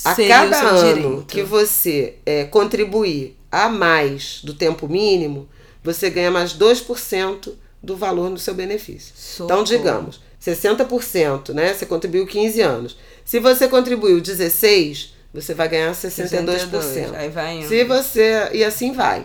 A 0.05 0.15
cada 0.15 0.61
ano 0.61 0.95
direito. 0.95 1.25
que 1.27 1.43
você 1.43 2.17
é, 2.25 2.45
contribuir 2.45 3.37
a 3.51 3.69
mais 3.69 4.41
do 4.45 4.55
tempo 4.55 4.87
mínimo, 4.89 5.49
você 5.83 6.09
ganha 6.11 6.31
mais 6.31 6.53
2% 6.53 7.55
do 7.83 7.97
valor 7.97 8.31
do 8.31 8.39
seu 8.39 8.55
benefício. 8.55 9.15
Então, 9.45 9.65
digamos, 9.65 10.21
60%, 10.39 11.53
né? 11.55 11.73
Você 11.75 11.87
contribuiu 11.87 12.27
15 12.27 12.61
anos. 12.61 12.97
Se 13.25 13.41
você 13.41 13.67
contribuiu 13.67 14.21
16, 14.21 15.15
você 15.33 15.55
vai 15.55 15.69
ganhar 15.69 15.93
62%. 15.93 15.95
62, 15.95 17.15
aí 17.15 17.29
vai 17.29 17.57
indo. 17.59 17.69
Se 17.69 17.85
você. 17.85 18.51
E 18.53 18.65
assim 18.65 18.93
vai. 18.93 19.25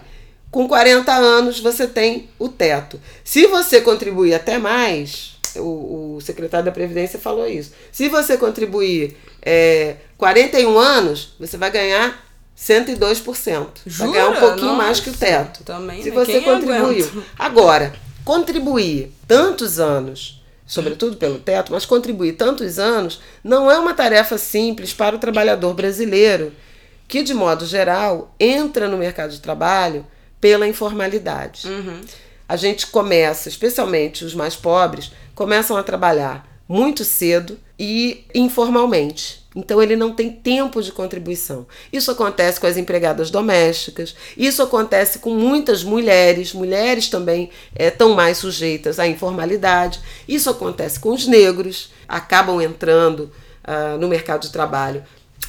Com 0.52 0.68
40 0.68 1.12
anos, 1.12 1.60
você 1.60 1.86
tem 1.88 2.30
o 2.40 2.48
teto. 2.48 3.00
Se 3.24 3.46
você 3.48 3.82
contribuir 3.82 4.34
até 4.34 4.58
mais, 4.58 5.38
o, 5.58 6.16
o 6.16 6.22
secretário 6.22 6.66
da 6.66 6.72
Previdência 6.72 7.20
falou 7.20 7.48
isso. 7.48 7.72
Se 7.92 8.08
você 8.08 8.38
contribuir 8.38 9.18
é, 9.42 9.96
41 10.18 10.78
anos, 10.78 11.36
você 11.40 11.58
vai 11.58 11.72
ganhar 11.72 12.24
102%. 12.58 13.68
Jura? 13.86 14.10
Vai 14.10 14.12
ganhar 14.12 14.30
um 14.30 14.40
pouquinho 14.40 14.68
Nossa, 14.68 14.78
mais 14.84 15.00
que 15.00 15.10
o 15.10 15.14
teto. 15.14 15.64
também, 15.64 16.02
Se 16.02 16.10
né? 16.10 16.16
você 16.16 16.32
Quem 16.34 16.44
contribuiu. 16.44 16.86
aguenta? 17.06 17.28
Agora, 17.38 17.94
contribuir 18.24 19.12
tantos 19.28 19.80
anos, 19.80 20.42
sobretudo 20.66 21.18
pelo 21.18 21.40
teto, 21.40 21.72
mas 21.72 21.86
contribuir 21.86 22.34
tantos 22.34 22.80
anos, 22.80 23.22
não 23.44 23.70
é 23.70 23.78
uma 23.78 23.94
tarefa 23.94 24.38
simples 24.38 24.94
para 24.94 25.16
o 25.16 25.20
trabalhador 25.20 25.74
brasileiro, 25.74 26.52
que, 27.08 27.22
de 27.22 27.34
modo 27.34 27.66
geral, 27.66 28.34
entra 28.40 28.88
no 28.88 28.98
mercado 28.98 29.32
de 29.32 29.40
trabalho 29.40 30.06
pela 30.42 30.68
informalidade. 30.68 31.68
Uhum. 31.68 32.02
A 32.48 32.56
gente 32.56 32.88
começa, 32.88 33.50
especialmente 33.50 34.26
os 34.26 34.34
mais 34.34 34.56
pobres, 34.56 35.12
começam 35.34 35.78
a 35.78 35.84
trabalhar 35.84 36.48
muito 36.68 37.04
cedo 37.04 37.60
e 37.78 38.26
informalmente. 38.34 39.45
Então 39.56 39.82
ele 39.82 39.96
não 39.96 40.14
tem 40.14 40.30
tempo 40.32 40.82
de 40.82 40.92
contribuição. 40.92 41.66
Isso 41.92 42.12
acontece 42.12 42.60
com 42.60 42.68
as 42.68 42.76
empregadas 42.76 43.30
domésticas, 43.32 44.14
isso 44.36 44.62
acontece 44.62 45.20
com 45.20 45.30
muitas 45.30 45.84
mulheres, 45.84 46.54
mulheres 46.54 47.08
também 47.08 47.50
estão 47.78 48.14
mais 48.14 48.38
sujeitas 48.38 49.00
à 49.00 49.08
informalidade. 49.08 50.00
Isso 50.28 50.50
acontece 50.50 51.00
com 51.00 51.10
os 51.14 51.26
negros, 51.26 51.92
acabam 52.08 52.62
entrando 52.62 53.32
ah, 53.64 53.98
no 54.00 54.08
mercado 54.08 54.42
de 54.42 54.52
trabalho 54.52 55.04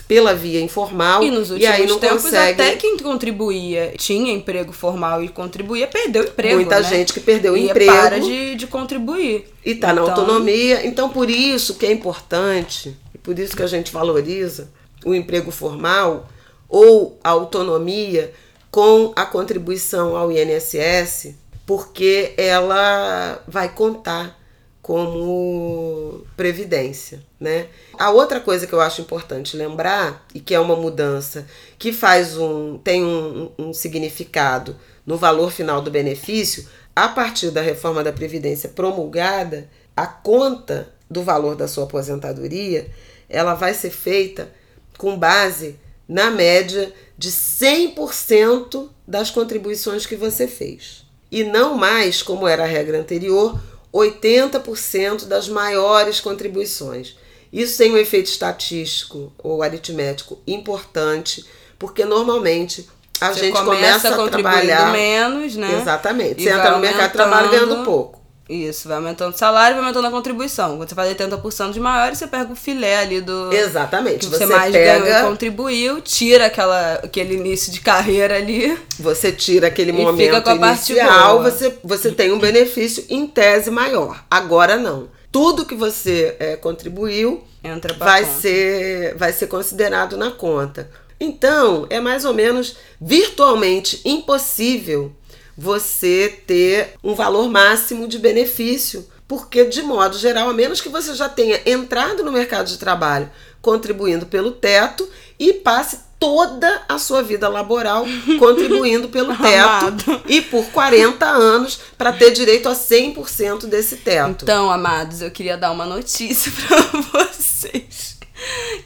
pela 0.08 0.34
via 0.34 0.60
informal 0.60 1.22
E 1.22 1.30
nos 1.30 1.50
e 1.50 1.54
últimos 1.54 1.74
aí 1.74 1.86
não 1.86 1.98
tempos, 1.98 2.22
conseguem. 2.22 2.52
até 2.52 2.76
quem 2.76 2.96
contribuía, 2.96 3.92
tinha 3.96 4.32
emprego 4.32 4.72
formal 4.72 5.22
e 5.22 5.28
contribuía, 5.28 5.86
perdeu 5.86 6.22
o 6.22 6.26
emprego. 6.26 6.54
Muita 6.56 6.80
né? 6.80 6.88
gente 6.88 7.12
que 7.12 7.20
perdeu 7.20 7.54
o 7.54 7.56
e 7.56 7.64
emprego. 7.64 7.92
para 7.92 8.20
de, 8.20 8.54
de 8.54 8.66
contribuir. 8.66 9.46
E 9.64 9.72
está 9.72 9.88
na 9.92 10.02
Então, 10.02 10.08
autonomia. 10.14 10.86
Então, 10.86 11.08
por 11.08 11.28
isso 11.28 11.74
que 11.74 11.86
é 11.86 11.90
importante, 11.92 12.96
e 13.05 13.05
por 13.26 13.36
isso 13.40 13.56
que 13.56 13.62
a 13.64 13.66
gente 13.66 13.92
valoriza 13.92 14.68
o 15.04 15.12
emprego 15.12 15.50
formal 15.50 16.28
ou 16.68 17.18
a 17.24 17.30
autonomia 17.30 18.32
com 18.70 19.12
a 19.16 19.26
contribuição 19.26 20.16
ao 20.16 20.30
INSS, 20.30 21.34
porque 21.66 22.34
ela 22.36 23.42
vai 23.48 23.68
contar 23.68 24.40
como 24.80 26.24
previdência, 26.36 27.20
né? 27.40 27.66
A 27.98 28.10
outra 28.10 28.38
coisa 28.38 28.64
que 28.64 28.72
eu 28.72 28.80
acho 28.80 29.00
importante 29.00 29.56
lembrar 29.56 30.24
e 30.32 30.38
que 30.38 30.54
é 30.54 30.60
uma 30.60 30.76
mudança 30.76 31.48
que 31.76 31.92
faz 31.92 32.36
um 32.36 32.78
tem 32.78 33.04
um, 33.04 33.50
um 33.58 33.72
significado 33.72 34.76
no 35.04 35.16
valor 35.16 35.50
final 35.50 35.82
do 35.82 35.90
benefício 35.90 36.68
a 36.94 37.08
partir 37.08 37.50
da 37.50 37.60
reforma 37.60 38.04
da 38.04 38.12
previdência 38.12 38.68
promulgada, 38.68 39.68
a 39.96 40.06
conta 40.06 40.94
do 41.10 41.24
valor 41.24 41.56
da 41.56 41.66
sua 41.66 41.84
aposentadoria 41.84 42.88
ela 43.28 43.54
vai 43.54 43.74
ser 43.74 43.90
feita 43.90 44.52
com 44.98 45.18
base 45.18 45.78
na 46.08 46.30
média 46.30 46.92
de 47.18 47.30
100% 47.30 48.88
das 49.06 49.30
contribuições 49.30 50.06
que 50.06 50.16
você 50.16 50.46
fez. 50.46 51.04
E 51.30 51.44
não 51.44 51.76
mais, 51.76 52.22
como 52.22 52.46
era 52.46 52.64
a 52.64 52.66
regra 52.66 52.98
anterior, 52.98 53.60
80% 53.92 55.24
das 55.24 55.48
maiores 55.48 56.20
contribuições. 56.20 57.16
Isso 57.52 57.78
tem 57.78 57.92
um 57.92 57.96
efeito 57.96 58.26
estatístico 58.26 59.32
ou 59.38 59.62
aritmético 59.62 60.38
importante, 60.46 61.44
porque 61.78 62.04
normalmente 62.04 62.88
a 63.20 63.32
Você 63.32 63.46
gente 63.46 63.52
começa 63.52 64.10
começa 64.10 64.24
a 64.24 64.28
trabalhar 64.28 64.92
menos, 64.92 65.56
né? 65.56 65.80
Exatamente. 65.80 66.40
E 66.40 66.44
Você 66.44 66.50
entra 66.50 66.72
no 66.72 66.78
mercado 66.78 67.06
de 67.06 67.12
trabalho 67.12 67.50
ganhando 67.50 67.84
pouco. 67.84 68.15
Isso, 68.48 68.86
vai 68.86 68.98
aumentando 68.98 69.34
o 69.34 69.38
salário 69.38 69.74
e 69.74 69.74
vai 69.74 69.84
aumentando 69.84 70.06
a 70.06 70.10
contribuição. 70.10 70.76
Quando 70.76 70.88
você 70.88 70.94
faz 70.94 71.16
80% 71.16 71.72
de 71.72 71.80
maior, 71.80 72.14
você 72.14 72.28
pega 72.28 72.52
o 72.52 72.56
filé 72.56 72.98
ali 72.98 73.20
do. 73.20 73.52
Exatamente. 73.52 74.20
Que 74.20 74.26
Você, 74.26 74.46
você, 74.46 74.46
mais 74.46 74.72
pega, 74.72 75.04
ganhou 75.04 75.28
contribuiu, 75.30 76.00
tira 76.00 76.46
aquela, 76.46 76.94
aquele 76.94 77.34
início 77.34 77.72
de 77.72 77.80
carreira 77.80 78.36
ali. 78.36 78.78
você 78.98 79.32
tira 79.32 79.66
aquele 79.66 79.90
momento 79.90 80.16
fica 80.16 80.40
com 80.40 80.50
a 80.50 80.68
inicial, 80.70 81.42
você, 81.42 81.76
você 81.82 82.12
tem 82.12 82.30
um 82.30 82.38
benefício 82.38 83.04
em 83.08 83.26
tese 83.26 83.70
maior. 83.70 84.24
Agora 84.30 84.76
não. 84.76 85.08
Tudo 85.32 85.66
que 85.66 85.74
você 85.74 86.36
eh, 86.38 86.56
contribuiu 86.56 87.42
Entra 87.62 87.92
vai 87.94 88.24
conta. 88.24 88.40
ser, 88.40 89.14
vai 89.16 89.32
ser 89.32 89.48
considerado 89.48 90.16
na 90.16 90.30
conta. 90.30 90.88
Então, 91.18 91.86
é 91.90 91.98
mais 91.98 92.24
ou 92.24 92.32
menos 92.32 92.76
virtualmente 93.00 94.00
impossível 94.04 95.12
você 95.56 96.42
ter 96.46 96.94
um 97.02 97.14
valor 97.14 97.48
máximo 97.48 98.06
de 98.06 98.18
benefício, 98.18 99.06
porque, 99.26 99.64
de 99.64 99.82
modo 99.82 100.16
geral, 100.18 100.48
a 100.48 100.52
menos 100.52 100.80
que 100.80 100.88
você 100.88 101.14
já 101.14 101.28
tenha 101.28 101.60
entrado 101.66 102.22
no 102.22 102.30
mercado 102.30 102.68
de 102.68 102.78
trabalho 102.78 103.30
contribuindo 103.60 104.26
pelo 104.26 104.52
teto 104.52 105.08
e 105.38 105.52
passe 105.52 105.98
toda 106.18 106.82
a 106.88 106.98
sua 106.98 107.22
vida 107.22 107.48
laboral 107.48 108.06
contribuindo 108.38 109.08
pelo 109.08 109.36
teto 109.36 110.22
e 110.28 110.40
por 110.40 110.64
40 110.66 111.26
anos 111.26 111.80
para 111.98 112.12
ter 112.12 112.30
direito 112.30 112.68
a 112.68 112.72
100% 112.72 113.66
desse 113.66 113.96
teto. 113.96 114.44
Então, 114.44 114.70
amados, 114.70 115.20
eu 115.20 115.30
queria 115.30 115.56
dar 115.56 115.72
uma 115.72 115.84
notícia 115.84 116.52
pra 116.68 117.24
vocês. 117.24 118.16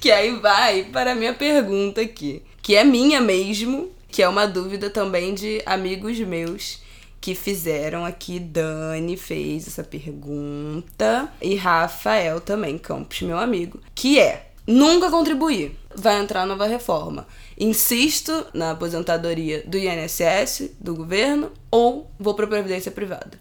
Que 0.00 0.10
aí 0.10 0.36
vai 0.36 0.84
para 0.84 1.12
a 1.12 1.14
minha 1.14 1.34
pergunta 1.34 2.00
aqui. 2.00 2.42
Que 2.62 2.74
é 2.76 2.84
minha 2.84 3.20
mesmo, 3.20 3.90
que 4.10 4.22
é 4.22 4.28
uma 4.28 4.46
dúvida 4.46 4.90
também 4.90 5.34
de 5.34 5.62
amigos 5.64 6.18
meus 6.20 6.80
que 7.20 7.34
fizeram 7.34 8.04
aqui. 8.04 8.38
Dani 8.38 9.16
fez 9.16 9.68
essa 9.68 9.84
pergunta. 9.84 11.32
E 11.40 11.54
Rafael 11.54 12.40
também, 12.40 12.78
Campos, 12.78 13.22
meu 13.22 13.38
amigo. 13.38 13.80
Que 13.94 14.18
é: 14.18 14.50
nunca 14.66 15.10
contribuir. 15.10 15.76
Vai 15.94 16.20
entrar 16.20 16.42
a 16.42 16.46
nova 16.46 16.66
reforma. 16.66 17.26
Insisto 17.58 18.46
na 18.54 18.70
aposentadoria 18.70 19.62
do 19.66 19.76
INSS, 19.76 20.70
do 20.80 20.94
governo, 20.94 21.50
ou 21.70 22.10
vou 22.18 22.34
para 22.34 22.46
previdência 22.46 22.90
privada? 22.90 23.32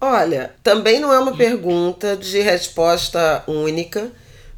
Olha, 0.00 0.54
também 0.62 0.98
não 0.98 1.12
é 1.12 1.18
uma 1.18 1.36
pergunta 1.36 2.16
de 2.16 2.40
resposta 2.40 3.44
única, 3.46 4.10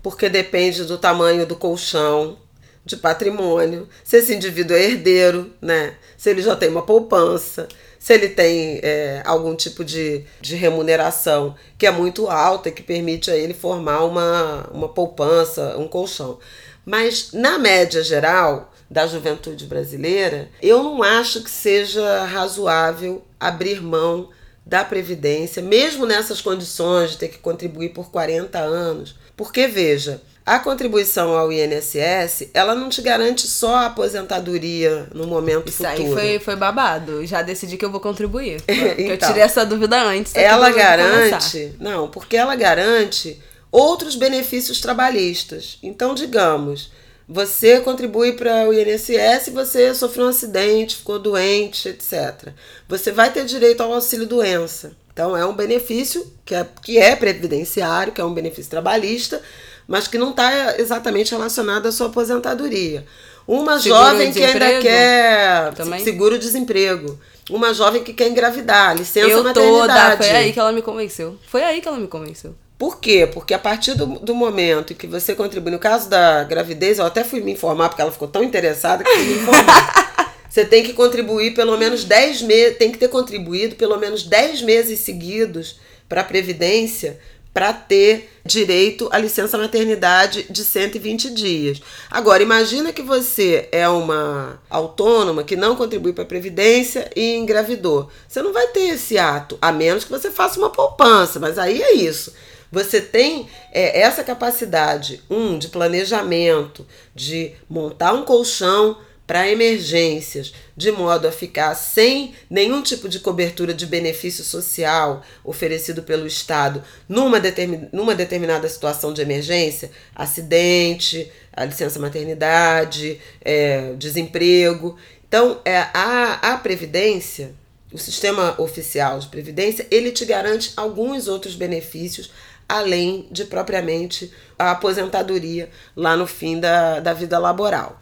porque 0.03 0.29
depende 0.29 0.85
do 0.85 0.97
tamanho 0.97 1.47
do 1.47 1.57
colchão, 1.57 2.39
de 2.85 2.97
patrimônio, 2.97 3.89
se 4.03 4.19
esse 4.19 4.35
indivíduo 4.35 4.77
é 4.77 4.85
herdeiro, 4.85 5.53
né? 5.61 5.95
Se 6.17 6.31
ele 6.31 6.43
já 6.43 6.55
tem 6.55 6.69
uma 6.69 6.83
poupança, 6.83 7.67
se 7.99 8.13
ele 8.13 8.29
tem 8.29 8.81
é, 8.83 9.23
algum 9.25 9.55
tipo 9.55 9.83
de, 9.83 10.25
de 10.41 10.55
remuneração 10.55 11.55
que 11.79 11.87
é 11.87 11.91
muito 11.91 12.29
alta 12.29 12.69
e 12.69 12.73
que 12.73 12.83
permite 12.83 13.31
a 13.31 13.37
ele 13.37 13.55
formar 13.55 14.05
uma, 14.05 14.69
uma 14.71 14.89
poupança, 14.89 15.77
um 15.79 15.89
colchão. 15.89 16.39
Mas 16.85 17.33
na 17.33 17.59
média 17.59 18.03
geral 18.03 18.71
da 18.91 19.07
juventude 19.07 19.65
brasileira, 19.65 20.51
eu 20.61 20.83
não 20.83 21.03
acho 21.03 21.43
que 21.43 21.51
seja 21.51 22.25
razoável 22.25 23.25
abrir 23.41 23.83
mão 23.83 24.29
da 24.67 24.85
Previdência, 24.85 25.63
mesmo 25.63 26.07
nessas 26.07 26.41
condições 26.41 27.13
de 27.13 27.19
ter 27.19 27.29
que 27.29 27.39
contribuir 27.39 27.91
por 27.91 28.11
40 28.11 28.59
anos. 28.59 29.17
Porque, 29.37 29.67
veja, 29.67 30.23
a 30.47 30.59
contribuição 30.59 31.37
ao 31.37 31.51
INSS, 31.51 32.49
ela 32.53 32.75
não 32.75 32.89
te 32.91 33.01
garante 33.01 33.47
só 33.47 33.77
a 33.77 33.87
aposentadoria 33.87 35.09
no 35.15 35.27
momento 35.27 35.69
Isso 35.69 35.79
futuro. 35.85 36.03
aí 36.03 36.13
foi, 36.13 36.39
foi 36.39 36.57
babado. 36.57 37.25
Já 37.27 37.41
decidi 37.43 37.77
que 37.77 37.85
eu 37.85 37.91
vou 37.91 38.01
contribuir. 38.01 38.61
Porque 38.67 39.03
Eu 39.03 39.15
Então. 39.15 39.29
tirei 39.29 39.43
essa 39.43 39.65
dúvida 39.65 40.01
antes. 40.03 40.35
ela 40.35 40.71
garante, 40.71 41.75
não, 41.81 42.09
porque 42.09 42.37
ela 42.37 42.55
garante 42.55 43.41
outros 43.73 44.17
benefícios 44.17 44.81
trabalhistas. 44.81 45.79
Então, 45.83 46.15
digamos, 46.15 46.93
você 47.29 47.81
contribui 47.81 48.33
para 48.35 48.69
o 48.69 48.73
INSS, 48.73 49.49
você 49.53 49.95
sofreu 49.95 50.27
um 50.27 50.29
acidente, 50.29 50.97
ficou 50.97 51.19
doente, 51.19 51.89
etc. 51.89 52.49
Você 52.89 53.11
vai 53.11 53.33
ter 53.33 53.45
direito 53.47 53.83
ao 53.83 53.93
auxílio 53.95 54.27
doença. 54.27 54.93
Então, 55.13 55.37
é 55.37 55.47
um 55.47 55.55
benefício 55.55 56.31
que 56.45 56.55
é, 56.55 56.67
que 56.83 56.99
é 56.99 57.15
previdenciário, 57.17 58.13
que 58.13 58.21
é 58.21 58.25
um 58.25 58.35
benefício 58.35 58.69
trabalhista, 58.71 59.41
mas 59.87 60.09
que 60.09 60.19
não 60.19 60.31
está 60.31 60.79
exatamente 60.79 61.33
relacionado 61.33 61.87
à 61.87 61.93
sua 61.93 62.07
aposentadoria. 62.07 63.05
Uma 63.47 63.79
jovem 63.79 64.33
que 64.33 64.43
ainda 64.43 64.81
quer 64.81 65.73
seguro-desemprego. 66.03 67.19
Uma 67.51 67.75
jovem 67.75 68.03
que 68.03 68.15
quer 68.15 68.29
engravidar, 68.29 68.97
licença 68.97 69.29
Eu 69.29 69.45
maternidade. 69.45 70.17
toda. 70.17 70.17
Foi 70.17 70.31
aí 70.31 70.53
que 70.53 70.59
ela 70.59 70.73
me 70.73 70.81
convenceu. 70.81 71.37
Foi 71.47 71.63
aí 71.63 71.81
que 71.81 71.89
ela 71.89 71.99
me 71.99 72.09
convenceu. 72.09 72.55
Por 72.79 72.99
quê? 72.99 73.29
Porque 73.33 73.55
a 73.55 73.59
partir 73.59 73.95
do, 73.95 74.07
do 74.07 74.35
momento 74.35 74.93
em 74.93 74.97
que 74.97 75.07
você 75.07 75.35
contribui, 75.35 75.71
no 75.71 75.79
caso 75.79 76.09
da 76.09 76.43
gravidez, 76.45 76.99
eu 76.99 77.05
até 77.05 77.23
fui 77.23 77.41
me 77.41 77.53
informar, 77.53 77.89
porque 77.89 78.03
ela 78.03 78.11
ficou 78.11 78.27
tão 78.27 78.43
interessada 78.43 79.05
que 79.05 79.11
eu 79.11 79.15
fui 79.15 79.25
me 79.25 79.35
informar. 79.35 80.35
você 80.49 80.65
tem 80.65 80.83
que 80.83 80.93
contribuir 80.95 81.55
pelo 81.55 81.77
menos 81.77 82.05
10 82.05 82.43
meses, 82.43 82.79
tem 82.79 82.91
que 82.91 82.99
ter 82.99 83.09
contribuído 83.09 83.77
pelo 83.77 83.99
menos 83.99 84.23
10 84.23 84.63
meses 84.63 85.01
seguidos 85.01 85.79
para 86.09 86.23
a 86.23 86.25
Previdência 86.25 87.19
para 87.55 87.73
ter 87.73 88.31
direito 88.45 89.09
à 89.13 89.19
licença 89.19 89.57
maternidade 89.57 90.45
de 90.51 90.65
120 90.65 91.31
dias. 91.31 91.81
Agora, 92.11 92.43
imagina 92.43 92.93
que 92.93 93.01
você 93.01 93.69
é 93.71 93.89
uma 93.89 94.61
autônoma 94.69 95.45
que 95.45 95.55
não 95.55 95.77
contribui 95.77 96.13
para 96.13 96.25
a 96.25 96.27
Previdência 96.27 97.09
e 97.15 97.37
engravidou. 97.37 98.11
Você 98.29 98.43
não 98.43 98.53
vai 98.53 98.67
ter 98.67 98.89
esse 98.89 99.17
ato, 99.17 99.57
a 99.63 99.71
menos 99.71 100.05
que 100.05 100.11
você 100.11 100.33
faça 100.33 100.59
uma 100.59 100.69
poupança, 100.69 101.39
mas 101.39 101.57
aí 101.57 101.81
é 101.81 101.95
isso. 101.95 102.35
Você 102.73 103.01
tem 103.01 103.49
é, 103.73 104.01
essa 104.01 104.25
capacidade, 104.25 105.23
um, 105.31 105.57
de 105.57 105.69
planejamento, 105.69 106.85
de 107.15 107.53
montar 107.71 108.13
um 108.13 108.25
colchão 108.25 108.99
para 109.27 109.49
emergências, 109.51 110.53
de 110.77 110.93
modo 110.93 111.27
a 111.27 111.33
ficar 111.33 111.75
sem 111.75 112.35
nenhum 112.51 112.83
tipo 112.83 113.09
de 113.09 113.21
cobertura 113.21 113.73
de 113.73 113.87
benefício 113.87 114.45
social 114.45 115.23
oferecido 115.43 116.03
pelo 116.03 116.27
Estado 116.27 116.83
numa, 117.09 117.41
determin, 117.41 117.89
numa 117.91 118.15
determinada 118.15 118.69
situação 118.69 119.13
de 119.13 119.23
emergência, 119.23 119.91
acidente, 120.15 121.31
a 121.53 121.65
licença 121.65 121.99
maternidade, 121.99 123.19
é, 123.41 123.95
desemprego. 123.95 124.99
Então, 125.27 125.61
é, 125.65 125.79
a, 125.95 126.53
a 126.53 126.59
Previdência, 126.59 127.55
o 127.91 127.99
sistema 127.99 128.55
oficial 128.61 129.19
de 129.19 129.29
Previdência, 129.29 129.87
ele 129.91 130.13
te 130.13 130.27
garante 130.27 130.73
alguns 130.77 131.29
outros 131.29 131.55
benefícios 131.55 132.31
além 132.69 133.29
de 133.31 133.45
propriamente 133.45 134.33
a 134.59 134.73
aposentadoria 134.73 135.69
lá 135.95 136.17
no 136.17 136.27
fim 136.27 136.59
da, 136.59 136.99
da 137.01 137.13
vida 137.13 137.39
laboral. 137.39 138.01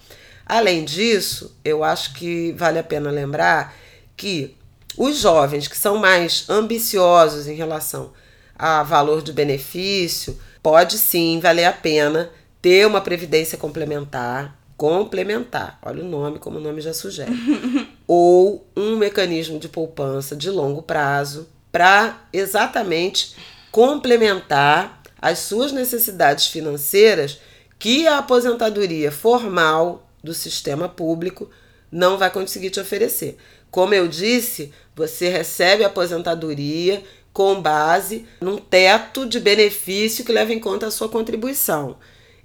Além 0.53 0.85
disso, 0.85 1.57
eu 1.65 1.83
acho 1.83 2.13
que 2.13 2.53
vale 2.53 2.79
a 2.79 2.85
pena 2.85 3.11
lembrar 3.11 3.75
que 4.15 4.55
os 4.99 5.17
jovens 5.17 5.67
que 5.67 5.79
são 5.79 5.97
mais 5.97 6.45
ambiciosos 6.47 7.47
em 7.49 7.55
relação 7.55 8.13
a 8.55 8.83
valor 8.83 9.23
de 9.23 9.33
benefício, 9.33 10.39
pode 10.63 10.99
sim 10.99 11.41
valer 11.41 11.65
a 11.65 11.73
pena 11.73 12.29
ter 12.61 12.87
uma 12.87 13.01
previdência 13.01 13.57
complementar, 13.57 14.55
complementar, 14.77 15.79
olha 15.81 16.05
o 16.05 16.07
nome 16.07 16.39
como 16.39 16.59
o 16.59 16.63
nome 16.63 16.83
já 16.83 16.93
sugere, 16.93 17.33
ou 18.07 18.67
um 18.77 18.95
mecanismo 18.97 19.59
de 19.59 19.71
poupança 19.71 20.37
de 20.37 20.51
longo 20.51 20.83
prazo 20.83 21.49
para 21.73 22.27
exatamente 22.31 23.35
complementar 23.71 25.01
as 25.19 25.39
suas 25.39 25.73
necessidades 25.73 26.49
financeiras 26.49 27.41
que 27.79 28.07
a 28.07 28.19
aposentadoria 28.19 29.11
formal 29.11 30.12
do 30.23 30.35
sistema 30.35 30.89
público 30.89 31.51
não 31.91 32.17
vai 32.17 32.31
conseguir 32.31 32.71
te 32.71 32.81
oferecer. 32.81 33.37
Como 33.71 33.95
eu 33.95 34.09
disse, 34.09 34.73
você 34.95 35.29
recebe 35.29 35.85
a 35.85 35.89
aposentadoria 35.89 37.03
com 37.33 37.61
base 37.61 38.27
num 38.41 38.59
teto 38.59 39.27
de 39.27 39.41
benefício 39.41 40.25
que 40.25 40.33
leva 40.33 40.53
em 40.53 40.59
conta 40.59 40.87
a 40.87 40.91
sua 40.91 41.09
contribuição. 41.09 41.97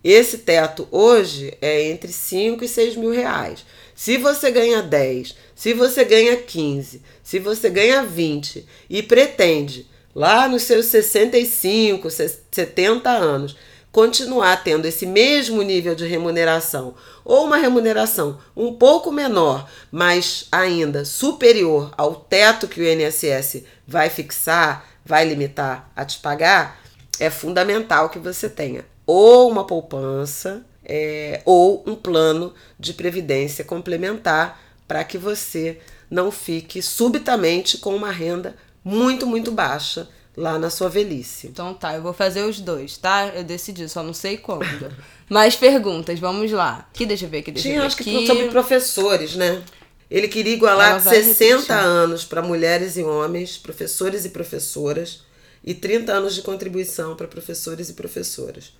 Esse 0.03 0.39
teto 0.39 0.87
hoje 0.91 1.57
é 1.61 1.89
entre 1.89 2.11
5 2.11 2.63
e 2.63 2.67
6 2.67 2.95
mil 2.95 3.11
reais. 3.11 3.65
Se 3.95 4.17
você 4.17 4.51
ganha 4.51 4.81
10, 4.81 5.35
se 5.55 5.73
você 5.73 6.05
ganha 6.05 6.37
15, 6.37 7.01
se 7.23 7.39
você 7.39 7.69
ganha 7.69 8.03
20 8.03 8.65
e 8.89 9.03
pretende, 9.03 9.87
lá 10.15 10.47
nos 10.47 10.63
seus 10.63 10.85
65, 10.85 12.07
70 12.09 13.09
anos, 13.09 13.57
continuar 13.97 14.63
tendo 14.63 14.85
esse 14.85 15.07
mesmo 15.07 15.63
nível 15.63 15.95
de 15.95 16.05
remuneração 16.05 16.93
ou 17.25 17.45
uma 17.45 17.57
remuneração 17.57 18.37
um 18.55 18.71
pouco 18.71 19.11
menor, 19.11 19.67
mas 19.91 20.47
ainda 20.51 21.03
superior 21.03 21.91
ao 21.97 22.13
teto 22.13 22.67
que 22.67 22.79
o 22.79 22.87
INSS 22.87 23.63
vai 23.87 24.07
fixar, 24.11 24.85
vai 25.03 25.27
limitar 25.27 25.89
a 25.95 26.05
te 26.05 26.19
pagar, 26.19 26.79
é 27.19 27.31
fundamental 27.31 28.09
que 28.09 28.19
você 28.19 28.47
tenha 28.47 28.85
ou 29.03 29.49
uma 29.49 29.65
poupança 29.65 30.63
é, 30.85 31.41
ou 31.43 31.83
um 31.87 31.95
plano 31.95 32.53
de 32.79 32.93
previdência 32.93 33.65
complementar 33.65 34.61
para 34.87 35.03
que 35.03 35.17
você 35.17 35.79
não 36.07 36.29
fique 36.29 36.83
subitamente 36.83 37.79
com 37.79 37.95
uma 37.95 38.11
renda 38.11 38.55
muito, 38.83 39.25
muito 39.25 39.51
baixa 39.51 40.07
lá 40.37 40.59
na 40.59 40.69
sua 40.69 40.87
velhice. 40.87 41.47
Então 41.47 41.73
tá, 41.73 41.95
eu 41.95 42.01
vou 42.03 42.13
fazer 42.13 42.43
os 42.43 42.59
dois, 42.59 42.95
tá? 42.95 43.31
Eu 43.35 43.43
decidi, 43.43 43.89
só 43.89 44.03
não 44.03 44.13
sei 44.13 44.37
quando. 44.37 44.63
Mais 45.27 45.55
perguntas, 45.55 46.19
vamos 46.19 46.51
lá. 46.51 46.87
Que 46.93 47.05
deixa 47.07 47.25
eu 47.25 47.29
ver 47.29 47.39
aqui, 47.39 47.51
deixa 47.51 47.67
Tinha, 47.67 47.77
eu 47.77 47.81
ver 47.81 47.87
acho 47.87 47.99
aqui. 47.99 48.19
que 48.19 48.27
sobre 48.27 48.47
professores, 48.49 49.35
né? 49.35 49.63
Ele 50.09 50.27
queria 50.27 50.53
igualar 50.53 50.91
Ela 50.91 50.99
vai 50.99 51.23
60 51.23 51.55
repetir. 51.55 51.73
anos 51.75 52.23
para 52.23 52.41
mulheres 52.41 52.95
e 52.95 53.03
homens, 53.03 53.57
professores 53.57 54.23
e 54.23 54.29
professoras, 54.29 55.23
e 55.63 55.73
30 55.73 56.13
anos 56.13 56.35
de 56.35 56.43
contribuição 56.43 57.15
para 57.15 57.27
professores 57.27 57.89
e 57.89 57.93
professoras. 57.93 58.71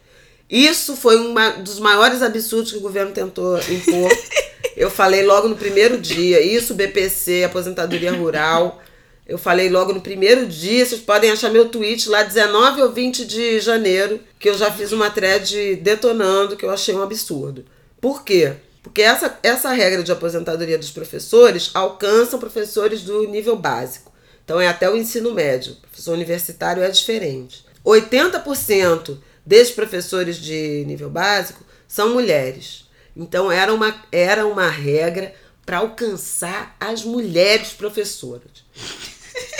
Isso 0.50 0.96
foi 0.96 1.20
um 1.20 1.34
dos 1.64 1.80
maiores 1.80 2.22
absurdos 2.22 2.72
que 2.72 2.78
o 2.78 2.82
governo 2.82 3.12
tentou 3.12 3.58
impor. 3.58 4.10
Eu 4.78 4.90
falei 4.92 5.26
logo 5.26 5.48
no 5.48 5.58
primeiro 5.58 5.98
dia, 5.98 6.40
isso, 6.40 6.76
BPC, 6.76 7.44
aposentadoria 7.44 8.14
rural. 8.14 8.80
Eu 9.28 9.38
falei 9.38 9.68
logo 9.68 9.92
no 9.92 10.00
primeiro 10.00 10.48
dia, 10.48 10.86
vocês 10.86 11.02
podem 11.02 11.30
achar 11.30 11.52
meu 11.52 11.68
tweet 11.68 12.08
lá 12.08 12.24
19 12.24 12.82
ou 12.82 12.94
20 12.94 13.26
de 13.26 13.60
janeiro, 13.60 14.22
que 14.40 14.48
eu 14.48 14.58
já 14.58 14.72
fiz 14.72 14.94
uma 14.94 15.10
thread 15.10 15.76
detonando, 15.76 16.56
que 16.56 16.64
eu 16.64 16.72
achei 16.72 16.96
um 16.96 17.04
absurdo. 17.04 17.66
Por 18.00 18.24
quê? 18.24 18.54
Porque 18.82 19.02
essa, 19.02 19.38
essa 19.44 19.74
regra 19.74 20.02
de 20.02 20.14
aposentadoria 20.14 20.78
dos 20.78 20.92
professores 20.92 21.72
alcança 21.74 22.38
professores 22.38 23.02
do 23.02 23.28
nível 23.28 23.58
básico. 23.58 24.14
Então 24.46 24.62
é 24.62 24.68
até 24.70 24.90
o 24.90 24.96
ensino 24.96 25.34
médio. 25.34 25.74
O 25.74 25.88
professor 25.88 26.14
universitário 26.14 26.82
é 26.82 26.90
diferente. 26.90 27.66
80% 27.86 29.18
desses 29.46 29.74
professores 29.74 30.38
de 30.38 30.86
nível 30.88 31.10
básico 31.10 31.66
são 31.86 32.14
mulheres. 32.14 32.86
Então 33.14 33.52
era 33.52 33.74
uma, 33.74 33.94
era 34.10 34.48
uma 34.48 34.70
regra 34.70 35.34
para 35.66 35.80
alcançar 35.80 36.78
as 36.80 37.04
mulheres 37.04 37.74
professoras. 37.74 38.64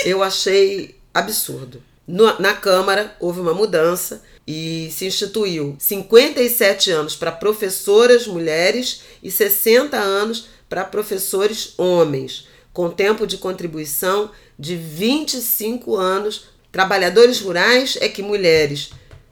Eu 0.06 0.24
achei 0.24 0.96
absurdo. 1.14 1.82
No- 2.08 2.40
na 2.40 2.54
Câmara 2.54 3.16
houve 3.20 3.42
uma 3.42 3.54
mudança 3.54 4.22
e 4.48 4.90
se 4.92 5.06
instituiu 5.06 5.76
57 5.78 6.90
anos 6.92 7.16
para 7.16 7.32
professoras 7.32 8.26
mulheres 8.28 9.02
e 9.22 9.30
60 9.30 9.98
anos 9.98 10.48
para 10.70 10.86
professores 10.86 11.74
homens, 11.78 12.48
com 12.72 12.90
tempo 12.90 13.28
de 13.28 13.38
contribuição 13.38 14.32
de 14.58 14.76
25 14.76 15.96
anos. 15.98 16.46
Trabalhadores 16.72 17.42
rurais 17.42 17.98
é 18.00 18.08
que 18.08 18.22
mulheres 18.22 18.92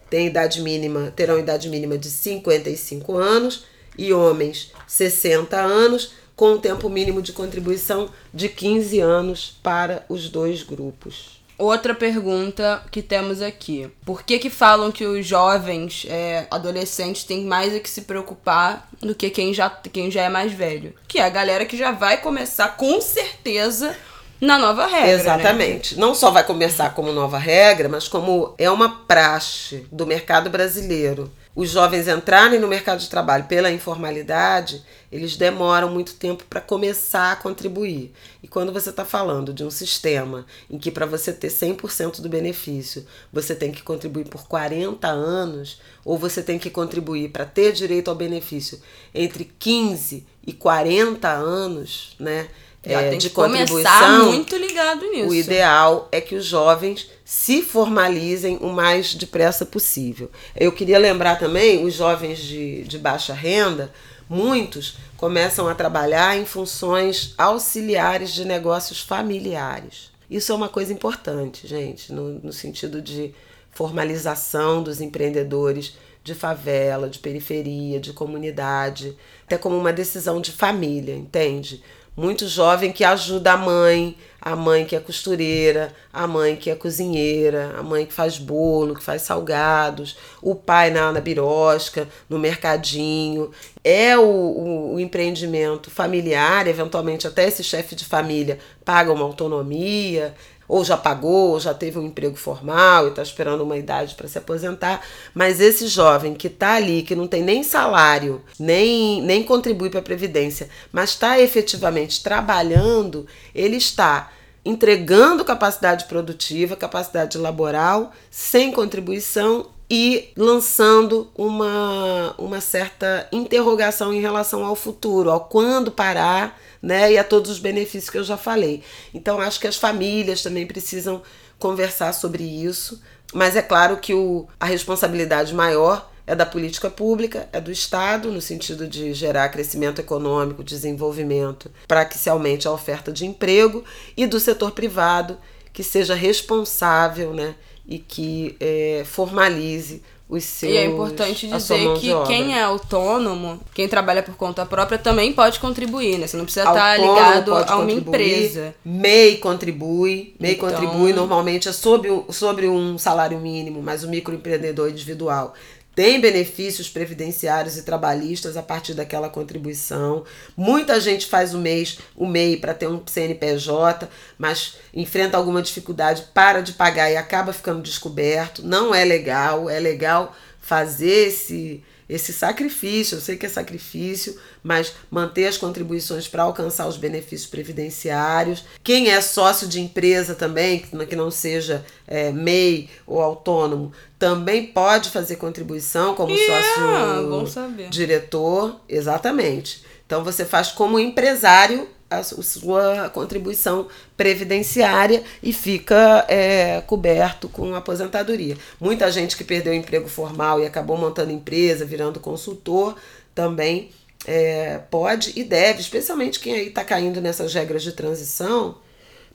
têm 0.10 0.28
idade 0.28 0.62
mínima, 0.62 1.14
terão 1.16 1.40
idade 1.40 1.70
mínima 1.70 1.98
de 1.98 2.10
55 2.10 3.18
anos 3.18 3.66
e 3.98 4.12
homens 4.12 4.72
60 4.88 5.58
anos, 5.62 6.12
com 6.36 6.54
um 6.54 6.58
tempo 6.58 6.90
mínimo 6.90 7.22
de 7.22 7.32
contribuição 7.32 8.10
de 8.34 8.50
15 8.50 9.00
anos 9.00 9.58
para 9.64 10.06
os 10.10 10.30
dois 10.30 10.64
grupos. 10.64 11.36
Outra 11.58 11.96
pergunta 11.96 12.84
que 12.92 13.02
temos 13.02 13.42
aqui. 13.42 13.90
Por 14.06 14.24
que 14.24 14.38
que 14.38 14.50
falam 14.50 14.92
que 14.92 15.06
os 15.06 15.26
jovens, 15.26 16.06
é, 16.10 16.48
adolescentes, 16.52 17.24
têm 17.24 17.46
mais 17.46 17.74
a 17.74 17.80
que 17.80 17.90
se 17.90 18.02
preocupar 18.02 18.90
do 19.00 19.16
que 19.16 19.30
quem 19.30 19.54
já, 19.54 19.70
quem 19.70 20.12
já 20.12 20.24
é 20.24 20.30
mais 20.30 20.52
velho? 20.52 20.94
Que 21.08 21.20
é 21.20 21.24
a 21.24 21.30
galera 21.30 21.66
que 21.66 21.78
já 21.78 21.92
vai 21.92 22.18
começar, 22.18 22.76
com 22.76 23.00
certeza, 23.00 23.96
na 24.42 24.60
nova 24.60 24.86
regra, 24.86 25.08
né? 25.08 25.14
Exatamente. 25.14 25.98
Não 25.98 26.14
só 26.14 26.30
vai 26.30 26.44
começar 26.44 26.94
como 26.94 27.14
nova 27.14 27.38
regra, 27.38 27.88
mas 27.88 28.08
como 28.10 28.54
é 28.58 28.70
uma 28.70 28.90
praxe 29.06 29.88
do 29.90 30.06
mercado 30.06 30.50
brasileiro. 30.50 31.32
Os 31.56 31.70
jovens 31.70 32.10
entrarem 32.10 32.60
no 32.60 32.68
mercado 32.68 33.00
de 33.00 33.10
trabalho 33.10 33.46
pela 33.46 33.72
informalidade, 33.72 34.84
eles 35.10 35.38
demoram 35.38 35.90
muito 35.90 36.16
tempo 36.16 36.44
para 36.50 36.60
começar 36.60 37.32
a 37.32 37.36
contribuir. 37.38 38.12
E 38.44 38.48
quando 38.48 38.74
você 38.74 38.90
está 38.90 39.06
falando 39.06 39.54
de 39.54 39.64
um 39.64 39.72
sistema 39.72 40.46
em 40.70 40.78
que 40.78 40.92
para 40.92 41.06
você 41.06 41.32
ter 41.32 41.48
100% 41.48 42.20
do 42.20 42.28
benefício, 42.28 43.06
você 43.32 43.56
tem 43.56 43.72
que 43.72 43.84
contribuir 43.84 44.28
por 44.28 44.46
40 44.46 45.08
anos, 45.08 45.80
ou 46.04 46.18
você 46.18 46.44
tem 46.44 46.60
que 46.60 46.70
contribuir 46.70 47.30
para 47.30 47.46
ter 47.46 47.72
direito 47.72 48.10
ao 48.10 48.16
benefício 48.16 48.82
entre 49.14 49.50
15 49.58 50.28
e 50.46 50.52
40 50.52 51.30
anos, 51.30 52.18
né? 52.20 52.50
Já 52.86 53.02
é, 53.02 53.10
tem 53.10 53.18
de 53.18 53.30
que 53.30 53.36
começar 53.36 54.20
muito 54.26 54.56
ligado 54.56 55.06
nisso. 55.10 55.30
o 55.30 55.36
ideal 55.36 56.08
é 56.12 56.22
que 56.22 56.36
os 56.36 56.46
jovens 56.46 57.10
se 57.24 57.62
formalizem 57.62 58.58
o 58.62 58.68
mais 58.68 59.16
depressa 59.16 59.66
possível. 59.66 60.30
Eu 60.56 60.72
queria 60.72 61.00
lembrar 61.00 61.40
também 61.40 61.84
os 61.84 61.96
jovens 61.96 62.40
de, 62.40 62.84
de 62.84 63.00
baixa 63.00 63.34
renda, 63.34 63.92
muitos 64.30 64.98
começam 65.18 65.68
a 65.68 65.74
trabalhar 65.74 66.38
em 66.38 66.46
funções 66.46 67.34
auxiliares 67.38 68.32
de 68.32 68.46
negócios 68.46 69.00
familiares. 69.00 70.12
Isso 70.30 70.52
é 70.52 70.56
uma 70.56 70.70
coisa 70.70 70.94
importante, 70.94 71.68
gente, 71.68 72.12
no, 72.12 72.40
no 72.40 72.54
sentido 72.54 73.02
de 73.02 73.34
formalização 73.72 74.82
dos 74.82 75.02
empreendedores 75.02 75.94
de 76.24 76.34
favela, 76.34 77.08
de 77.08 77.20
periferia, 77.20 78.00
de 78.00 78.12
comunidade, 78.12 79.16
até 79.46 79.58
como 79.58 79.78
uma 79.78 79.94
decisão 79.94 80.42
de 80.42 80.52
família, 80.52 81.16
entende? 81.16 81.84
Muito 82.16 82.48
jovem 82.48 82.92
que 82.92 83.04
ajuda 83.04 83.54
a 83.54 83.58
mãe, 83.58 84.16
a 84.42 84.56
mãe 84.56 84.86
que 84.86 84.96
é 84.96 85.00
costureira, 85.00 85.92
a 86.14 86.28
mãe 86.28 86.56
que 86.56 86.70
é 86.70 86.76
cozinheira, 86.76 87.74
a 87.78 87.84
mãe 87.84 88.06
que 88.06 88.14
faz 88.14 88.38
bolo, 88.38 88.96
que 88.96 89.04
faz 89.04 89.24
salgados, 89.24 90.16
o 90.42 90.54
pai 90.54 90.92
na, 90.92 91.12
na 91.12 91.20
birosca, 91.20 92.08
no 92.30 92.38
mercadinho. 92.38 93.52
É 93.84 94.18
o, 94.18 94.24
o, 94.24 94.94
o 94.94 95.00
empreendimento 95.00 95.90
familiar, 95.90 96.68
eventualmente 96.68 97.28
até 97.28 97.48
esse 97.48 97.64
chefe 97.64 97.96
de 97.96 98.06
família 98.06 98.60
paga 98.86 99.12
uma 99.12 99.26
autonomia, 99.26 100.36
ou 100.68 100.84
já 100.84 100.98
pagou, 100.98 101.52
ou 101.52 101.60
já 101.60 101.74
teve 101.74 102.00
um 102.00 102.06
emprego 102.06 102.36
formal 102.36 103.06
e 103.06 103.10
está 103.10 103.22
esperando 103.22 103.62
uma 103.62 103.78
idade 103.78 104.16
para 104.16 104.28
se 104.28 104.38
aposentar, 104.38 105.02
mas 105.34 105.60
esse 105.60 105.88
jovem 105.88 106.34
que 106.34 106.48
está 106.48 106.74
ali, 106.74 107.04
que 107.04 107.16
não 107.16 107.28
tem 107.28 107.44
nem 107.44 107.64
salário, 107.64 108.42
nem, 108.60 109.22
nem 109.22 109.44
contribui 109.44 109.90
para 109.90 110.00
a 110.00 110.04
Previdência, 110.04 110.70
mas 110.92 111.12
está 111.12 111.40
efetivamente 111.40 112.24
trabalhando, 112.24 113.26
ele 113.54 113.78
está 113.78 114.32
entregando 114.64 115.46
capacidade 115.46 116.06
produtiva, 116.06 116.76
capacidade 116.76 117.38
laboral, 117.38 118.12
sem 118.32 118.72
contribuição 118.72 119.68
e 119.90 120.32
lançando 120.36 121.30
uma, 121.36 122.34
uma 122.38 122.60
certa 122.60 123.28
interrogação 123.32 124.12
em 124.12 124.20
relação 124.20 124.66
ao 124.66 124.76
futuro, 124.76 125.30
ao 125.30 125.42
quando 125.42 125.92
parar 125.92 126.60
né? 126.86 127.14
E 127.14 127.18
a 127.18 127.24
todos 127.24 127.50
os 127.50 127.58
benefícios 127.58 128.12
que 128.12 128.18
eu 128.20 128.24
já 128.24 128.38
falei. 128.38 128.84
Então 129.12 129.42
acho 129.42 129.60
que 129.60 129.66
as 129.66 129.76
famílias 129.76 130.44
também 130.44 130.68
precisam 130.68 131.24
conversar 131.58 132.14
sobre 132.14 132.44
isso, 132.44 133.02
mas 133.34 133.56
é 133.56 133.62
claro 133.62 133.98
que 133.98 134.14
o, 134.14 134.48
a 134.60 134.66
responsabilidade 134.66 135.54
maior 135.54 136.12
é 136.28 136.36
da 136.36 136.46
política 136.46 136.90
pública, 136.90 137.50
é 137.52 137.60
do 137.60 137.72
Estado, 137.72 138.32
no 138.32 138.42
sentido 138.42 138.88
de 138.88 139.14
gerar 139.14 139.50
crescimento 139.50 140.00
econômico, 140.00 140.64
desenvolvimento, 140.64 141.72
para 141.88 142.06
que 142.06 142.18
se 142.18 142.30
aumente 142.30 142.68
a 142.68 142.72
oferta 142.72 143.12
de 143.12 143.26
emprego, 143.26 143.84
e 144.16 144.28
do 144.28 144.40
setor 144.40 144.72
privado, 144.72 145.38
que 145.74 145.84
seja 145.84 146.16
responsável 146.16 147.34
né, 147.34 147.56
e 147.88 148.00
que 148.00 148.56
é, 148.60 149.04
formalize 149.06 150.02
os 150.28 150.44
seus. 150.44 150.74
E 150.74 150.78
é 150.78 150.86
importante 150.86 151.48
dizer 151.48 151.94
que 152.00 152.10
quem 152.26 152.58
é 152.58 152.64
autônomo, 152.64 153.60
quem 153.74 153.88
trabalha 153.88 154.24
por 154.24 154.36
conta 154.36 154.66
própria, 154.66 154.98
também 154.98 155.32
pode 155.32 155.60
contribuir, 155.60 156.18
né? 156.18 156.28
Você 156.28 156.36
não 156.36 156.46
precisa 156.46 156.68
estar 156.68 157.00
ligado 157.00 157.54
a 157.54 157.78
uma 157.78 157.92
empresa. 157.92 158.76
MEI 158.84 159.38
contribui, 159.38 160.36
MEI 160.40 160.54
então... 160.54 160.70
contribui, 160.70 161.14
normalmente 161.14 161.70
é 161.70 161.72
sobre, 161.72 162.10
sobre 162.30 162.68
um 162.68 162.98
salário 162.98 163.40
mínimo, 163.40 163.82
mas 163.84 164.04
o 164.04 164.10
microempreendedor 164.10 164.90
individual 164.90 165.54
tem 165.96 166.20
benefícios 166.20 166.90
previdenciários 166.90 167.78
e 167.78 167.84
trabalhistas 167.84 168.58
a 168.58 168.62
partir 168.62 168.94
daquela 168.94 169.30
contribuição. 169.30 170.26
Muita 170.56 171.00
gente 171.00 171.26
faz 171.26 171.54
o 171.54 171.58
mês, 171.58 172.00
o 172.16 172.28
MEI 172.28 172.58
para 172.58 172.74
ter 172.74 172.88
um 172.88 173.02
CNPJ, 173.06 174.10
mas 174.38 174.76
enfrenta 174.94 175.38
alguma 175.38 175.62
dificuldade, 175.62 176.26
para 176.34 176.62
de 176.62 176.74
pagar 176.74 177.10
e 177.10 177.16
acaba 177.16 177.54
ficando 177.54 177.82
descoberto. 177.82 178.62
Não 178.62 178.94
é 178.94 179.06
legal, 179.06 179.70
é 179.70 179.80
legal 179.80 180.36
fazer 180.60 181.28
esse 181.28 181.82
esse 182.08 182.32
sacrifício, 182.32 183.16
eu 183.18 183.22
sei 183.22 183.36
que 183.36 183.46
é 183.46 183.50
sacrifício, 183.50 184.38
mas 184.62 184.94
manter 185.10 185.48
as 185.48 185.58
contribuições 185.58 186.28
para 186.28 186.44
alcançar 186.44 186.88
os 186.88 186.98
benefícios 186.98 187.50
previdenciários. 187.50 188.64
Quem 188.84 189.10
é 189.10 189.20
sócio 189.22 189.68
de 189.68 189.82
empresa 189.82 190.36
também, 190.36 190.86
que 191.10 191.16
não 191.16 191.32
seja 191.32 191.84
é, 192.08 192.32
MEI 192.32 192.90
ou 193.08 193.22
autônomo, 193.22 193.92
também 194.20 194.68
pode 194.68 195.10
fazer 195.10 195.38
contribuição 195.38 196.14
como 196.14 196.32
yeah, 196.32 196.64
sócio 196.64 197.90
diretor, 197.90 198.80
exatamente. 198.88 199.84
Então 200.06 200.24
você 200.24 200.46
faz 200.46 200.72
como 200.72 201.00
empresário 201.00 201.90
a 202.20 202.24
sua 202.24 203.10
contribuição 203.10 203.88
previdenciária 204.16 205.24
e 205.42 205.54
fica 205.54 206.26
é, 206.28 206.82
coberto 206.82 207.48
com 207.50 207.76
aposentadoria. 207.76 208.58
Muita 208.80 209.12
gente 209.12 209.36
que 209.36 209.44
perdeu 209.44 209.74
o 209.74 209.76
emprego 209.76 210.08
formal 210.08 210.60
e 210.60 210.66
acabou 210.66 210.98
montando 210.98 211.32
empresa, 211.32 211.86
virando 211.86 212.20
consultor, 212.20 212.96
também 213.34 213.92
é, 214.26 214.80
pode 214.90 215.34
e 215.36 215.44
deve, 215.44 215.82
especialmente 215.82 216.40
quem 216.40 216.54
aí 216.54 216.68
está 216.68 216.84
caindo 216.84 217.22
nessas 217.22 217.54
regras 217.54 217.84
de 217.84 217.92
transição, 217.92 218.78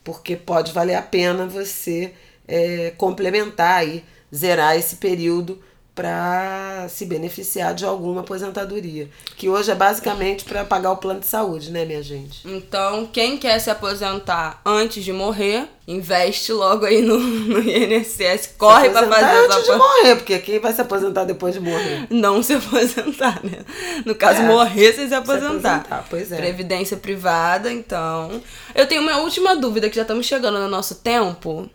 porque 0.03 0.35
pode 0.37 0.73
valer 0.73 0.95
a 0.95 1.03
pena 1.03 1.47
você 1.47 2.13
é, 2.49 2.93
complementar 2.97 3.81
aí, 3.81 4.05
zerar 4.35 4.77
esse 4.77 4.97
período 4.97 5.61
para 6.01 6.89
se 6.89 7.05
beneficiar 7.05 7.75
de 7.75 7.85
alguma 7.85 8.23
aposentadoria, 8.23 9.11
que 9.37 9.51
hoje 9.51 9.71
é 9.71 9.75
basicamente 9.75 10.45
para 10.45 10.65
pagar 10.65 10.93
o 10.93 10.97
plano 10.97 11.21
de 11.21 11.27
saúde, 11.27 11.71
né, 11.71 11.85
minha 11.85 12.03
gente? 12.03 12.41
Então, 12.49 13.07
quem 13.13 13.37
quer 13.37 13.59
se 13.59 13.69
aposentar 13.69 14.63
antes 14.65 15.05
de 15.05 15.13
morrer, 15.13 15.69
investe 15.87 16.55
logo 16.55 16.87
aí 16.87 17.03
no, 17.03 17.19
no 17.19 17.61
INSS, 17.61 18.55
corre 18.57 18.89
para 18.89 19.07
fazer 19.09 19.37
antes 19.45 19.57
essa... 19.59 19.73
de 19.73 19.79
morrer, 19.79 20.17
porque 20.17 20.39
quem 20.39 20.59
vai 20.59 20.73
se 20.73 20.81
aposentar 20.81 21.25
depois 21.25 21.53
de 21.53 21.61
morrer? 21.61 22.07
Não 22.09 22.43
se 22.43 22.55
aposentar, 22.55 23.45
né? 23.45 23.59
No 24.07 24.15
caso, 24.15 24.41
é, 24.41 24.47
morrer 24.47 24.95
sem 24.95 25.07
se 25.07 25.15
aposentar. 25.15 25.51
se 25.51 25.67
aposentar. 25.67 26.07
Pois 26.09 26.33
é. 26.33 26.37
Previdência 26.37 26.97
privada, 26.97 27.71
então. 27.71 28.41
Eu 28.75 28.87
tenho 28.87 29.03
uma 29.03 29.19
última 29.19 29.55
dúvida 29.55 29.91
que 29.91 29.97
já 29.97 30.03
estamos 30.03 30.25
chegando 30.25 30.59
no 30.59 30.69
nosso 30.69 30.95
tempo. 30.95 31.69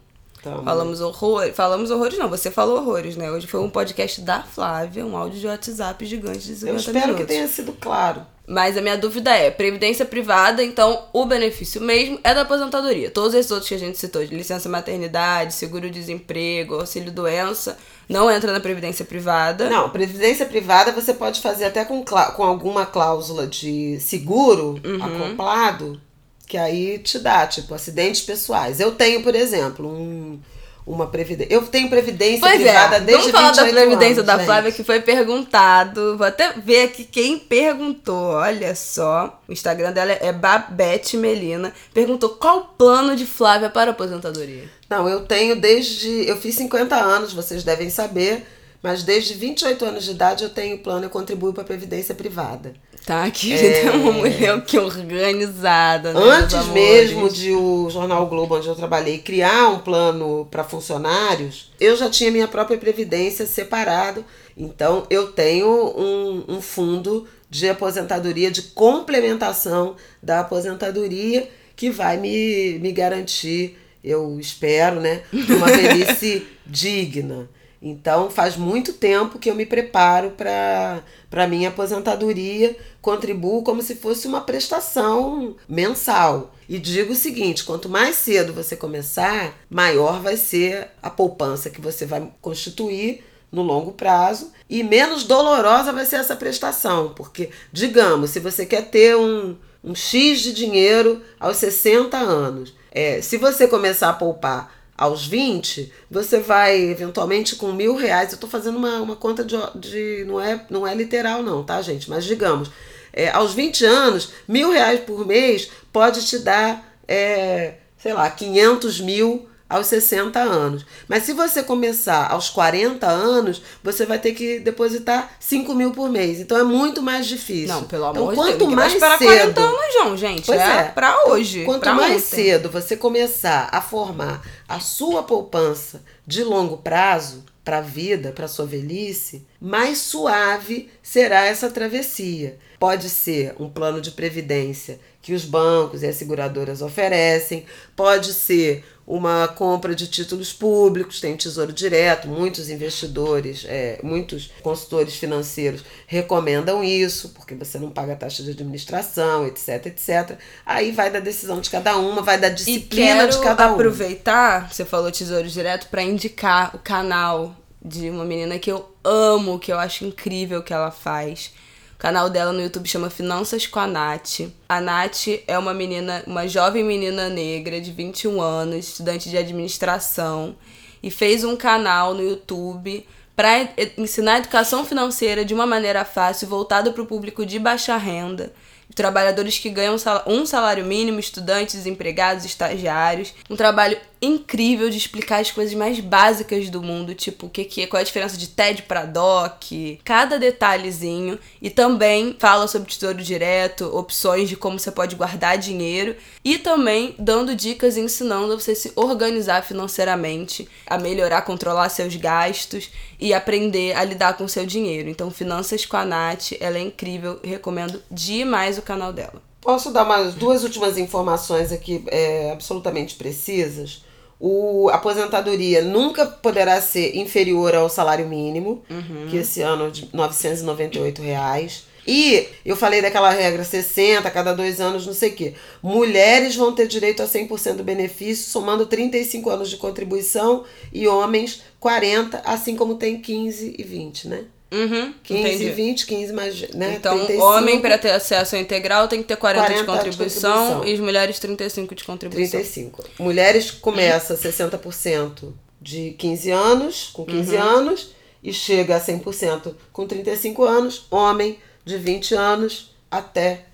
Tá, 0.45 0.61
falamos 0.61 1.01
horrores. 1.01 1.55
Falamos 1.55 1.89
horrores, 1.89 2.19
não. 2.19 2.29
Você 2.29 2.51
falou 2.51 2.77
horrores, 2.77 3.17
né? 3.17 3.31
Hoje 3.31 3.47
foi 3.47 3.59
um 3.59 3.69
podcast 3.69 4.21
da 4.21 4.43
Flávia, 4.43 5.03
um 5.03 5.17
áudio 5.17 5.39
de 5.39 5.47
WhatsApp 5.47 6.05
gigante 6.05 6.45
de 6.45 6.55
50 6.55 6.67
Eu 6.67 6.75
espero 6.75 6.99
minutos. 6.99 7.21
que 7.21 7.25
tenha 7.25 7.47
sido 7.47 7.73
claro. 7.73 8.21
Mas 8.47 8.77
a 8.77 8.81
minha 8.81 8.95
dúvida 8.95 9.35
é: 9.35 9.49
previdência 9.49 10.05
privada, 10.05 10.63
então 10.63 11.05
o 11.11 11.25
benefício 11.25 11.81
mesmo 11.81 12.19
é 12.23 12.31
da 12.31 12.41
aposentadoria. 12.41 13.09
Todos 13.09 13.33
esses 13.33 13.49
outros 13.49 13.67
que 13.67 13.73
a 13.73 13.79
gente 13.79 13.97
citou, 13.97 14.23
de 14.23 14.35
licença 14.35 14.69
maternidade, 14.69 15.55
seguro-desemprego, 15.55 16.75
auxílio-doença, 16.75 17.75
não 18.07 18.29
entra 18.29 18.53
na 18.53 18.59
previdência 18.59 19.03
privada. 19.03 19.67
Não, 19.67 19.89
previdência 19.89 20.45
privada 20.45 20.91
você 20.91 21.15
pode 21.15 21.41
fazer 21.41 21.65
até 21.65 21.83
com, 21.83 22.05
com 22.05 22.43
alguma 22.43 22.85
cláusula 22.85 23.47
de 23.47 23.99
seguro 23.99 24.79
uhum. 24.85 25.03
acoplado 25.03 25.99
que 26.47 26.57
aí 26.57 26.99
te 26.99 27.19
dá, 27.19 27.45
tipo, 27.47 27.73
acidentes 27.73 28.21
pessoais. 28.21 28.79
Eu 28.79 28.91
tenho, 28.91 29.23
por 29.23 29.35
exemplo, 29.35 29.87
um, 29.87 30.39
uma 30.85 31.07
previdência. 31.07 31.53
Eu 31.53 31.61
tenho 31.63 31.89
previdência 31.89 32.39
pois 32.39 32.61
é, 32.61 32.63
privada 32.63 32.97
é. 32.97 32.99
desde 32.99 33.31
Vamos 33.31 33.31
falar 33.31 33.51
da 33.51 33.73
previdência 33.73 34.13
anos, 34.15 34.25
da 34.25 34.37
gente. 34.37 34.45
Flávia 34.45 34.71
que 34.71 34.83
foi 34.83 35.01
perguntado. 35.01 36.17
Vou 36.17 36.27
até 36.27 36.53
ver 36.53 36.83
aqui 36.83 37.03
quem 37.03 37.39
perguntou. 37.39 38.33
Olha 38.33 38.75
só. 38.75 39.41
O 39.47 39.51
Instagram 39.51 39.91
dela 39.91 40.11
é 40.11 40.31
Babette 40.31 41.17
Melina. 41.17 41.73
Perguntou 41.93 42.29
qual 42.29 42.57
o 42.57 42.65
plano 42.65 43.15
de 43.15 43.25
Flávia 43.25 43.69
para 43.69 43.91
aposentadoria. 43.91 44.69
Não, 44.89 45.09
eu 45.09 45.25
tenho 45.25 45.55
desde. 45.55 46.27
Eu 46.27 46.37
fiz 46.37 46.55
50 46.55 46.95
anos, 46.95 47.33
vocês 47.33 47.63
devem 47.63 47.89
saber. 47.89 48.45
Mas 48.83 49.01
desde 49.01 49.33
28 49.33 49.83
anos 49.83 50.03
de 50.03 50.11
idade 50.11 50.43
eu 50.43 50.49
tenho 50.51 50.77
plano, 50.77 51.05
eu 51.05 51.09
contribuo 51.09 51.51
para 51.51 51.63
a 51.63 51.65
Previdência 51.65 52.13
Privada. 52.13 52.75
Tá, 53.05 53.29
querida, 53.29 53.63
é 53.63 53.91
uma 53.91 54.11
mulher 54.11 54.59
que 54.65 54.79
organizada. 54.79 56.11
Né, 56.11 56.19
Antes 56.19 56.65
mesmo 56.69 57.29
de 57.29 57.51
o 57.51 57.87
Jornal 57.87 58.25
Globo, 58.25 58.57
onde 58.57 58.67
eu 58.67 58.73
trabalhei, 58.73 59.19
criar 59.19 59.69
um 59.69 59.77
plano 59.77 60.47
para 60.49 60.63
funcionários, 60.63 61.71
eu 61.79 61.95
já 61.95 62.09
tinha 62.09 62.31
minha 62.31 62.47
própria 62.47 62.79
Previdência 62.79 63.45
separado. 63.45 64.25
Então 64.57 65.05
eu 65.07 65.31
tenho 65.31 65.67
um, 65.67 66.45
um 66.47 66.61
fundo 66.61 67.27
de 67.47 67.69
aposentadoria, 67.69 68.49
de 68.49 68.63
complementação 68.63 69.95
da 70.21 70.39
aposentadoria, 70.39 71.47
que 71.75 71.91
vai 71.91 72.17
me, 72.17 72.79
me 72.79 72.91
garantir, 72.91 73.77
eu 74.03 74.39
espero, 74.39 74.99
né, 74.99 75.21
uma 75.31 75.67
velhice 75.67 76.47
digna. 76.65 77.47
Então, 77.81 78.31
faz 78.31 78.57
muito 78.57 78.93
tempo 78.93 79.37
que 79.37 79.47
eu 79.47 79.53
me 79.53 79.63
preparo 79.63 80.31
para 80.31 81.03
a 81.31 81.47
minha 81.47 81.69
aposentadoria, 81.69 82.75
contribuo 83.05 83.61
como 83.61 83.83
se 83.83 83.95
fosse 83.95 84.27
uma 84.27 84.41
prestação 84.41 85.55
mensal. 85.69 86.55
E 86.67 86.79
digo 86.79 87.13
o 87.13 87.15
seguinte: 87.15 87.63
quanto 87.63 87.87
mais 87.87 88.15
cedo 88.15 88.51
você 88.51 88.75
começar, 88.75 89.55
maior 89.69 90.19
vai 90.19 90.35
ser 90.35 90.87
a 91.03 91.09
poupança 91.11 91.69
que 91.69 91.79
você 91.79 92.03
vai 92.07 92.27
constituir 92.41 93.23
no 93.51 93.61
longo 93.61 93.91
prazo 93.91 94.51
e 94.67 94.83
menos 94.83 95.23
dolorosa 95.23 95.93
vai 95.93 96.03
ser 96.03 96.15
essa 96.15 96.35
prestação, 96.35 97.13
porque, 97.15 97.51
digamos, 97.71 98.31
se 98.31 98.39
você 98.39 98.65
quer 98.65 98.89
ter 98.89 99.15
um, 99.15 99.55
um 99.83 99.93
X 99.93 100.41
de 100.41 100.51
dinheiro 100.51 101.21
aos 101.39 101.57
60 101.57 102.17
anos, 102.17 102.73
é, 102.91 103.21
se 103.21 103.37
você 103.37 103.67
começar 103.67 104.09
a 104.09 104.13
poupar 104.13 104.73
aos 104.97 105.27
20, 105.27 105.93
você 106.09 106.39
vai 106.39 106.81
eventualmente 106.81 107.55
com 107.55 107.71
mil 107.71 107.95
reais. 107.95 108.31
Eu 108.31 108.35
estou 108.35 108.49
fazendo 108.49 108.77
uma, 108.77 108.99
uma 108.99 109.15
conta 109.15 109.43
de, 109.43 109.55
de. 109.75 110.25
não, 110.25 110.41
é, 110.41 110.65
não 110.69 110.87
é 110.87 110.95
literal, 110.95 111.43
não, 111.43 111.63
tá, 111.63 111.81
gente? 111.81 112.09
Mas 112.09 112.25
digamos, 112.25 112.71
é, 113.15 113.29
aos 113.29 113.53
20 113.53 113.85
anos, 113.85 114.33
mil 114.45 114.69
reais 114.71 114.99
por 114.99 115.25
mês 115.25 115.71
pode 115.91 116.27
te 116.27 116.37
dar, 116.37 116.85
é, 117.07 117.75
sei 117.97 118.13
lá, 118.13 118.29
500 118.29 118.99
mil 118.99 119.47
aos 119.69 119.87
60 119.87 120.37
anos. 120.37 120.85
Mas 121.07 121.23
se 121.23 121.31
você 121.31 121.63
começar 121.63 122.29
aos 122.29 122.49
40 122.49 123.07
anos, 123.07 123.61
você 123.81 124.05
vai 124.05 124.19
ter 124.19 124.33
que 124.33 124.59
depositar 124.59 125.31
5 125.39 125.73
mil 125.73 125.91
por 125.91 126.09
mês. 126.09 126.39
Então 126.41 126.57
é 126.57 126.63
muito 126.63 127.01
mais 127.01 127.25
difícil. 127.25 127.73
Não, 127.73 127.83
pelo 127.85 128.09
então, 128.09 128.23
amor 128.23 128.29
de 128.31 128.35
quanto 128.35 128.57
Deus. 128.57 128.73
mais 128.73 128.93
esperar 128.93 129.17
cedo, 129.17 129.53
40 129.53 129.61
anos, 129.61 129.95
não, 129.95 130.17
gente. 130.17 130.45
Pois 130.45 130.59
é, 130.59 130.77
é. 130.79 130.83
pra 130.83 131.25
hoje. 131.27 131.63
Quanto 131.63 131.81
pra 131.81 131.93
mais 131.93 132.23
ontem. 132.23 132.35
cedo 132.35 132.69
você 132.69 132.97
começar 132.97 133.69
a 133.71 133.79
formar 133.79 134.41
a 134.67 134.81
sua 134.81 135.23
poupança 135.23 136.03
de 136.27 136.43
longo 136.43 136.77
prazo 136.77 137.43
para 137.65 137.79
a 137.79 137.81
vida, 137.81 138.31
para 138.31 138.47
sua 138.47 138.67
velhice, 138.67 139.45
mais 139.59 139.97
suave 139.97 140.87
será 141.01 141.45
essa 141.45 141.69
travessia. 141.69 142.59
Pode 142.79 143.09
ser 143.09 143.55
um 143.59 143.67
plano 143.67 143.99
de 143.99 144.11
previdência 144.11 144.99
que 145.25 145.33
os 145.33 145.43
bancos 145.43 146.03
e 146.03 146.05
as 146.05 146.17
seguradoras 146.17 146.83
oferecem, 146.83 147.65
pode 147.95 148.31
ser 148.31 148.85
uma 149.07 149.47
compra 149.47 149.95
de 149.95 150.05
títulos 150.05 150.53
públicos, 150.53 151.19
tem 151.19 151.35
Tesouro 151.35 151.73
Direto, 151.73 152.27
muitos 152.27 152.69
investidores, 152.69 153.65
é, 153.67 153.99
muitos 154.03 154.51
consultores 154.61 155.15
financeiros 155.15 155.83
recomendam 156.05 156.83
isso, 156.83 157.29
porque 157.29 157.55
você 157.55 157.79
não 157.79 157.89
paga 157.89 158.15
taxa 158.15 158.43
de 158.43 158.51
administração, 158.51 159.47
etc, 159.47 159.87
etc. 159.87 160.37
Aí 160.63 160.91
vai 160.91 161.09
da 161.09 161.19
decisão 161.19 161.59
de 161.59 161.71
cada 161.71 161.97
uma, 161.97 162.21
vai 162.21 162.37
da 162.37 162.49
disciplina 162.49 163.27
de 163.27 163.39
cada 163.39 163.71
um. 163.71 163.73
aproveitar, 163.73 164.71
você 164.71 164.85
falou 164.85 165.11
Tesouro 165.11 165.47
Direto, 165.47 165.87
pra 165.87 166.03
indicar 166.03 166.75
o 166.75 166.77
canal 166.77 167.55
de 167.83 168.11
uma 168.11 168.25
menina 168.25 168.59
que 168.59 168.71
eu 168.71 168.87
amo, 169.03 169.57
que 169.57 169.73
eu 169.73 169.79
acho 169.79 170.05
incrível 170.05 170.59
o 170.59 170.63
que 170.63 170.73
ela 170.73 170.91
faz. 170.91 171.51
O 171.95 171.97
canal 171.97 172.29
dela 172.29 172.51
no 172.51 172.61
YouTube 172.61 172.87
chama 172.87 173.09
Finanças 173.09 173.65
com 173.65 173.79
a 173.79 173.87
Nath. 173.87 174.41
A 174.67 174.81
Nath 174.81 175.27
é 175.47 175.57
uma 175.57 175.73
menina, 175.73 176.23
uma 176.27 176.45
jovem 176.45 176.83
menina 176.83 177.29
negra 177.29 177.79
de 177.79 177.91
21 177.91 178.41
anos, 178.41 178.89
estudante 178.89 179.29
de 179.29 179.37
administração, 179.37 180.55
e 181.01 181.09
fez 181.09 181.45
um 181.45 181.55
canal 181.55 182.13
no 182.13 182.21
YouTube 182.21 183.07
para 183.33 183.69
ensinar 183.97 184.39
educação 184.39 184.85
financeira 184.85 185.45
de 185.45 185.53
uma 185.53 185.65
maneira 185.65 186.03
fácil, 186.03 186.47
voltada 186.47 186.91
para 186.91 187.01
o 187.01 187.05
público 187.05 187.45
de 187.45 187.57
baixa 187.59 187.95
renda 187.95 188.53
trabalhadores 188.93 189.57
que 189.57 189.69
ganham 189.69 189.95
um 190.25 190.45
salário 190.45 190.85
mínimo, 190.85 191.19
estudantes, 191.19 191.75
desempregados, 191.75 192.45
estagiários. 192.45 193.33
Um 193.49 193.55
trabalho 193.55 193.97
incrível 194.25 194.89
de 194.89 194.97
explicar 194.97 195.39
as 195.39 195.51
coisas 195.51 195.73
mais 195.73 195.99
básicas 195.99 196.69
do 196.69 196.81
mundo, 196.81 197.13
tipo 197.13 197.45
o 197.45 197.49
que, 197.49 197.63
que 197.65 197.81
é, 197.81 197.87
qual 197.87 197.99
é 197.99 198.01
a 198.01 198.05
diferença 198.05 198.37
de 198.37 198.47
TED 198.47 198.83
para 198.83 199.05
DOC, 199.05 199.99
cada 200.03 200.37
detalhezinho. 200.39 201.39
E 201.61 201.69
também 201.69 202.35
fala 202.39 202.67
sobre 202.67 202.89
tesouro 202.89 203.21
direto, 203.21 203.85
opções 203.95 204.49
de 204.49 204.55
como 204.55 204.79
você 204.79 204.91
pode 204.91 205.15
guardar 205.15 205.57
dinheiro. 205.57 206.15
E 206.43 206.57
também 206.57 207.15
dando 207.17 207.55
dicas 207.55 207.97
e 207.97 208.01
ensinando 208.01 208.53
a 208.53 208.55
você 208.55 208.75
se 208.75 208.91
organizar 208.95 209.63
financeiramente, 209.63 210.67
a 210.87 210.97
melhorar, 210.97 211.43
controlar 211.43 211.89
seus 211.89 212.15
gastos 212.15 212.89
e 213.19 213.33
aprender 213.33 213.95
a 213.95 214.03
lidar 214.03 214.37
com 214.37 214.47
seu 214.47 214.65
dinheiro. 214.65 215.09
Então, 215.09 215.31
Finanças 215.31 215.85
com 215.85 215.97
a 215.97 216.05
Nath, 216.05 216.53
ela 216.59 216.77
é 216.77 216.81
incrível, 216.81 217.39
recomendo 217.43 218.01
demais 218.09 218.77
o 218.77 218.81
canal 218.81 219.11
dela. 219.11 219.41
Posso 219.65 219.91
dar 219.91 220.03
umas 220.03 220.35
duas 220.35 220.63
últimas 220.63 220.95
informações 220.95 221.71
aqui 221.71 222.03
é, 222.07 222.51
absolutamente 222.51 223.15
precisas? 223.15 224.04
O 224.39 224.89
aposentadoria 224.89 225.81
nunca 225.81 226.25
poderá 226.25 226.81
ser 226.81 227.15
inferior 227.15 227.73
ao 227.73 227.89
salário 227.89 228.27
mínimo, 228.27 228.83
que 229.29 229.37
esse 229.37 229.61
ano 229.61 229.87
é 229.87 229.89
de 229.89 230.09
998 230.13 231.21
reais. 231.21 231.83
E 232.07 232.47
eu 232.63 232.75
falei 232.75 233.01
daquela 233.01 233.31
regra 233.31 233.63
60 233.63 234.27
a 234.27 234.31
cada 234.31 234.53
dois 234.53 234.79
anos, 234.79 235.07
não 235.07 235.13
sei 235.13 235.29
o 235.31 235.33
quê. 235.33 235.53
Mulheres 235.81 236.55
vão 236.55 236.71
ter 236.71 236.87
direito 236.87 237.23
a 237.23 237.25
100% 237.25 237.77
do 237.77 237.83
benefício, 237.83 238.49
somando 238.51 238.85
35 238.85 239.49
anos 239.49 239.69
de 239.69 239.77
contribuição, 239.77 240.65
e 240.93 241.07
homens 241.07 241.63
40, 241.79 242.41
assim 242.45 242.75
como 242.75 242.95
tem 242.95 243.19
15 243.19 243.75
e 243.77 243.83
20, 243.83 244.27
né? 244.27 244.45
Uhum, 244.71 245.13
15 245.23 245.39
entendi. 245.41 245.63
e 245.65 245.71
20, 245.71 246.05
15 246.07 246.33
mais. 246.33 246.59
Né? 246.73 246.95
Então, 246.97 247.17
35. 247.17 247.43
homem 247.45 247.79
para 247.79 247.97
ter 247.97 248.11
acesso 248.11 248.55
ao 248.55 248.61
integral 248.61 249.07
tem 249.07 249.21
que 249.21 249.27
ter 249.27 249.37
40, 249.37 249.65
40 249.67 249.73
de, 249.75 249.79
de 249.81 249.85
contribuição, 249.85 250.51
contribuição. 250.51 250.85
e 250.85 250.93
as 250.93 250.99
mulheres 250.99 251.39
35 251.39 251.95
de 251.95 252.03
contribuição. 252.03 252.59
35. 252.59 253.03
Mulheres 253.19 253.71
começa 253.71 254.35
60% 254.35 255.53
de 255.81 256.11
15 256.17 256.51
anos, 256.51 257.09
com 257.13 257.25
15 257.25 257.55
Uhum. 257.55 257.61
anos, 257.61 258.09
e 258.43 258.51
chega 258.51 258.95
a 258.95 258.99
100% 258.99 259.73
com 259.93 260.05
35 260.07 260.63
anos. 260.63 261.05
Homem 261.11 261.57
de 261.85 261.97
20 261.97 262.33
anos 262.35 262.91
até 263.09 263.65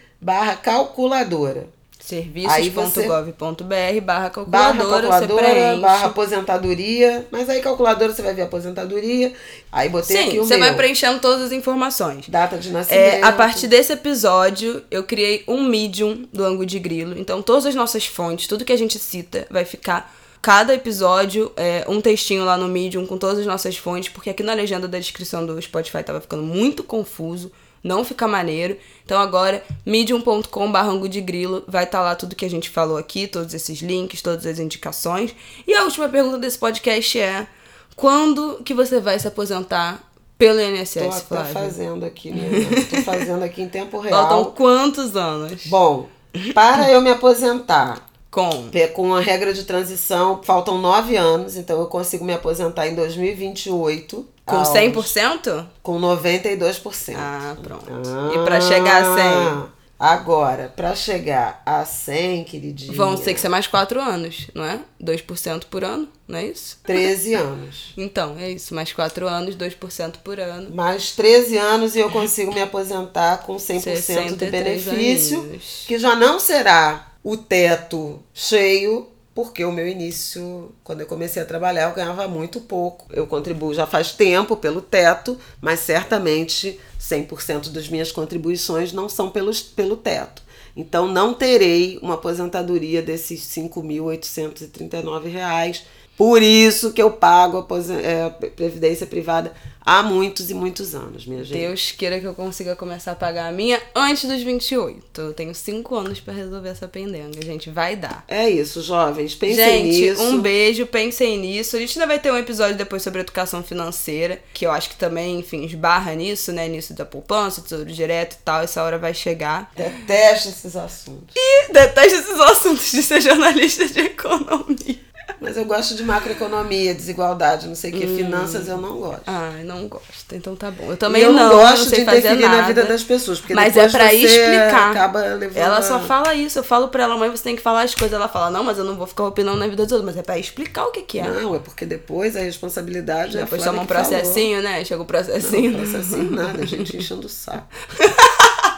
barra 0.22 0.56
calculadora. 0.56 1.70
Serviços.gov.br 2.08 4.02
barra 4.02 4.02
Barra 4.02 4.30
calculadora, 4.30 5.08
você 5.08 5.28
calculadora, 5.28 5.78
barra 5.78 6.06
aposentadoria. 6.06 7.28
Mas 7.30 7.50
aí 7.50 7.62
calculadora 7.62 8.14
você 8.14 8.22
vai 8.22 8.34
ver 8.34 8.44
aposentadoria. 8.44 9.34
Aí 9.70 9.90
botei 9.90 10.18
aqui 10.18 10.32
Sim, 10.32 10.40
o 10.40 10.46
você 10.46 10.56
meu. 10.56 10.68
vai 10.68 10.76
preenchendo 10.76 11.20
todas 11.20 11.42
as 11.42 11.52
informações. 11.52 12.30
Data 12.30 12.58
de 12.58 12.72
nascimento. 12.72 13.02
É, 13.02 13.22
a 13.22 13.34
partir 13.34 13.68
desse 13.68 13.92
episódio, 13.92 14.82
eu 14.90 15.04
criei 15.04 15.44
um 15.50 15.62
medium 15.64 16.26
do 16.32 16.46
Angu 16.46 16.66
de 16.66 16.80
Grilo. 16.80 17.20
Então, 17.20 17.42
todas 17.42 17.66
as 17.66 17.76
nossas 17.76 18.06
fontes, 18.06 18.48
tudo 18.48 18.64
que 18.64 18.72
a 18.72 18.78
gente 18.78 18.98
cita, 18.98 19.46
vai 19.52 19.66
ficar. 19.66 20.16
Cada 20.42 20.74
episódio 20.74 21.52
é 21.58 21.84
um 21.90 22.00
textinho 22.00 22.46
lá 22.46 22.58
no 22.58 22.70
Medium 22.70 23.06
com 23.06 23.18
todas 23.18 23.40
as 23.40 23.46
nossas 23.46 23.76
fontes, 23.76 24.08
porque 24.08 24.30
aqui 24.30 24.44
na 24.44 24.54
legenda 24.54 24.88
da 24.88 24.98
descrição 24.98 25.46
do 25.46 25.62
Spotify 25.62 26.04
tava 26.04 26.22
ficando 26.22 26.44
muito 26.44 26.84
confuso, 26.84 27.52
não 27.88 28.04
fica 28.04 28.28
maneiro. 28.28 28.78
Então 29.06 29.20
agora, 29.20 29.64
medium.com.br 29.86 30.78
Angu 30.78 31.08
de 31.10 31.22
Grilo, 31.22 31.64
vai 31.68 31.86
estar 31.86 32.02
lá 32.02 32.16
tudo 32.16 32.36
que 32.36 32.46
a 32.46 32.50
gente 32.50 32.70
falou 32.70 32.98
aqui, 32.98 33.26
todos 33.28 33.54
esses 33.54 33.80
links, 33.80 34.22
todas 34.22 34.46
as 34.46 34.60
indicações. 34.60 35.34
E 35.66 35.74
a 35.74 35.84
última 35.84 36.08
pergunta 36.10 36.38
desse 36.38 36.58
podcast 36.60 37.20
é: 37.20 37.48
quando 37.96 38.62
que 38.64 38.74
você 38.74 39.00
vai 39.00 39.18
se 39.18 39.28
aposentar 39.28 40.04
pelo 40.38 40.60
INSS, 40.62 40.94
Tô 40.94 41.10
até 41.10 41.20
Flávia? 41.22 41.54
fazendo 41.54 42.06
aqui, 42.06 42.30
né? 42.30 42.48
Tô 42.90 43.02
fazendo 43.02 43.44
aqui 43.44 43.62
em 43.62 43.70
tempo 43.70 44.04
Faltam 44.04 44.38
real. 44.42 44.52
quantos 44.52 45.16
anos? 45.16 45.66
Bom, 45.66 46.08
para 46.54 46.92
eu 46.92 47.02
me 47.02 47.10
aposentar 47.10 48.08
Com. 48.30 48.70
é, 48.72 48.86
com 48.88 49.16
a 49.16 49.20
regra 49.20 49.52
de 49.52 49.64
transição, 49.64 50.42
faltam 50.44 50.78
nove 50.78 51.16
anos, 51.16 51.56
então 51.56 51.80
eu 51.80 51.88
consigo 51.88 52.24
me 52.24 52.34
aposentar 52.34 52.88
em 52.88 52.94
2028. 52.94 54.24
Com 54.48 54.56
aos- 54.58 54.70
100%? 54.70 55.68
Com 55.84 56.00
92%. 56.00 57.16
Ah, 57.20 57.56
pronto. 57.62 57.86
Ah, 57.90 58.32
e 58.34 58.44
pra 58.46 58.60
chegar 58.62 59.04
a 59.04 59.16
100? 59.16 59.78
Agora, 60.00 60.72
para 60.76 60.96
chegar 60.96 61.60
a 61.66 61.84
100, 61.84 62.44
queridinha, 62.44 62.94
Vão 62.96 63.18
ter 63.18 63.34
que 63.34 63.40
ser 63.40 63.50
mais 63.50 63.66
4 63.66 64.00
anos, 64.00 64.46
não 64.54 64.64
é? 64.64 64.80
2% 65.02 65.66
por 65.66 65.84
ano, 65.84 66.08
não 66.28 66.38
é 66.38 66.46
isso? 66.46 66.78
13 66.84 67.34
anos. 67.36 67.94
Então, 67.98 68.36
é 68.38 68.52
isso. 68.52 68.76
Mais 68.76 68.94
4 68.94 69.28
anos, 69.28 69.56
2% 69.56 70.18
por 70.24 70.40
ano. 70.40 70.70
Mais 70.76 71.14
13 71.14 71.58
anos 71.58 71.96
e 71.96 72.00
eu 72.00 72.12
consigo 72.12 72.54
me 72.54 72.62
aposentar 72.62 73.40
com 73.40 73.56
100% 73.56 73.74
do 73.76 73.82
63 73.82 74.84
benefício, 74.84 75.40
aninhos. 75.40 75.84
que 75.88 75.98
já 75.98 76.16
não 76.16 76.40
será 76.40 77.14
o 77.24 77.36
teto 77.36 78.20
cheio, 78.32 79.08
porque 79.38 79.64
o 79.64 79.72
meu 79.72 79.88
início, 79.88 80.72
quando 80.84 81.02
eu 81.02 81.06
comecei 81.06 81.40
a 81.40 81.46
trabalhar, 81.46 81.90
eu 81.90 81.94
ganhava 81.94 82.28
muito 82.28 82.60
pouco. 82.60 83.06
Eu 83.14 83.28
contribuo 83.28 83.72
já 83.72 83.86
faz 83.86 84.12
tempo 84.12 84.58
pelo 84.58 84.82
teto, 84.82 85.38
mas 85.62 85.82
certamente 85.82 86.80
100% 87.00 87.70
das 87.70 87.88
minhas 87.88 88.12
contribuições 88.12 88.92
não 88.92 89.08
são 89.08 89.30
pelos, 89.30 89.62
pelo 89.62 89.96
teto. 89.96 90.42
Então 90.76 91.08
não 91.08 91.36
terei 91.36 92.00
uma 92.02 92.16
aposentadoria 92.16 93.00
desses 93.00 93.42
5.839 93.42 95.32
reais. 95.32 95.86
Por 96.18 96.42
isso 96.42 96.92
que 96.92 97.02
eu 97.02 97.12
pago 97.12 97.60
a 97.60 97.94
é, 97.94 98.30
previdência 98.50 99.06
privada 99.06 99.54
há 99.88 100.04
muitos 100.04 100.50
e 100.50 100.54
muitos 100.54 100.94
anos, 100.94 101.26
minha 101.26 101.44
gente. 101.46 101.58
Deus 101.58 101.92
queira 101.92 102.20
que 102.20 102.26
eu 102.26 102.34
consiga 102.34 102.76
começar 102.76 103.14
a 103.14 103.16
pagar 103.16 103.48
a 103.48 103.52
minha 103.54 103.82
antes 103.96 104.28
dos 104.28 104.42
28. 104.42 105.22
Eu 105.22 105.34
tenho 105.34 105.56
5 105.56 105.96
anos 105.96 106.20
pra 106.20 106.34
resolver 106.34 106.68
essa 106.68 106.88
pendenga, 106.90 107.40
gente. 107.42 107.70
Vai 107.70 107.96
dar. 107.96 108.26
É 108.28 108.50
isso, 108.50 108.82
jovens. 108.82 109.34
Pensem 109.34 109.64
Gente, 109.64 110.10
nisso. 110.10 110.24
um 110.24 110.42
beijo, 110.42 110.86
pensem 110.88 111.38
nisso. 111.38 111.78
A 111.78 111.80
gente 111.80 111.98
ainda 111.98 112.08
vai 112.08 112.20
ter 112.20 112.32
um 112.32 112.38
episódio 112.38 112.76
depois 112.76 113.02
sobre 113.02 113.22
educação 113.22 113.64
financeira, 113.64 114.42
que 114.54 114.66
eu 114.66 114.72
acho 114.72 114.90
que 114.90 114.98
também, 114.98 115.40
enfim, 115.40 115.64
esbarra 115.64 116.14
nisso, 116.16 116.52
né? 116.52 116.68
Nisso 116.68 116.94
da 116.94 117.06
poupança, 117.06 117.62
tesouro 117.62 117.86
direto 117.86 118.34
e 118.34 118.44
tal. 118.44 118.62
Essa 118.62 118.84
hora 118.84 118.98
vai 118.98 119.14
chegar. 119.14 119.72
Detesto 119.76 120.50
esses 120.50 120.76
assuntos. 120.76 121.36
E 121.36 121.72
detesto 121.72 122.16
esses 122.20 122.40
assuntos 122.40 122.92
de 122.92 123.04
ser 123.04 123.22
jornalista 123.22 123.88
de 123.88 124.00
economia. 124.00 125.07
Mas 125.40 125.56
eu 125.56 125.66
gosto 125.66 125.94
de 125.96 126.04
macroeconomia, 126.04 126.96
desigualdade, 126.96 127.68
não 127.68 127.76
sei 127.76 127.92
o 127.92 127.94
que. 127.94 128.08
Finanças 128.08 128.68
eu 128.68 128.78
não 128.78 128.98
gosto. 128.98 129.22
Ai, 129.28 129.64
não 129.64 129.88
gosto. 129.88 130.34
Então 130.34 130.56
tá 130.56 130.72
bom. 130.72 130.90
Eu 130.90 130.98
também 130.98 131.22
eu 131.22 131.32
não, 131.32 131.50
não, 131.50 131.58
gosto 131.58 131.86
não 131.86 131.92
de 131.92 132.06
fazer 132.06 132.18
interferir 132.20 132.42
nada. 132.42 132.58
na 132.58 132.68
vida 132.68 132.84
das 132.86 133.04
pessoas. 133.04 133.40
Porque 133.40 133.54
Mas 133.54 133.78
é 133.78 133.86
depois 133.86 133.92
pra 133.92 134.14
explicar. 134.14 134.92
acaba 134.92 135.20
levando 135.36 135.58
Ela 135.58 135.82
só 135.82 136.00
fala 136.00 136.34
isso. 136.34 136.58
Eu 136.58 136.64
falo 136.64 136.88
pra 136.88 137.04
ela, 137.04 137.16
mãe, 137.18 137.30
você 137.30 137.44
tem 137.44 137.56
que 137.56 137.62
falar 137.62 137.84
as 137.84 137.94
coisas. 137.94 138.14
Ela 138.14 138.28
fala, 138.28 138.50
não, 138.50 138.64
mas 138.64 138.78
eu 138.80 138.84
não 138.84 138.96
vou 138.96 139.06
ficar 139.06 139.26
opinando 139.26 139.58
na 139.60 139.68
vida 139.68 139.84
dos 139.84 139.92
outros. 139.92 140.06
Mas 140.06 140.18
é 140.18 140.24
pra 140.24 140.40
explicar 140.40 140.86
o 140.86 140.92
que 140.92 141.02
que 141.04 141.20
é. 141.20 141.30
Não, 141.30 141.56
é 141.56 141.60
porque 141.60 141.86
depois 141.86 142.36
a 142.36 142.40
responsabilidade 142.40 143.38
é 143.38 143.42
Depois 143.42 143.62
Flávia 143.62 143.80
toma 143.80 143.84
um 143.84 143.86
que 143.86 143.94
falou. 143.94 144.10
processinho, 144.10 144.62
né? 144.64 144.84
Chega 144.84 145.02
o 145.02 145.06
processinho. 145.06 145.72
Não, 145.72 145.80
processinho 145.80 146.32
nada, 146.32 146.64
a 146.64 146.66
gente 146.66 146.98
enchendo 146.98 147.28
o 147.28 147.30
saco. 147.30 147.68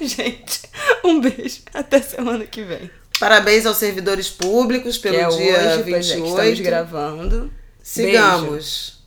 Gente, 0.00 0.60
um 1.04 1.20
beijo. 1.20 1.62
Até 1.74 2.00
semana 2.00 2.46
que 2.46 2.62
vem. 2.62 2.88
Parabéns 3.18 3.66
aos 3.66 3.76
servidores 3.76 4.30
públicos 4.30 4.96
pelo 4.96 5.16
que 5.16 5.22
é 5.22 5.28
dia 5.28 5.36
hoje, 5.36 5.82
pois 5.82 5.94
é, 5.94 5.98
estamos 6.00 6.30
28. 6.30 6.62
gravando. 6.62 7.52
Sigamos. 7.82 8.97